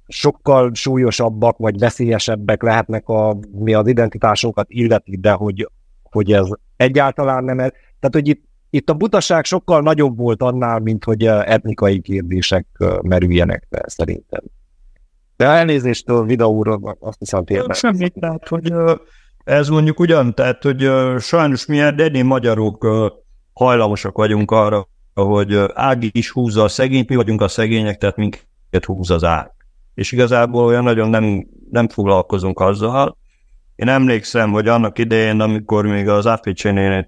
[0.09, 5.71] sokkal súlyosabbak vagy veszélyesebbek lehetnek, a, mi az identitásunkat illeti, de hogy,
[6.03, 6.47] hogy ez
[6.77, 7.59] egyáltalán nem.
[7.59, 7.71] Ez.
[7.71, 12.67] Tehát, hogy itt, itt a butaság sokkal nagyobb volt annál, mint hogy etnikai kérdések
[13.03, 14.41] merüljenek be, szerintem.
[15.37, 17.75] De elnézést Vida úr, azt hiszem tényleg.
[17.75, 18.73] Semmit, tehát, hogy
[19.45, 22.87] ez mondjuk ugyan, tehát, hogy sajnos mi eddig magyarok
[23.53, 28.85] hajlamosak vagyunk arra, hogy Ági is húzza a szegényt, mi vagyunk a szegények, tehát minket
[28.85, 29.56] húz az ág
[29.97, 33.17] és igazából olyan nagyon nem, nem foglalkozunk azzal.
[33.75, 36.25] Én emlékszem, hogy annak idején, amikor még az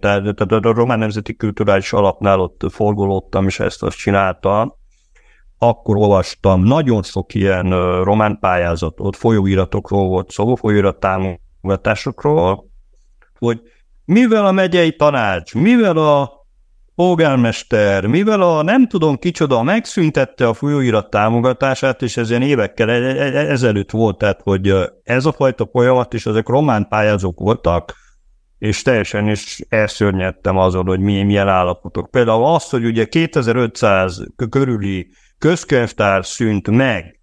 [0.01, 4.73] tehát, tehát a Román Nemzeti Kulturális Alapnál ott forgolódtam, és ezt azt csináltam,
[5.59, 7.71] akkor olvastam nagyon sok ilyen
[8.03, 12.71] román pályázatot, folyóiratokról volt szó, folyóirat támogatásokról,
[13.39, 13.61] hogy
[14.05, 16.38] mivel a megyei tanács, mivel a
[16.99, 22.95] polgármester, mivel a nem tudom kicsoda megszüntette a folyóirat támogatását, és ez ilyen évekkel e-
[22.95, 27.95] e- e- ezelőtt volt, tehát hogy ez a fajta folyamat, és ezek román pályázók voltak,
[28.59, 32.11] és teljesen is elszörnyedtem azon, hogy milyen, milyen állapotok.
[32.11, 37.21] Például azt, hogy ugye 2500 körüli közkönyvtár szűnt meg,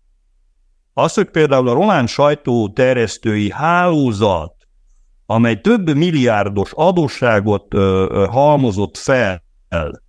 [0.94, 4.54] az, hogy például a román sajtó terjesztői hálózat,
[5.26, 10.04] amely több milliárdos adósságot ö, ö, halmozott fel el.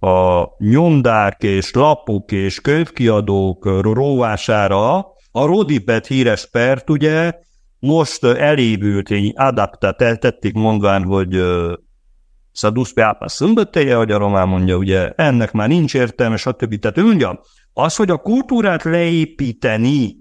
[0.00, 4.96] A nyomdák és lapok és könyvkiadók róvására
[5.30, 7.32] a Rodipet híres pert ugye
[7.78, 11.42] most elévült, így adaptát tették mondván, hogy
[12.52, 16.78] Szadusz Pápa szömbötteje, hogy a román mondja, ugye ennek már nincs értelme, stb.
[16.78, 17.40] Tehát ő mondja,
[17.72, 20.16] az, hogy a kultúrát leépíteni,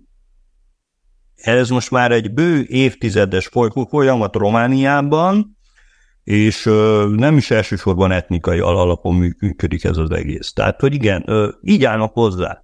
[1.36, 3.50] ez most már egy bő évtizedes
[3.90, 5.57] folyamat Romániában,
[6.28, 6.64] és
[7.10, 10.54] nem is elsősorban etnikai alapon működik ez az egész.
[10.54, 11.26] Tehát, hogy igen,
[11.62, 12.64] így állnak hozzá.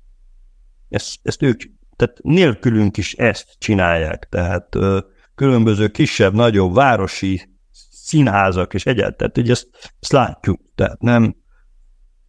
[0.89, 1.61] Ezt, ezt ők,
[1.95, 4.77] tehát nélkülünk is ezt csinálják, tehát
[5.35, 7.49] különböző kisebb, nagyobb városi
[7.91, 9.67] színházak és egyáltalán, hogy ezt,
[9.99, 11.35] ezt látjuk, tehát nem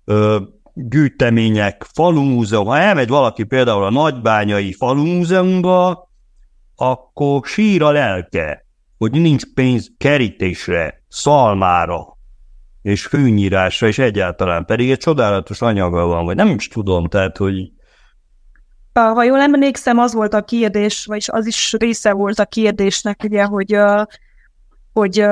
[0.05, 0.41] ö,
[0.75, 6.11] gyűjtemények, falumúzeum, ha elmegy valaki például a nagybányai falumúzeumba,
[6.77, 8.67] akkor sír a lelke,
[8.99, 12.17] hogy nincs pénz kerítésre, szalmára,
[12.83, 17.73] és fűnyírásra, és egyáltalán pedig egy csodálatos anyaga van, vagy nem is tudom, tehát, hogy
[18.93, 23.45] Ha jól emlékszem, az volt a kérdés, vagyis az is része volt a kérdésnek, ugye,
[23.45, 23.79] hogy,
[24.93, 25.25] hogy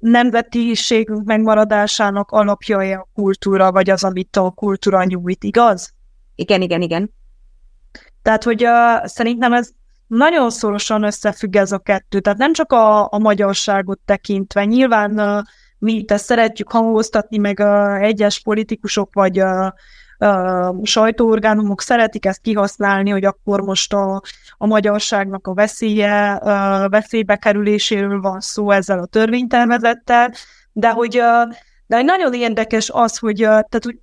[0.00, 5.94] nemzetiségünk megmaradásának alapja a kultúra, vagy az, amit a kultúra nyújt, igaz?
[6.34, 7.10] Igen, igen, igen.
[8.22, 9.70] Tehát, hogy uh, szerintem ez
[10.16, 12.20] nagyon szorosan összefügg ez a kettő.
[12.20, 14.64] Tehát nem csak a, a magyarságot tekintve.
[14.64, 15.42] Nyilván uh,
[15.78, 19.66] mi ezt szeretjük hangoztatni, meg uh, egyes politikusok vagy uh,
[20.18, 24.22] uh, sajtóorgánumok szeretik ezt kihasználni, hogy akkor most a,
[24.58, 30.32] a magyarságnak a veszélye, uh, veszélybe kerüléséről van szó ezzel a törvénytervezettel,
[30.72, 31.22] de hogy
[31.86, 33.98] de nagyon érdekes az, hogy, uh, tehát, hogy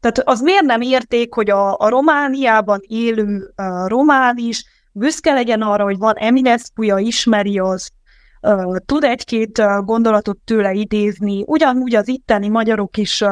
[0.00, 5.62] tehát az miért nem érték, hogy a, a Romániában élő uh, román is büszke legyen
[5.62, 7.90] arra, hogy van Eminescu-ja, ismeri az,
[8.86, 13.24] tud egy-két gondolatot tőle idézni, ugyanúgy az itteni magyarok is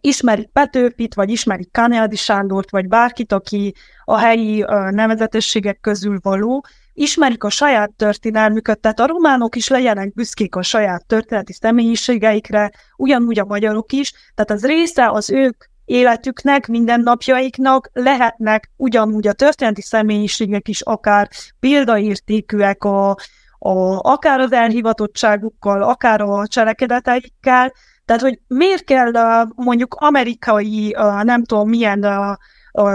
[0.00, 7.44] ismerik Petőfit, vagy ismerik Kányádi Sándort, vagy bárkit, aki a helyi nevezetességek közül való, ismerik
[7.44, 13.44] a saját történelmüket, tehát a románok is legyenek büszkék a saját történeti személyiségeikre, ugyanúgy a
[13.44, 20.80] magyarok is, tehát az része az ők életüknek, mindennapjaiknak lehetnek ugyanúgy a történeti személyiségek is
[20.80, 21.28] akár
[21.60, 23.10] példaértékűek a,
[23.58, 27.72] a, akár az elhivatottságukkal, akár a cselekedeteikkel,
[28.06, 29.12] tehát, hogy miért kell
[29.54, 32.06] mondjuk amerikai, nem tudom milyen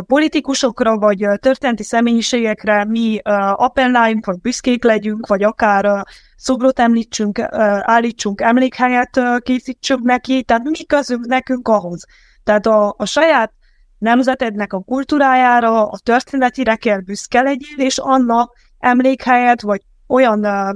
[0.08, 3.20] politikusokra, vagy történeti személyiségekre mi
[3.54, 6.06] appelláljunk, vagy büszkék legyünk, vagy akár
[6.36, 7.40] szobrot említsünk,
[7.82, 12.06] állítsunk, emlékhelyet készítsünk neki, tehát mi közünk nekünk ahhoz.
[12.44, 13.54] Tehát a, a saját
[13.98, 20.76] nemzetednek a kultúrájára, a történetire kell büszke legyél, és annak emlékhelyet, vagy olyan uh,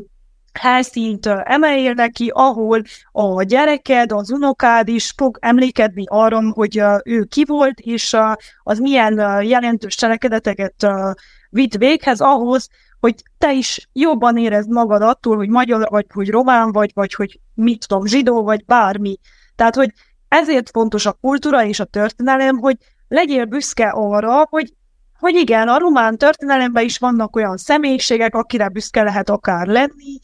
[0.53, 2.81] helyszínt uh, emeljél neki, ahol
[3.11, 8.15] a gyereked, az unokád is fog emlékedni arra, hogy uh, ő ki volt, és
[8.63, 11.13] az milyen jelentős cselekedeteket uh,
[11.49, 12.69] vitt véghez ahhoz,
[12.99, 17.39] hogy te is jobban érezd magad attól, hogy magyar vagy, hogy román vagy, vagy hogy
[17.53, 19.17] mit tudom, zsidó vagy bármi.
[19.55, 19.93] Tehát, hogy
[20.41, 24.73] ezért fontos a kultúra és a történelem, hogy legyél büszke arra, hogy,
[25.19, 30.19] hogy igen, a román történelemben is vannak olyan személyiségek, akire büszke lehet akár lenni,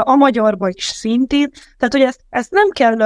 [0.00, 1.50] a magyarban is szintén.
[1.76, 2.96] Tehát, hogy ezt, ezt nem kell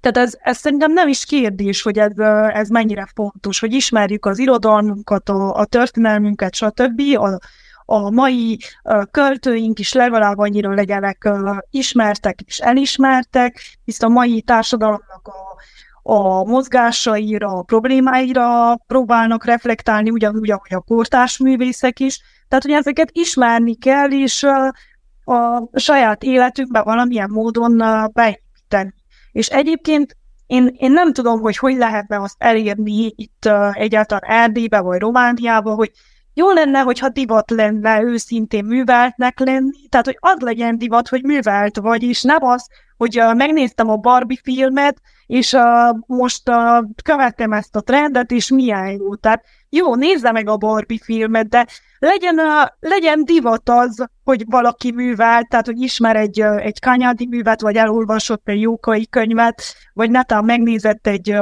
[0.00, 2.18] tehát ez, ez szerintem nem is kérdés, hogy ez,
[2.52, 7.00] ez mennyire fontos, hogy ismerjük az irodalmunkat, a, a történelmünket, stb.
[7.00, 7.38] A,
[7.92, 8.58] a mai
[9.10, 11.28] költőink is legalább annyira legyenek
[11.70, 20.50] ismertek és elismertek, hisz a mai társadalomnak a, a mozgásaira, a problémáira próbálnak reflektálni, ugyanúgy,
[20.50, 22.20] ahogy a kortárs művészek is.
[22.48, 24.46] Tehát, hogy ezeket ismerni kell, és
[25.24, 28.94] a saját életükbe valamilyen módon beépíteni.
[29.32, 35.00] És egyébként én, én nem tudom, hogy hogy lehetne azt elérni itt egyáltalán Erdélybe vagy
[35.00, 35.90] Romániába, hogy
[36.34, 41.76] jó lenne, hogyha divat lenne őszintén műveltnek lenni, tehát hogy az legyen divat, hogy művelt
[41.76, 42.66] vagy, és nem az,
[42.96, 45.62] hogy uh, megnéztem a Barbie filmet, és uh,
[46.06, 49.14] most uh, követtem ezt a trendet, és milyen jó.
[49.14, 51.66] Tehát jó, nézze meg a Barbie filmet, de
[51.98, 57.60] legyen, uh, legyen divat az, hogy valaki művel, tehát hogy ismer egy, egy kanyádi művet,
[57.60, 59.62] vagy elolvasott egy jókai könyvet,
[59.92, 61.36] vagy netán megnézett egy,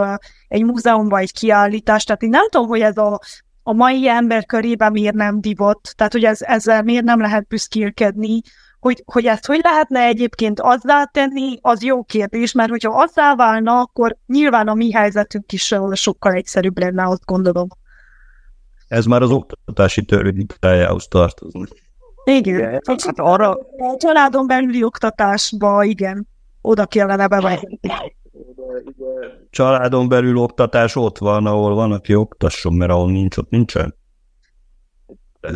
[0.48, 2.06] egy múzeumban egy kiállítást.
[2.06, 3.20] Tehát én nem tudom, hogy ez a
[3.68, 8.40] a mai ember körében miért nem divott, tehát hogy ez, ezzel miért nem lehet büszkélkedni,
[8.80, 13.80] hogy, hogy ezt hogy lehetne egyébként azzá tenni, az jó kérdés, mert hogyha azzá válna,
[13.80, 17.68] akkor nyilván a mi helyzetünk is sokkal egyszerűbb lenne, azt gondolom.
[18.88, 21.82] Ez már az oktatási törvényikájához tartozik.
[22.24, 22.80] Igen.
[22.86, 23.50] Hát, hát arra...
[23.76, 26.28] A családon belüli oktatásba, igen,
[26.60, 27.78] oda kellene bevenni
[29.50, 33.94] családon belül oktatás ott van, ahol van, aki oktasson, mert ahol nincs, ott nincsen.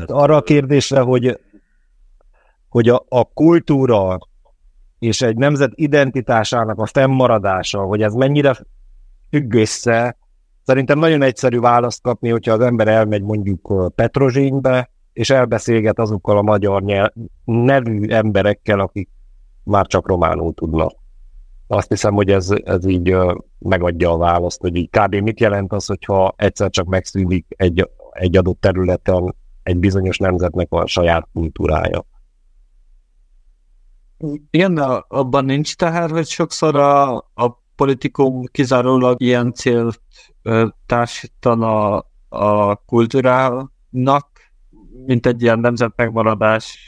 [0.06, 1.40] Arra a kérdésre, hogy,
[2.68, 4.18] hogy a, a kultúra
[4.98, 8.56] és egy nemzet identitásának a fennmaradása, hogy ez mennyire
[9.30, 10.16] függ össze,
[10.62, 16.42] szerintem nagyon egyszerű választ kapni, hogyha az ember elmegy mondjuk Petrozsénybe, és elbeszélget azokkal a
[16.42, 17.10] magyar nyelv,
[17.44, 19.08] nevű emberekkel, akik
[19.64, 21.01] már csak románul tudnak.
[21.72, 23.16] Azt hiszem, hogy ez, ez így
[23.58, 25.14] megadja a választ, hogy így kb.
[25.14, 30.86] mit jelent az, hogyha egyszer csak megszűnik egy, egy adott területen egy bizonyos nemzetnek a
[30.86, 32.04] saját kultúrája.
[34.50, 40.02] Igen, de abban nincs teher, hogy sokszor a, a politikum kizárólag ilyen célt
[40.86, 44.28] társítana a kultúrának,
[45.06, 46.78] mint egy ilyen nemzet megmaradás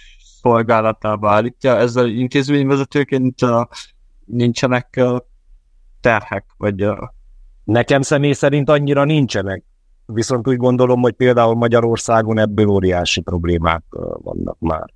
[0.40, 1.76] szolgálatába állítja.
[1.76, 3.68] Ezzel intézményvezetőként a
[4.26, 5.00] nincsenek
[6.00, 6.86] terhek, vagy...
[7.64, 9.64] Nekem személy szerint annyira nincsenek.
[10.06, 13.82] Viszont úgy gondolom, hogy például Magyarországon ebből óriási problémák
[14.22, 14.92] vannak már.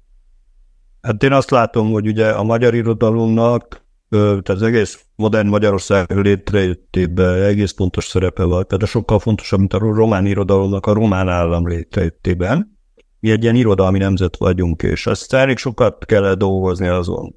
[1.01, 7.43] Hát én azt látom, hogy ugye a magyar irodalomnak, tehát az egész modern Magyarország létrejöttében
[7.43, 12.79] egész fontos szerepe van, tehát sokkal fontosabb, mint a román irodalomnak a román állam létrejöttében.
[13.21, 17.35] Mi egy ilyen irodalmi nemzet vagyunk, és azt elég sokat kell dolgozni azon,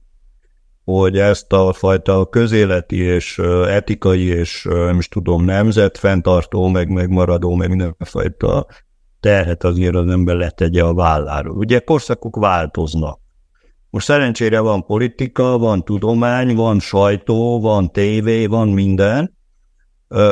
[0.84, 7.56] hogy ezt a fajta közéleti és etikai és nem is tudom, nemzet fenntartó, meg megmaradó,
[7.56, 8.66] meg mindenfajta
[9.20, 11.58] terhet azért az ember letegye a válláról.
[11.58, 13.20] Ugye korszakok változnak.
[13.90, 19.38] Most szerencsére van politika, van tudomány, van sajtó, van tévé, van minden,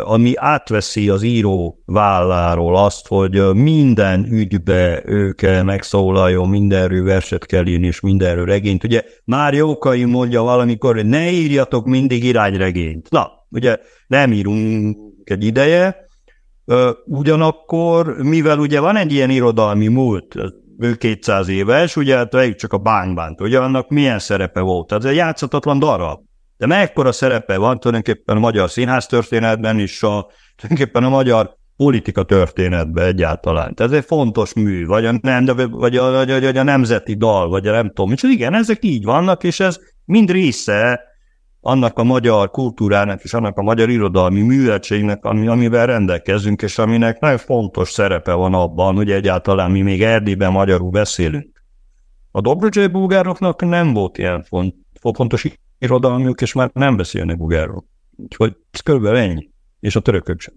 [0.04, 7.66] ami átveszi az író válláról azt, hogy minden ügybe ő kell megszólaljon, mindenről verset kell
[7.66, 8.84] írni, és mindenről regényt.
[8.84, 13.10] Ugye már Jókai mondja valamikor, hogy ne írjatok mindig irányregényt.
[13.10, 13.78] Na, ugye
[14.08, 15.96] nem írunk egy ideje,
[17.06, 20.36] ugyanakkor, mivel ugye van egy ilyen irodalmi múlt,
[20.78, 24.88] ő 200 éves, ugye hát csak a bánybánt, ugye annak milyen szerepe volt?
[24.88, 26.20] Tehát ez egy játszatatlan darab.
[26.60, 32.24] De mekkora szerepe van tulajdonképpen a magyar színház történetben és a, tulajdonképpen a magyar politika
[32.24, 33.76] történetben egyáltalán.
[33.76, 35.60] Tehát ez egy fontos mű, vagy a, nem, vagy
[35.98, 38.12] a, vagy a, vagy a nemzeti dal, vagy a nem tudom.
[38.12, 41.02] És igen, ezek így vannak, és ez mind része
[41.62, 47.20] annak a magyar kultúrának és annak a magyar irodalmi műveltségnek, ami, amivel rendelkezünk, és aminek
[47.20, 51.64] nagyon fontos szerepe van abban, hogy egyáltalán mi még Erdélyben magyarul beszélünk.
[52.32, 55.44] A Dobrodzsai bulgároknak nem volt ilyen font, fontos
[55.80, 57.86] irodalmiuk, és már nem beszélnek bulgárról.
[58.16, 59.50] Úgyhogy ez körülbelül ennyi.
[59.80, 60.54] És a törökök sem.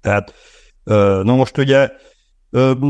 [0.00, 0.34] Tehát,
[1.24, 1.90] na most ugye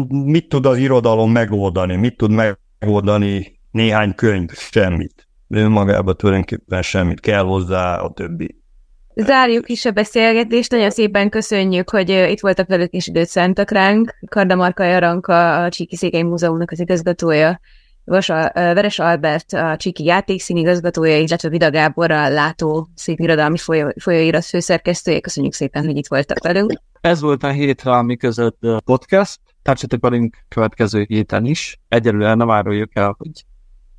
[0.09, 1.97] mit tud az irodalom megoldani?
[1.97, 2.31] Mit tud
[2.79, 4.51] megoldani néhány könyv?
[4.53, 5.29] Semmit.
[5.49, 7.21] Önmagában tulajdonképpen semmit.
[7.21, 8.63] Kell hozzá a többi.
[9.15, 14.15] Zárjuk is a beszélgetést, nagyon szépen köszönjük, hogy itt voltak velük és időt szántak ránk.
[14.29, 17.61] Kardamarka Jaranka, a Csíki Székely Múzeumnak az igazgatója,
[18.05, 25.21] Vasa, Veres Albert, a Csiki játékszínigazgatója, illetve Vida Gábor, a Látó szépirodalmi folyó, folyóirat főszerkesztője.
[25.21, 26.73] Köszönjük szépen, hogy itt voltak velünk.
[27.01, 29.41] Ez volt a hétre, ami között podcast.
[29.63, 31.81] Tartsatok velünk következő héten is.
[31.89, 33.31] Egyelőre nem áruljuk el, hogy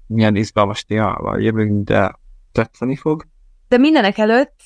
[0.07, 2.15] milyen izgalmas témával jövünk, de
[2.52, 3.27] tetszeni fog.
[3.68, 4.60] De mindenek előtt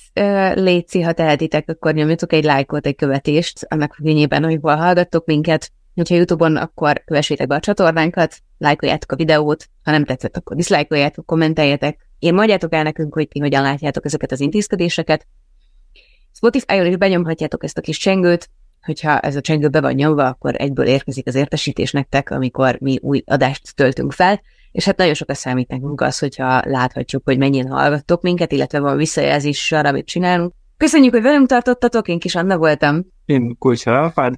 [0.54, 5.72] létszi, ha tehetitek, akkor nyomjatok egy lájkot, egy követést, annak függvényében, hogy hol hallgattok minket.
[6.08, 11.26] Ha Youtube-on, akkor kövessétek be a csatornánkat, lájkoljátok a videót, ha nem tetszett, akkor diszlájkoljátok,
[11.26, 12.10] kommenteljetek.
[12.20, 15.28] Én mondjátok el nekünk, hogy ti hogyan látjátok ezeket az intézkedéseket.
[16.34, 18.50] Spotify-on is benyomhatjátok ezt a kis csengőt,
[18.82, 22.98] hogyha ez a csengő be van nyomva, akkor egyből érkezik az értesítés nektek, amikor mi
[23.02, 27.68] új adást töltünk fel, és hát nagyon sokat számít nekünk az, hogyha láthatjuk, hogy mennyien
[27.68, 30.54] hallgattok minket, illetve van visszajelzés arra, amit csinálunk.
[30.78, 33.06] Köszönjük, hogy velünk tartottatok, én kis Anna voltam.
[33.26, 34.36] Én Kulcsa Alfád.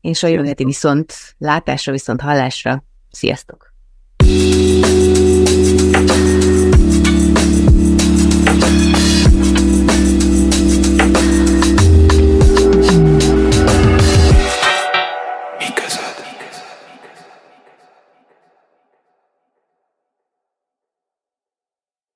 [0.00, 2.84] És a jövő heti viszont látásra, viszont hallásra.
[3.10, 3.72] Sziasztok!